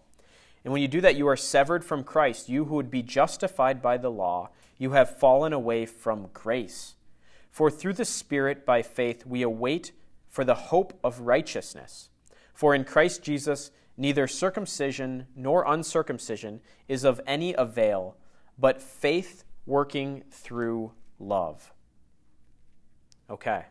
And 0.66 0.74
when 0.74 0.82
you 0.82 0.88
do 0.90 1.00
that, 1.02 1.16
you 1.16 1.28
are 1.30 1.38
severed 1.38 1.86
from 1.86 2.04
Christ. 2.04 2.50
You 2.50 2.66
who 2.66 2.76
would 2.76 2.92
be 2.92 3.02
justified 3.02 3.82
by 3.82 3.98
the 3.98 4.12
law, 4.12 4.50
you 4.78 4.92
have 4.92 5.18
fallen 5.18 5.54
away 5.54 5.86
from 5.86 6.30
grace. 6.34 6.96
For 7.52 7.72
through 7.72 7.94
the 7.94 8.06
Spirit, 8.06 8.66
by 8.66 8.82
faith, 8.82 9.26
we 9.26 9.42
await 9.42 9.94
for 10.28 10.44
the 10.44 10.56
hope 10.56 11.00
of 11.04 11.22
righteousness. 11.22 12.10
For 12.54 12.76
in 12.76 12.84
Christ 12.84 13.24
Jesus, 13.24 13.72
neither 13.98 14.28
circumcision 14.28 15.28
nor 15.36 15.66
uncircumcision 15.66 16.62
is 16.88 17.04
of 17.04 17.22
any 17.28 17.54
avail, 17.54 18.18
but 18.58 18.82
faith 18.82 19.44
working 19.66 20.24
through 20.30 20.92
love. 21.20 21.72
Okay, 23.30 23.66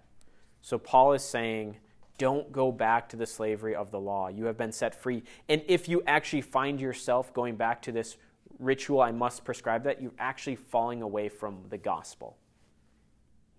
so 0.60 0.78
Paul 0.78 1.12
is 1.12 1.22
saying, 1.22 1.76
don't 2.18 2.52
go 2.52 2.70
back 2.70 3.08
to 3.08 3.16
the 3.16 3.26
slavery 3.26 3.74
of 3.74 3.90
the 3.90 4.00
law. 4.00 4.28
You 4.28 4.44
have 4.44 4.56
been 4.56 4.72
set 4.72 4.94
free. 4.94 5.22
And 5.48 5.62
if 5.66 5.88
you 5.88 6.02
actually 6.06 6.42
find 6.42 6.80
yourself 6.80 7.34
going 7.34 7.56
back 7.56 7.82
to 7.82 7.92
this 7.92 8.16
ritual, 8.58 9.00
I 9.00 9.10
must 9.10 9.44
prescribe 9.44 9.84
that, 9.84 10.00
you're 10.00 10.12
actually 10.18 10.56
falling 10.56 11.02
away 11.02 11.28
from 11.28 11.64
the 11.68 11.78
gospel. 11.78 12.36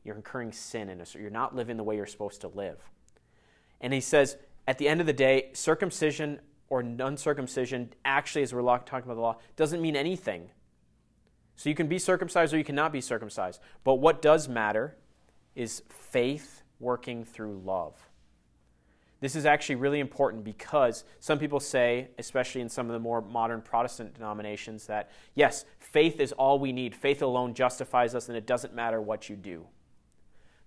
You're 0.04 0.16
incurring 0.16 0.52
sin 0.52 0.90
in 0.90 1.02
it. 1.02 1.14
You're 1.14 1.30
not 1.30 1.56
living 1.56 1.78
the 1.78 1.84
way 1.84 1.96
you're 1.96 2.06
supposed 2.06 2.42
to 2.42 2.48
live. 2.50 2.80
And 3.82 3.94
he 3.94 4.02
says, 4.02 4.38
at 4.68 4.78
the 4.78 4.88
end 4.88 5.02
of 5.02 5.08
the 5.08 5.14
day, 5.14 5.50
circumcision 5.54 6.40
or 6.74 6.80
uncircumcision, 6.80 7.94
actually, 8.04 8.42
as 8.42 8.52
we're 8.52 8.64
talking 8.64 9.04
about 9.04 9.14
the 9.14 9.22
law, 9.22 9.38
doesn't 9.56 9.80
mean 9.80 9.96
anything. 9.96 10.50
So 11.56 11.70
you 11.70 11.76
can 11.76 11.86
be 11.86 12.00
circumcised 12.00 12.52
or 12.52 12.58
you 12.58 12.64
cannot 12.64 12.92
be 12.92 13.00
circumcised. 13.00 13.62
But 13.84 13.96
what 13.96 14.24
does 14.24 14.50
matter 14.50 14.98
is 15.56 15.84
faith 15.88 16.64
working 16.80 17.26
through 17.26 17.62
love. 17.64 18.10
This 19.20 19.36
is 19.36 19.46
actually 19.46 19.76
really 19.76 20.00
important 20.00 20.44
because 20.44 21.04
some 21.20 21.38
people 21.38 21.60
say, 21.60 22.08
especially 22.18 22.62
in 22.62 22.70
some 22.70 22.88
of 22.88 22.94
the 22.94 23.00
more 23.00 23.22
modern 23.22 23.62
Protestant 23.62 24.16
denominations, 24.16 24.88
that 24.88 25.12
yes, 25.36 25.66
faith 25.78 26.20
is 26.20 26.32
all 26.32 26.58
we 26.58 26.72
need. 26.72 26.96
Faith 26.96 27.22
alone 27.22 27.54
justifies 27.54 28.16
us, 28.16 28.30
and 28.30 28.36
it 28.36 28.48
doesn't 28.48 28.74
matter 28.74 29.00
what 29.00 29.30
you 29.30 29.36
do. 29.36 29.68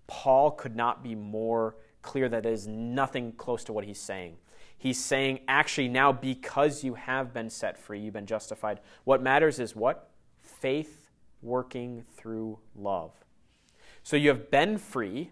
Paul 0.07 0.53
could 0.53 0.77
not 0.77 1.03
be 1.03 1.17
more 1.17 1.75
clear 2.01 2.29
that 2.29 2.47
it 2.47 2.53
is 2.53 2.69
nothing 2.69 3.33
close 3.33 3.65
to 3.65 3.73
what 3.73 3.85
he's 3.85 3.99
saying. 3.99 4.37
He's 4.79 5.03
saying, 5.03 5.41
actually, 5.49 5.89
now 5.89 6.13
because 6.13 6.85
you 6.85 6.95
have 6.95 7.33
been 7.33 7.51
set 7.51 7.79
free, 7.79 8.01
you've 8.01 8.15
been 8.15 8.27
justified, 8.27 8.81
what 9.05 9.23
matters 9.23 9.59
is 9.59 9.75
what? 9.75 10.11
Faith 10.41 11.11
working 11.43 12.05
through 12.17 12.59
love. 12.75 13.13
So 14.03 14.17
you 14.17 14.29
have 14.29 14.51
been 14.51 14.79
free, 14.79 15.31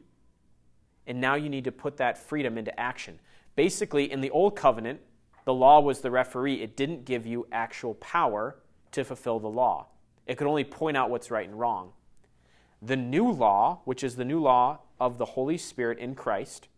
and 1.06 1.20
now 1.20 1.34
you 1.34 1.48
need 1.48 1.64
to 1.64 1.72
put 1.72 1.98
that 1.98 2.16
freedom 2.18 2.56
into 2.56 2.78
action. 2.80 3.20
Basically, 3.54 4.10
in 4.10 4.20
the 4.20 4.30
Old 4.30 4.56
Covenant, 4.56 5.00
the 5.44 5.54
law 5.54 5.80
was 5.80 6.00
the 6.00 6.10
referee. 6.10 6.62
It 6.62 6.76
didn't 6.76 7.04
give 7.04 7.26
you 7.26 7.46
actual 7.52 7.94
power 7.94 8.56
to 8.92 9.04
fulfill 9.04 9.40
the 9.40 9.48
law, 9.48 9.88
it 10.26 10.36
could 10.36 10.46
only 10.46 10.64
point 10.64 10.96
out 10.96 11.10
what's 11.10 11.30
right 11.30 11.46
and 11.48 11.58
wrong. 11.58 11.92
The 12.80 12.96
new 12.96 13.30
law, 13.30 13.80
which 13.84 14.04
is 14.04 14.16
the 14.16 14.24
new 14.24 14.40
law 14.40 14.80
of 15.00 15.18
the 15.18 15.24
Holy 15.24 15.58
Spirit 15.58 15.98
in 15.98 16.14
Christ, 16.14 16.68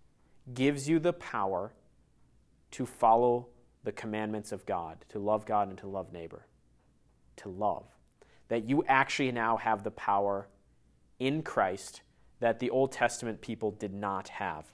gives 0.55 0.89
you 0.89 0.99
the 0.99 1.13
power 1.13 1.73
to 2.73 2.87
follow 2.87 3.49
the 3.85 3.93
commandments 3.93 4.53
of 4.53 4.67
God, 4.67 5.05
to 5.11 5.19
love 5.19 5.47
God 5.47 5.69
and 5.69 5.79
to 5.79 5.87
love 5.87 6.13
neighbor. 6.13 6.47
To 7.37 7.49
love. 7.49 7.85
That 8.49 8.69
you 8.69 8.85
actually 8.87 9.33
now 9.33 9.57
have 9.57 9.85
the 9.85 9.91
power 9.91 10.49
in 11.19 11.43
Christ 11.43 12.03
that 12.41 12.59
the 12.59 12.71
Old 12.71 12.93
Testament 12.93 13.41
people 13.41 13.71
did 13.71 13.95
not 13.95 14.29
have. 14.29 14.67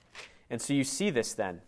And 0.49 0.61
so 0.61 0.73
you 0.73 0.83
see 0.83 1.09
this 1.09 1.33
then. 1.33 1.61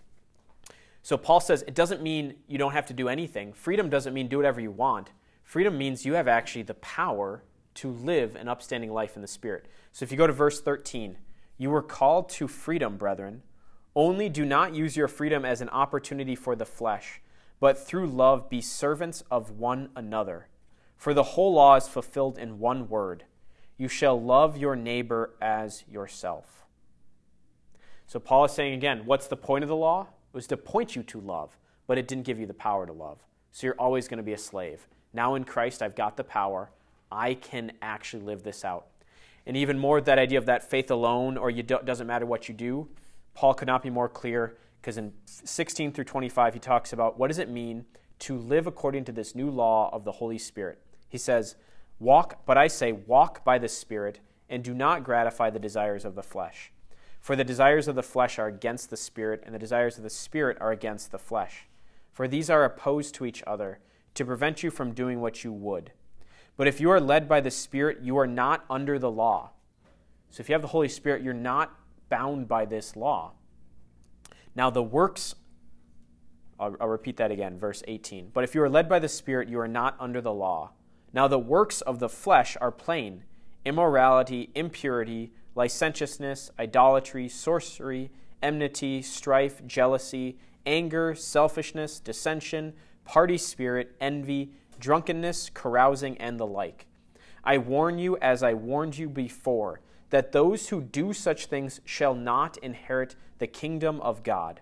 So 1.01 1.17
Paul 1.17 1.39
says 1.39 1.63
it 1.67 1.75
doesn't 1.75 2.01
mean 2.01 2.35
you 2.47 2.57
don't 2.57 2.73
have 2.73 2.87
to 2.87 2.93
do 2.93 3.07
anything. 3.07 3.53
Freedom 3.53 3.89
doesn't 3.89 4.13
mean 4.13 4.27
do 4.27 4.37
whatever 4.37 4.59
you 4.59 4.71
want. 4.71 5.11
Freedom 5.43 5.77
means 5.77 6.05
you 6.05 6.13
have 6.13 6.27
actually 6.27 6.63
the 6.63 6.73
power 6.75 7.43
to 7.75 7.91
live 7.91 8.35
an 8.35 8.47
upstanding 8.47 8.91
life 8.91 9.15
in 9.15 9.21
the 9.21 9.27
Spirit. 9.27 9.67
So 9.91 10.03
if 10.03 10.11
you 10.11 10.17
go 10.17 10.27
to 10.27 10.33
verse 10.33 10.61
13, 10.61 11.17
you 11.57 11.69
were 11.69 11.83
called 11.83 12.29
to 12.29 12.47
freedom, 12.47 12.97
brethren. 12.97 13.43
Only 13.95 14.29
do 14.29 14.45
not 14.45 14.75
use 14.75 14.97
your 14.97 15.07
freedom 15.07 15.45
as 15.45 15.61
an 15.61 15.69
opportunity 15.69 16.35
for 16.35 16.55
the 16.55 16.65
flesh, 16.65 17.21
but 17.59 17.77
through 17.77 18.07
love 18.07 18.49
be 18.49 18.61
servants 18.61 19.23
of 19.31 19.51
one 19.51 19.89
another. 19.95 20.47
For 20.97 21.13
the 21.13 21.23
whole 21.23 21.53
law 21.53 21.75
is 21.75 21.87
fulfilled 21.87 22.37
in 22.37 22.59
one 22.59 22.89
word 22.89 23.23
you 23.77 23.87
shall 23.87 24.21
love 24.21 24.57
your 24.57 24.75
neighbor 24.75 25.33
as 25.41 25.83
yourself. 25.91 26.65
So 28.07 28.19
Paul 28.19 28.45
is 28.45 28.51
saying 28.51 28.73
again, 28.73 29.01
what's 29.05 29.27
the 29.27 29.35
point 29.35 29.63
of 29.63 29.69
the 29.69 29.75
law? 29.75 30.03
It 30.03 30.35
was 30.35 30.47
to 30.47 30.57
point 30.57 30.95
you 30.95 31.03
to 31.03 31.19
love, 31.19 31.57
but 31.87 31.97
it 31.97 32.07
didn't 32.07 32.25
give 32.25 32.39
you 32.39 32.45
the 32.45 32.53
power 32.53 32.85
to 32.85 32.93
love. 32.93 33.19
So 33.51 33.67
you're 33.67 33.75
always 33.79 34.07
going 34.07 34.17
to 34.17 34.23
be 34.23 34.33
a 34.33 34.37
slave. 34.37 34.87
Now 35.13 35.35
in 35.35 35.43
Christ, 35.43 35.81
I've 35.81 35.95
got 35.95 36.17
the 36.17 36.23
power. 36.23 36.71
I 37.11 37.33
can 37.33 37.71
actually 37.81 38.23
live 38.23 38.43
this 38.43 38.63
out. 38.63 38.87
And 39.45 39.55
even 39.55 39.77
more, 39.77 40.01
that 40.01 40.19
idea 40.19 40.37
of 40.37 40.45
that 40.45 40.69
faith 40.69 40.89
alone, 40.89 41.37
or 41.37 41.49
it 41.49 41.67
doesn't 41.67 42.07
matter 42.07 42.25
what 42.25 42.47
you 42.47 42.55
do, 42.55 42.87
Paul 43.35 43.53
could 43.53 43.67
not 43.67 43.83
be 43.83 43.89
more 43.89 44.09
clear 44.09 44.57
because 44.81 44.97
in 44.97 45.13
16 45.25 45.91
through 45.91 46.03
25, 46.05 46.53
he 46.53 46.59
talks 46.59 46.93
about 46.93 47.19
what 47.19 47.27
does 47.27 47.37
it 47.37 47.49
mean 47.49 47.85
to 48.19 48.37
live 48.37 48.65
according 48.65 49.03
to 49.05 49.11
this 49.11 49.35
new 49.35 49.49
law 49.49 49.89
of 49.93 50.03
the 50.03 50.13
Holy 50.13 50.37
Spirit. 50.37 50.79
He 51.09 51.17
says, 51.17 51.55
Walk, 51.99 52.45
but 52.45 52.57
I 52.57 52.67
say, 52.67 52.91
walk 52.91 53.43
by 53.45 53.57
the 53.57 53.67
Spirit, 53.67 54.19
and 54.49 54.63
do 54.63 54.73
not 54.73 55.03
gratify 55.03 55.49
the 55.49 55.59
desires 55.59 56.05
of 56.05 56.15
the 56.15 56.23
flesh. 56.23 56.71
For 57.19 57.35
the 57.35 57.43
desires 57.43 57.87
of 57.87 57.95
the 57.95 58.03
flesh 58.03 58.37
are 58.37 58.47
against 58.47 58.89
the 58.89 58.97
Spirit, 58.97 59.43
and 59.45 59.55
the 59.55 59.59
desires 59.59 59.97
of 59.97 60.03
the 60.03 60.09
Spirit 60.09 60.57
are 60.59 60.71
against 60.71 61.11
the 61.11 61.17
flesh. 61.17 61.67
For 62.11 62.27
these 62.27 62.49
are 62.49 62.63
opposed 62.63 63.15
to 63.15 63.25
each 63.25 63.43
other, 63.47 63.79
to 64.13 64.25
prevent 64.25 64.61
you 64.61 64.71
from 64.71 64.93
doing 64.93 65.19
what 65.19 65.43
you 65.43 65.51
would. 65.51 65.91
But 66.57 66.67
if 66.67 66.79
you 66.79 66.89
are 66.91 67.01
led 67.01 67.27
by 67.27 67.41
the 67.41 67.51
Spirit, 67.51 67.99
you 68.01 68.17
are 68.17 68.27
not 68.27 68.65
under 68.69 68.99
the 68.99 69.11
law. 69.11 69.51
So 70.29 70.41
if 70.41 70.49
you 70.49 70.53
have 70.53 70.61
the 70.61 70.69
Holy 70.69 70.89
Spirit, 70.89 71.21
you're 71.21 71.33
not 71.33 71.73
bound 72.09 72.47
by 72.47 72.65
this 72.65 72.95
law. 72.95 73.33
Now, 74.55 74.69
the 74.69 74.83
works, 74.83 75.35
I'll, 76.59 76.75
I'll 76.79 76.87
repeat 76.87 77.17
that 77.17 77.31
again, 77.31 77.59
verse 77.59 77.83
18. 77.87 78.31
But 78.33 78.43
if 78.43 78.55
you 78.55 78.61
are 78.61 78.69
led 78.69 78.87
by 78.87 78.99
the 78.99 79.09
Spirit, 79.09 79.49
you 79.49 79.59
are 79.59 79.67
not 79.67 79.95
under 79.99 80.21
the 80.21 80.33
law. 80.33 80.71
Now 81.15 81.29
the 81.29 81.39
works 81.39 81.79
of 81.79 81.99
the 81.99 82.09
flesh 82.09 82.57
are 82.59 82.71
plain 82.71 83.23
immorality, 83.63 84.51
impurity, 84.53 85.31
licentiousness, 85.55 86.51
idolatry, 86.59 87.27
sorcery, 87.27 88.11
enmity, 88.43 89.01
strife, 89.01 89.65
jealousy, 89.65 90.37
anger, 90.67 91.15
selfishness, 91.15 91.99
dissension, 91.99 92.73
party 93.05 93.37
spirit, 93.37 93.95
envy, 93.99 94.51
drunkenness, 94.77 95.49
carousing, 95.53 96.15
and 96.19 96.39
the 96.39 96.45
like. 96.45 96.85
I 97.43 97.57
warn 97.57 97.97
you, 97.97 98.17
as 98.17 98.43
I 98.43 98.53
warned 98.53 98.97
you 98.97 99.09
before, 99.09 99.79
that 100.09 100.31
those 100.31 100.69
who 100.69 100.81
do 100.81 101.13
such 101.13 101.47
things 101.47 101.81
shall 101.85 102.15
not 102.15 102.57
inherit 102.57 103.15
the 103.39 103.47
kingdom 103.47 103.99
of 104.01 104.23
God. 104.23 104.61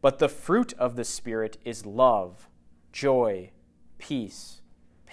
But 0.00 0.18
the 0.18 0.28
fruit 0.28 0.72
of 0.74 0.96
the 0.96 1.04
Spirit 1.04 1.58
is 1.64 1.86
love, 1.86 2.48
joy, 2.92 3.50
peace 3.98 4.62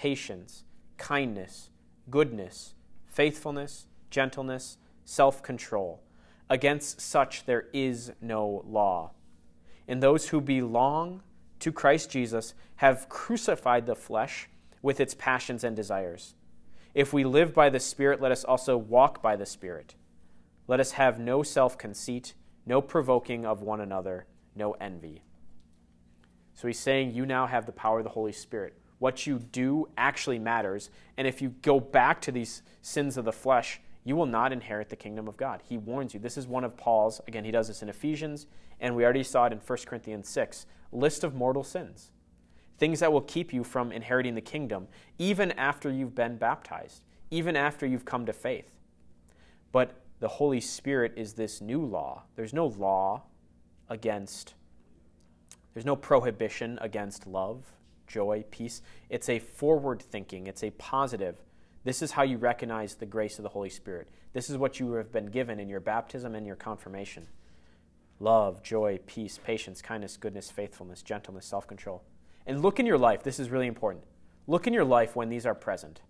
patience, 0.00 0.64
kindness, 0.96 1.68
goodness, 2.08 2.72
faithfulness, 3.06 3.86
gentleness, 4.08 4.78
self 5.04 5.42
control. 5.42 6.00
Against 6.48 7.02
such 7.02 7.44
there 7.44 7.66
is 7.74 8.10
no 8.22 8.64
law. 8.66 9.10
And 9.86 10.02
those 10.02 10.30
who 10.30 10.40
belong 10.40 11.22
to 11.58 11.70
Christ 11.70 12.10
Jesus 12.10 12.54
have 12.76 13.10
crucified 13.10 13.84
the 13.84 13.94
flesh 13.94 14.48
with 14.80 15.00
its 15.00 15.12
passions 15.12 15.64
and 15.64 15.76
desires. 15.76 16.34
If 16.94 17.12
we 17.12 17.24
live 17.24 17.54
by 17.54 17.70
the 17.70 17.80
Spirit, 17.80 18.20
let 18.20 18.32
us 18.32 18.44
also 18.44 18.76
walk 18.76 19.22
by 19.22 19.36
the 19.36 19.46
Spirit. 19.46 19.94
Let 20.66 20.80
us 20.80 20.92
have 20.92 21.18
no 21.18 21.42
self 21.42 21.78
conceit, 21.78 22.34
no 22.66 22.80
provoking 22.80 23.44
of 23.46 23.62
one 23.62 23.80
another, 23.80 24.26
no 24.54 24.72
envy. 24.80 25.22
So 26.54 26.66
he's 26.66 26.78
saying 26.78 27.14
you 27.14 27.24
now 27.26 27.46
have 27.46 27.66
the 27.66 27.72
power 27.72 27.98
of 27.98 28.04
the 28.04 28.10
Holy 28.10 28.32
Spirit 28.32 28.80
what 29.00 29.26
you 29.26 29.38
do 29.38 29.88
actually 29.96 30.38
matters. 30.38 30.90
And 31.16 31.26
if 31.26 31.42
you 31.42 31.48
go 31.62 31.80
back 31.80 32.20
to 32.20 32.30
these 32.30 32.62
sins 32.82 33.16
of 33.16 33.24
the 33.24 33.32
flesh, 33.32 33.80
you 34.04 34.14
will 34.14 34.26
not 34.26 34.52
inherit 34.52 34.90
the 34.90 34.96
kingdom 34.96 35.26
of 35.26 35.36
God. 35.36 35.62
He 35.68 35.76
warns 35.76 36.14
you. 36.14 36.20
This 36.20 36.38
is 36.38 36.46
one 36.46 36.64
of 36.64 36.76
Paul's, 36.76 37.20
again, 37.26 37.44
he 37.44 37.50
does 37.50 37.68
this 37.68 37.82
in 37.82 37.88
Ephesians, 37.88 38.46
and 38.78 38.94
we 38.94 39.02
already 39.02 39.24
saw 39.24 39.46
it 39.46 39.52
in 39.52 39.58
1 39.58 39.78
Corinthians 39.86 40.28
6 40.28 40.66
list 40.92 41.24
of 41.24 41.34
mortal 41.34 41.64
sins. 41.64 42.10
Things 42.80 42.98
that 42.98 43.12
will 43.12 43.20
keep 43.20 43.52
you 43.52 43.62
from 43.62 43.92
inheriting 43.92 44.34
the 44.34 44.40
kingdom, 44.40 44.88
even 45.18 45.52
after 45.52 45.92
you've 45.92 46.16
been 46.16 46.36
baptized, 46.36 47.02
even 47.30 47.54
after 47.54 47.86
you've 47.86 48.04
come 48.04 48.26
to 48.26 48.32
faith. 48.32 48.72
But 49.70 50.00
the 50.18 50.26
Holy 50.26 50.60
Spirit 50.60 51.12
is 51.16 51.34
this 51.34 51.60
new 51.60 51.84
law. 51.84 52.24
There's 52.34 52.52
no 52.52 52.66
law 52.66 53.22
against, 53.88 54.54
there's 55.72 55.86
no 55.86 55.94
prohibition 55.94 56.76
against 56.82 57.28
love 57.28 57.72
joy, 58.10 58.44
peace. 58.50 58.82
It's 59.08 59.28
a 59.28 59.38
forward 59.38 60.02
thinking, 60.02 60.46
it's 60.46 60.62
a 60.62 60.70
positive. 60.72 61.36
This 61.84 62.02
is 62.02 62.10
how 62.10 62.22
you 62.22 62.36
recognize 62.36 62.96
the 62.96 63.06
grace 63.06 63.38
of 63.38 63.44
the 63.44 63.48
Holy 63.48 63.70
Spirit. 63.70 64.08
This 64.34 64.50
is 64.50 64.58
what 64.58 64.78
you 64.78 64.92
have 64.92 65.10
been 65.10 65.26
given 65.26 65.58
in 65.58 65.68
your 65.68 65.80
baptism 65.80 66.34
and 66.34 66.46
your 66.46 66.56
confirmation 66.56 67.28
love, 68.22 68.62
joy, 68.62 68.98
peace, 69.06 69.38
patience, 69.42 69.80
kindness, 69.80 70.18
goodness, 70.18 70.50
faithfulness, 70.50 71.00
gentleness, 71.00 71.46
self 71.46 71.66
control. 71.66 72.02
And 72.46 72.62
look 72.62 72.80
in 72.80 72.86
your 72.86 72.98
life, 72.98 73.22
this 73.22 73.38
is 73.38 73.50
really 73.50 73.66
important. 73.66 74.04
Look 74.46 74.66
in 74.66 74.74
your 74.74 74.84
life 74.84 75.14
when 75.14 75.28
these 75.28 75.46
are 75.46 75.54
present. 75.54 76.00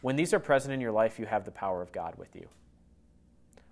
When 0.00 0.16
these 0.16 0.32
are 0.32 0.38
present 0.38 0.72
in 0.72 0.80
your 0.80 0.92
life, 0.92 1.18
you 1.18 1.26
have 1.26 1.44
the 1.44 1.50
power 1.50 1.82
of 1.82 1.92
God 1.92 2.14
with 2.16 2.34
you. 2.34 2.48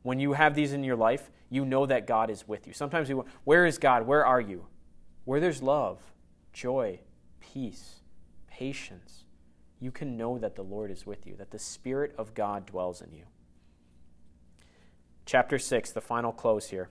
When 0.03 0.18
you 0.20 0.35
have 0.35 0.55
these 0.55 0.72
in 0.72 0.85
your 0.85 0.97
life, 0.97 1.31
you 1.51 1.64
know 1.64 1.87
that 1.87 2.07
God 2.07 2.31
is 2.31 2.47
with 2.47 2.66
you. 2.66 2.72
Sometimes 2.72 3.09
you, 3.09 3.24
where 3.45 3.64
is 3.66 3.79
God? 3.79 4.07
Where 4.07 4.24
are 4.24 4.41
you? 4.41 4.66
Where 5.24 5.41
there's 5.41 5.62
love, 5.62 5.99
joy, 6.53 7.01
peace, 7.41 8.01
patience, 8.47 9.24
you 9.81 9.91
can 9.91 10.16
know 10.16 10.39
that 10.39 10.57
the 10.57 10.64
Lord 10.64 10.91
is 10.91 11.07
with 11.07 11.26
you, 11.26 11.37
that 11.37 11.51
the 11.51 11.59
Spirit 11.59 12.14
of 12.18 12.35
God 12.35 12.66
dwells 12.66 13.01
in 13.01 13.12
you. 13.12 13.24
Chapter 15.24 15.59
6, 15.59 15.93
the 15.93 16.01
final 16.01 16.33
close 16.33 16.70
here. 16.70 16.89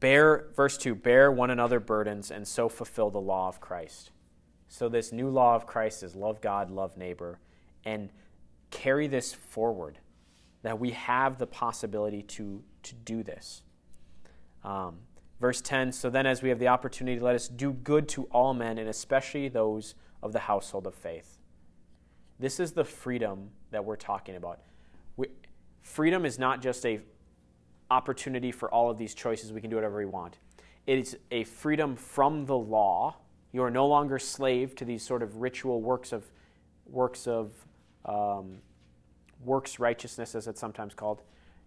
Bear, 0.00 0.46
verse 0.54 0.78
2, 0.78 0.94
bear 0.94 1.32
one 1.32 1.50
another 1.50 1.80
burdens 1.80 2.30
and 2.30 2.46
so 2.46 2.68
fulfill 2.68 3.10
the 3.10 3.20
law 3.20 3.48
of 3.48 3.60
Christ. 3.60 4.10
So, 4.68 4.88
this 4.88 5.12
new 5.12 5.28
law 5.28 5.54
of 5.54 5.66
Christ 5.66 6.02
is 6.02 6.14
love 6.14 6.40
God, 6.40 6.70
love 6.70 6.96
neighbor, 6.96 7.40
and 7.84 8.10
carry 8.70 9.06
this 9.06 9.32
forward. 9.32 9.98
That 10.62 10.78
we 10.78 10.90
have 10.90 11.38
the 11.38 11.46
possibility 11.46 12.22
to, 12.22 12.62
to 12.82 12.94
do 12.94 13.22
this. 13.22 13.62
Um, 14.64 14.98
verse 15.40 15.60
10 15.60 15.92
So 15.92 16.10
then, 16.10 16.26
as 16.26 16.42
we 16.42 16.48
have 16.50 16.58
the 16.58 16.68
opportunity, 16.68 17.20
let 17.20 17.34
us 17.34 17.48
do 17.48 17.72
good 17.72 18.08
to 18.10 18.24
all 18.24 18.54
men, 18.54 18.78
and 18.78 18.88
especially 18.88 19.48
those 19.48 19.94
of 20.22 20.32
the 20.32 20.40
household 20.40 20.86
of 20.86 20.94
faith. 20.94 21.38
This 22.38 22.60
is 22.60 22.72
the 22.72 22.84
freedom 22.84 23.50
that 23.70 23.84
we're 23.84 23.96
talking 23.96 24.36
about. 24.36 24.60
We, 25.16 25.28
freedom 25.80 26.24
is 26.24 26.38
not 26.38 26.60
just 26.60 26.84
a 26.86 27.00
opportunity 27.90 28.52
for 28.52 28.72
all 28.72 28.90
of 28.90 28.98
these 28.98 29.14
choices. 29.14 29.52
We 29.52 29.60
can 29.60 29.70
do 29.70 29.76
whatever 29.76 29.98
we 29.98 30.06
want. 30.06 30.38
It 30.86 30.98
is 30.98 31.16
a 31.30 31.44
freedom 31.44 31.96
from 31.96 32.46
the 32.46 32.56
law 32.56 33.16
you 33.52 33.62
are 33.62 33.70
no 33.70 33.86
longer 33.86 34.18
slave 34.18 34.74
to 34.76 34.84
these 34.84 35.02
sort 35.02 35.22
of 35.22 35.36
ritual 35.36 35.80
works 35.80 36.12
of 36.12 36.24
works 36.86 37.26
of 37.26 37.52
um, 38.04 38.58
works 39.44 39.78
righteousness, 39.78 40.34
as 40.34 40.46
it's 40.46 40.60
sometimes 40.60 40.94
called. 40.94 41.22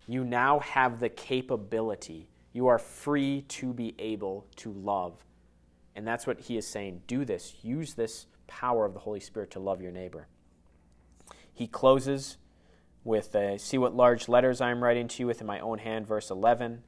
You 0.07 0.23
now 0.23 0.59
have 0.59 0.99
the 0.99 1.09
capability. 1.09 2.27
You 2.53 2.67
are 2.67 2.77
free 2.77 3.43
to 3.49 3.73
be 3.73 3.95
able 3.97 4.45
to 4.57 4.73
love. 4.73 5.13
And 5.95 6.05
that's 6.05 6.27
what 6.27 6.39
he 6.39 6.57
is 6.57 6.67
saying. 6.67 7.01
Do 7.07 7.25
this. 7.25 7.55
Use 7.61 7.93
this 7.93 8.27
power 8.47 8.85
of 8.85 8.93
the 8.93 8.99
Holy 8.99 9.19
Spirit 9.19 9.51
to 9.51 9.59
love 9.59 9.81
your 9.81 9.91
neighbor. 9.91 10.27
He 11.53 11.67
closes 11.67 12.37
with 13.03 13.35
uh, 13.35 13.57
See 13.57 13.77
what 13.77 13.95
large 13.95 14.27
letters 14.27 14.61
I 14.61 14.71
am 14.71 14.83
writing 14.83 15.07
to 15.07 15.23
you 15.23 15.27
with 15.27 15.41
in 15.41 15.47
my 15.47 15.59
own 15.59 15.79
hand, 15.79 16.07
verse 16.07 16.29
11. 16.29 16.83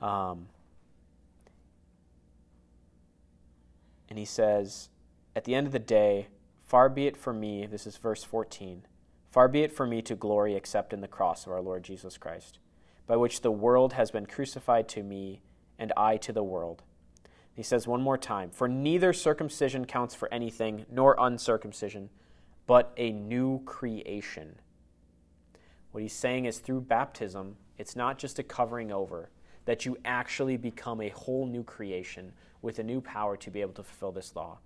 Um, 0.00 0.48
and 4.08 4.18
he 4.18 4.24
says, 4.24 4.90
At 5.34 5.44
the 5.44 5.54
end 5.54 5.66
of 5.66 5.72
the 5.72 5.78
day, 5.78 6.28
far 6.62 6.88
be 6.88 7.06
it 7.06 7.16
from 7.16 7.40
me, 7.40 7.66
this 7.66 7.86
is 7.86 7.96
verse 7.96 8.22
14, 8.22 8.82
far 9.30 9.48
be 9.48 9.62
it 9.62 9.72
from 9.72 9.90
me 9.90 10.02
to 10.02 10.14
glory 10.14 10.54
except 10.54 10.92
in 10.92 11.00
the 11.00 11.08
cross 11.08 11.46
of 11.46 11.52
our 11.52 11.62
Lord 11.62 11.82
Jesus 11.82 12.18
Christ, 12.18 12.58
by 13.06 13.16
which 13.16 13.40
the 13.40 13.50
world 13.50 13.94
has 13.94 14.10
been 14.10 14.26
crucified 14.26 14.88
to 14.90 15.02
me, 15.02 15.40
and 15.78 15.92
I 15.96 16.16
to 16.18 16.32
the 16.32 16.44
world. 16.44 16.82
He 17.54 17.62
says 17.62 17.88
one 17.88 18.02
more 18.02 18.18
time, 18.18 18.50
For 18.50 18.68
neither 18.68 19.12
circumcision 19.12 19.84
counts 19.84 20.14
for 20.14 20.32
anything, 20.32 20.86
nor 20.90 21.16
uncircumcision, 21.18 22.10
but 22.68 22.92
a 22.96 23.10
new 23.10 23.62
creation. 23.64 24.60
What 25.92 26.02
he's 26.02 26.12
saying 26.12 26.44
is 26.44 26.58
through 26.58 26.82
baptism, 26.82 27.56
it's 27.78 27.96
not 27.96 28.18
just 28.18 28.38
a 28.38 28.42
covering 28.42 28.92
over, 28.92 29.30
that 29.64 29.84
you 29.84 29.96
actually 30.04 30.56
become 30.56 31.00
a 31.00 31.08
whole 31.10 31.46
new 31.46 31.62
creation 31.62 32.32
with 32.62 32.78
a 32.78 32.82
new 32.82 33.00
power 33.00 33.36
to 33.36 33.50
be 33.50 33.60
able 33.60 33.74
to 33.74 33.82
fulfill 33.82 34.12
this 34.12 34.34
law. 34.34 34.58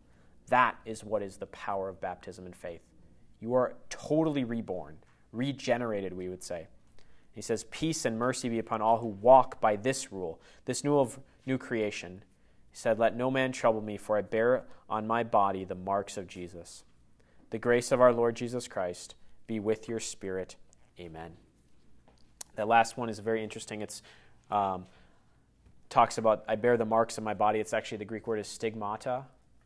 That 0.48 0.76
is 0.84 1.04
what 1.04 1.22
is 1.22 1.36
the 1.36 1.46
power 1.46 1.88
of 1.88 2.00
baptism 2.00 2.46
and 2.46 2.54
faith. 2.54 2.82
You 3.40 3.54
are 3.54 3.74
totally 3.90 4.44
reborn, 4.44 4.98
regenerated, 5.32 6.12
we 6.12 6.28
would 6.28 6.42
say. 6.42 6.68
He 7.32 7.40
says, 7.40 7.64
Peace 7.70 8.04
and 8.04 8.18
mercy 8.18 8.48
be 8.48 8.58
upon 8.58 8.82
all 8.82 8.98
who 8.98 9.08
walk 9.08 9.60
by 9.60 9.76
this 9.76 10.12
rule, 10.12 10.40
this 10.64 10.84
new 10.84 10.98
of 10.98 11.18
new 11.46 11.58
creation. 11.58 12.22
He 12.70 12.76
said, 12.76 12.98
Let 12.98 13.16
no 13.16 13.30
man 13.30 13.52
trouble 13.52 13.80
me, 13.80 13.96
for 13.96 14.16
I 14.16 14.20
bear 14.20 14.64
on 14.88 15.06
my 15.06 15.22
body 15.22 15.64
the 15.64 15.74
marks 15.74 16.16
of 16.16 16.26
Jesus. 16.26 16.84
The 17.50 17.58
grace 17.58 17.92
of 17.92 18.00
our 18.00 18.12
Lord 18.12 18.36
Jesus 18.36 18.68
Christ 18.68 19.14
be 19.46 19.58
with 19.58 19.88
your 19.88 20.00
spirit. 20.00 20.56
Amen. 20.98 21.32
That 22.56 22.68
last 22.68 22.96
one 22.96 23.08
is 23.08 23.18
very 23.18 23.42
interesting. 23.42 23.82
It's 23.82 24.02
um, 24.50 24.86
talks 25.88 26.18
about 26.18 26.44
I 26.48 26.56
bear 26.56 26.76
the 26.76 26.84
marks 26.84 27.18
of 27.18 27.24
my 27.24 27.34
body. 27.34 27.60
It's 27.60 27.72
actually 27.72 27.98
the 27.98 28.04
Greek 28.04 28.26
word 28.26 28.38
is 28.38 28.48
stigmata, 28.48 29.24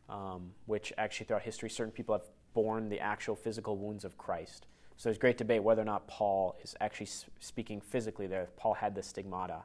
um, 0.09 0.51
which 0.65 0.93
actually 0.97 1.25
throughout 1.25 1.43
history, 1.43 1.69
certain 1.69 1.91
people 1.91 2.15
have 2.15 2.25
borne 2.53 2.89
the 2.89 2.99
actual 2.99 3.35
physical 3.35 3.77
wounds 3.77 4.05
of 4.05 4.17
Christ. 4.17 4.67
So 4.95 5.09
there's 5.09 5.17
great 5.17 5.37
debate 5.37 5.61
whether 5.61 5.81
or 5.81 5.85
not 5.85 6.07
Paul 6.07 6.57
is 6.63 6.75
actually 6.81 7.09
speaking 7.39 7.81
physically 7.81 8.25
there. 8.25 8.43
If 8.43 8.55
Paul 8.55 8.73
had 8.73 8.95
the 8.95 9.03
stigmata, 9.03 9.63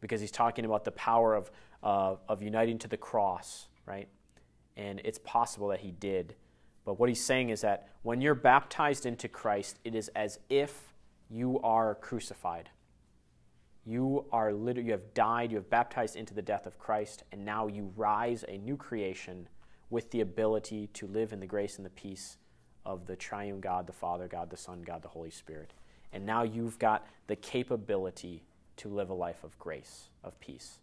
because 0.00 0.20
he's 0.20 0.30
talking 0.30 0.64
about 0.64 0.84
the 0.84 0.92
power 0.92 1.34
of 1.34 1.50
uh, 1.82 2.16
of 2.28 2.42
uniting 2.42 2.78
to 2.78 2.88
the 2.88 2.96
cross, 2.96 3.68
right? 3.84 4.08
And 4.76 5.00
it's 5.04 5.18
possible 5.18 5.68
that 5.68 5.80
he 5.80 5.90
did. 5.90 6.34
But 6.84 6.98
what 6.98 7.08
he's 7.08 7.22
saying 7.22 7.50
is 7.50 7.60
that 7.60 7.88
when 8.02 8.20
you're 8.20 8.34
baptized 8.34 9.06
into 9.06 9.28
Christ, 9.28 9.78
it 9.84 9.94
is 9.94 10.08
as 10.16 10.38
if 10.48 10.89
you 11.30 11.60
are 11.62 11.94
crucified. 11.94 12.70
You 13.86 14.26
are 14.32 14.52
literally, 14.52 14.86
you 14.86 14.92
have 14.92 15.14
died, 15.14 15.50
you 15.50 15.56
have 15.56 15.70
baptized 15.70 16.16
into 16.16 16.34
the 16.34 16.42
death 16.42 16.66
of 16.66 16.78
Christ, 16.78 17.22
and 17.32 17.44
now 17.44 17.66
you 17.66 17.92
rise 17.96 18.44
a 18.48 18.58
new 18.58 18.76
creation 18.76 19.48
with 19.88 20.10
the 20.10 20.20
ability 20.20 20.88
to 20.94 21.06
live 21.06 21.32
in 21.32 21.40
the 21.40 21.46
grace 21.46 21.76
and 21.76 21.86
the 21.86 21.90
peace 21.90 22.36
of 22.84 23.06
the 23.06 23.16
triune 23.16 23.60
God, 23.60 23.86
the 23.86 23.92
Father, 23.92 24.28
God, 24.28 24.50
the 24.50 24.56
Son, 24.56 24.82
God, 24.82 25.02
the 25.02 25.08
Holy 25.08 25.30
Spirit. 25.30 25.72
And 26.12 26.26
now 26.26 26.42
you've 26.42 26.78
got 26.78 27.06
the 27.26 27.36
capability 27.36 28.42
to 28.78 28.88
live 28.88 29.10
a 29.10 29.14
life 29.14 29.44
of 29.44 29.58
grace, 29.58 30.10
of 30.24 30.38
peace. 30.40 30.78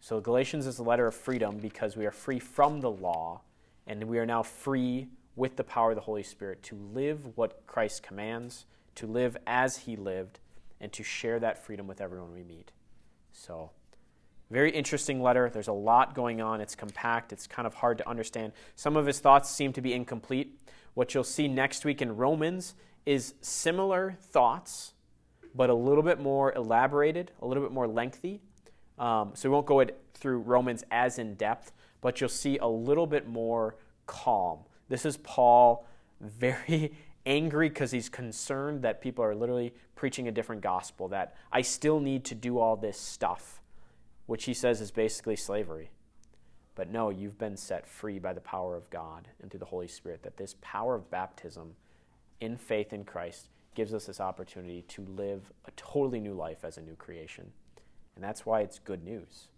So 0.00 0.20
Galatians 0.20 0.66
is 0.66 0.78
a 0.78 0.82
letter 0.82 1.06
of 1.06 1.14
freedom 1.14 1.58
because 1.58 1.96
we 1.96 2.06
are 2.06 2.12
free 2.12 2.38
from 2.38 2.80
the 2.80 2.90
law, 2.90 3.40
and 3.86 4.04
we 4.04 4.18
are 4.18 4.26
now 4.26 4.42
free 4.42 5.08
with 5.36 5.56
the 5.56 5.64
power 5.64 5.90
of 5.90 5.96
the 5.96 6.02
Holy 6.02 6.22
Spirit 6.22 6.62
to 6.64 6.76
live 6.92 7.36
what 7.36 7.66
Christ 7.66 8.02
commands, 8.02 8.66
to 8.98 9.06
live 9.06 9.36
as 9.46 9.78
he 9.78 9.96
lived 9.96 10.40
and 10.80 10.92
to 10.92 11.02
share 11.02 11.38
that 11.38 11.64
freedom 11.64 11.86
with 11.86 12.00
everyone 12.00 12.32
we 12.32 12.42
meet. 12.42 12.72
So, 13.32 13.70
very 14.50 14.70
interesting 14.70 15.22
letter. 15.22 15.48
There's 15.50 15.68
a 15.68 15.72
lot 15.72 16.14
going 16.14 16.40
on. 16.40 16.60
It's 16.60 16.74
compact, 16.74 17.32
it's 17.32 17.46
kind 17.46 17.66
of 17.66 17.74
hard 17.74 17.98
to 17.98 18.08
understand. 18.08 18.52
Some 18.74 18.96
of 18.96 19.06
his 19.06 19.20
thoughts 19.20 19.50
seem 19.50 19.72
to 19.74 19.80
be 19.80 19.92
incomplete. 19.92 20.58
What 20.94 21.14
you'll 21.14 21.22
see 21.22 21.46
next 21.46 21.84
week 21.84 22.02
in 22.02 22.16
Romans 22.16 22.74
is 23.06 23.34
similar 23.40 24.16
thoughts, 24.20 24.94
but 25.54 25.70
a 25.70 25.74
little 25.74 26.02
bit 26.02 26.18
more 26.18 26.52
elaborated, 26.54 27.30
a 27.40 27.46
little 27.46 27.62
bit 27.62 27.72
more 27.72 27.86
lengthy. 27.86 28.40
Um, 28.98 29.30
so 29.34 29.48
we 29.48 29.52
won't 29.52 29.66
go 29.66 29.84
through 30.14 30.38
Romans 30.38 30.82
as 30.90 31.18
in 31.18 31.34
depth, 31.34 31.72
but 32.00 32.20
you'll 32.20 32.28
see 32.28 32.58
a 32.58 32.66
little 32.66 33.06
bit 33.06 33.28
more 33.28 33.76
calm. 34.06 34.60
This 34.88 35.06
is 35.06 35.18
Paul 35.18 35.86
very 36.20 36.92
angry 37.28 37.68
because 37.68 37.92
he's 37.92 38.08
concerned 38.08 38.82
that 38.82 39.00
people 39.00 39.22
are 39.22 39.34
literally 39.34 39.74
preaching 39.94 40.26
a 40.26 40.32
different 40.32 40.62
gospel, 40.62 41.08
that 41.08 41.36
I 41.52 41.60
still 41.60 42.00
need 42.00 42.24
to 42.24 42.34
do 42.34 42.58
all 42.58 42.76
this 42.76 42.98
stuff, 42.98 43.60
which 44.26 44.46
he 44.46 44.54
says 44.54 44.80
is 44.80 44.90
basically 44.90 45.36
slavery. 45.36 45.90
But 46.74 46.90
no, 46.90 47.10
you've 47.10 47.38
been 47.38 47.56
set 47.56 47.86
free 47.86 48.18
by 48.18 48.32
the 48.32 48.40
power 48.40 48.74
of 48.74 48.88
God 48.88 49.28
and 49.42 49.50
through 49.50 49.60
the 49.60 49.66
Holy 49.66 49.88
Spirit, 49.88 50.22
that 50.22 50.38
this 50.38 50.56
power 50.62 50.94
of 50.94 51.10
baptism 51.10 51.74
in 52.40 52.56
faith 52.56 52.92
in 52.92 53.04
Christ 53.04 53.50
gives 53.74 53.92
us 53.92 54.06
this 54.06 54.20
opportunity 54.20 54.82
to 54.88 55.04
live 55.04 55.52
a 55.66 55.70
totally 55.72 56.20
new 56.20 56.34
life 56.34 56.64
as 56.64 56.78
a 56.78 56.82
new 56.82 56.96
creation. 56.96 57.52
And 58.14 58.24
that's 58.24 58.46
why 58.46 58.60
it's 58.62 58.78
good 58.78 59.04
news. 59.04 59.48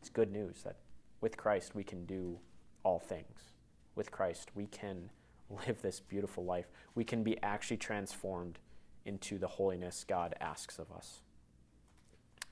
It's 0.00 0.08
good 0.08 0.30
news 0.30 0.62
that 0.62 0.76
with 1.20 1.36
Christ 1.36 1.74
we 1.74 1.82
can 1.84 2.04
do 2.04 2.38
all 2.84 2.98
things. 2.98 3.52
With 3.96 4.10
Christ 4.10 4.50
we 4.54 4.66
can 4.66 5.10
live 5.50 5.82
this 5.82 6.00
beautiful 6.00 6.44
life, 6.44 6.66
we 6.94 7.04
can 7.04 7.22
be 7.22 7.42
actually 7.42 7.76
transformed 7.76 8.58
into 9.04 9.38
the 9.38 9.46
holiness 9.46 10.04
God 10.08 10.34
asks 10.40 10.78
of 10.78 10.90
us. 10.92 11.20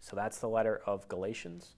So 0.01 0.17
that's 0.17 0.39
the 0.39 0.49
letter 0.49 0.83
of 0.85 1.09
Galatians. 1.09 1.77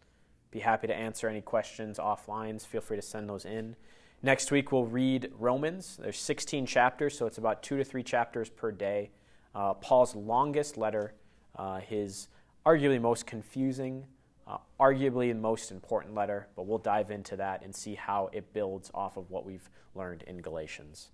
Be 0.51 0.61
happy 0.61 0.87
to 0.87 0.95
answer 0.95 1.29
any 1.29 1.41
questions 1.41 1.99
offline. 1.99 2.65
Feel 2.65 2.81
free 2.81 2.97
to 2.97 3.03
send 3.03 3.29
those 3.29 3.45
in. 3.45 3.77
Next 4.23 4.51
week 4.51 4.73
we'll 4.73 4.87
read 4.87 5.31
Romans. 5.39 5.99
There's 6.01 6.19
16 6.19 6.67
chapters, 6.67 7.17
so 7.19 7.27
it's 7.27 7.39
about 7.39 7.63
two 7.63 7.77
to 7.77 7.85
three 7.85 8.03
chapters 8.03 8.49
per 8.49 8.73
day. 8.73 9.11
Uh, 9.55 9.75
Paul's 9.75 10.17
longest 10.17 10.77
letter, 10.77 11.15
uh, 11.57 11.81
his 11.81 12.29
arguably 12.65 13.01
most 13.01 13.27
confusing, 13.27 14.07
uh, 14.47 14.59
arguably 14.79 15.33
the 15.33 15.41
most 15.41 15.71
important 15.71 16.15
letter, 16.15 16.49
but 16.55 16.67
we'll 16.67 16.79
dive 16.79 17.11
into 17.11 17.37
that 17.37 17.63
and 17.63 17.75
see 17.75 17.95
how 17.95 18.29
it 18.33 18.53
builds 18.53 18.91
off 18.93 19.17
of 19.17 19.31
what 19.31 19.47
we've 19.47 19.71
learned 19.95 20.23
in 20.27 20.41
Galatians. 20.41 21.09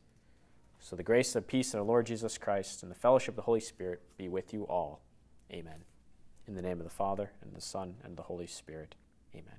So 0.80 0.96
the 0.96 1.02
grace 1.02 1.36
and 1.36 1.46
peace 1.46 1.74
of 1.74 1.78
the 1.78 1.84
Lord 1.84 2.06
Jesus 2.06 2.38
Christ 2.38 2.82
and 2.82 2.90
the 2.90 2.96
fellowship 2.96 3.32
of 3.32 3.36
the 3.36 3.42
Holy 3.42 3.60
Spirit 3.60 4.00
be 4.16 4.28
with 4.28 4.52
you 4.52 4.64
all. 4.64 5.02
Amen. 5.52 5.84
In 6.48 6.54
the 6.54 6.62
name 6.62 6.78
of 6.78 6.84
the 6.84 6.90
Father, 6.90 7.32
and 7.42 7.54
the 7.54 7.60
Son, 7.60 7.96
and 8.02 8.16
the 8.16 8.22
Holy 8.22 8.46
Spirit. 8.46 8.94
Amen. 9.34 9.54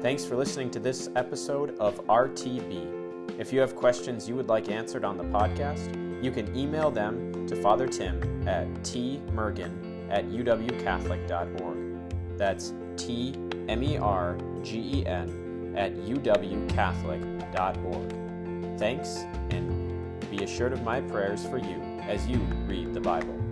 Thanks 0.00 0.24
for 0.24 0.36
listening 0.36 0.70
to 0.70 0.78
this 0.78 1.10
episode 1.16 1.78
of 1.78 1.98
RTB. 2.06 3.40
If 3.40 3.52
you 3.52 3.60
have 3.60 3.74
questions 3.74 4.28
you 4.28 4.36
would 4.36 4.48
like 4.48 4.68
answered 4.68 5.04
on 5.04 5.16
the 5.16 5.24
podcast, 5.24 6.13
you 6.24 6.30
can 6.30 6.56
email 6.56 6.90
them 6.90 7.46
to 7.46 7.54
Father 7.56 7.86
Tim 7.86 8.48
at 8.48 8.66
tmergen 8.82 10.10
at 10.10 10.24
uwcatholic.org. 10.30 12.38
That's 12.38 12.72
T 12.96 13.34
M 13.68 13.82
E 13.82 13.98
R 13.98 14.38
G 14.62 15.00
E 15.00 15.06
N 15.06 15.74
at 15.76 15.94
uwcatholic.org. 15.94 18.78
Thanks, 18.78 19.18
and 19.50 20.18
be 20.30 20.42
assured 20.42 20.72
of 20.72 20.82
my 20.82 21.02
prayers 21.02 21.44
for 21.44 21.58
you 21.58 21.82
as 22.00 22.26
you 22.26 22.38
read 22.66 22.94
the 22.94 23.00
Bible. 23.00 23.43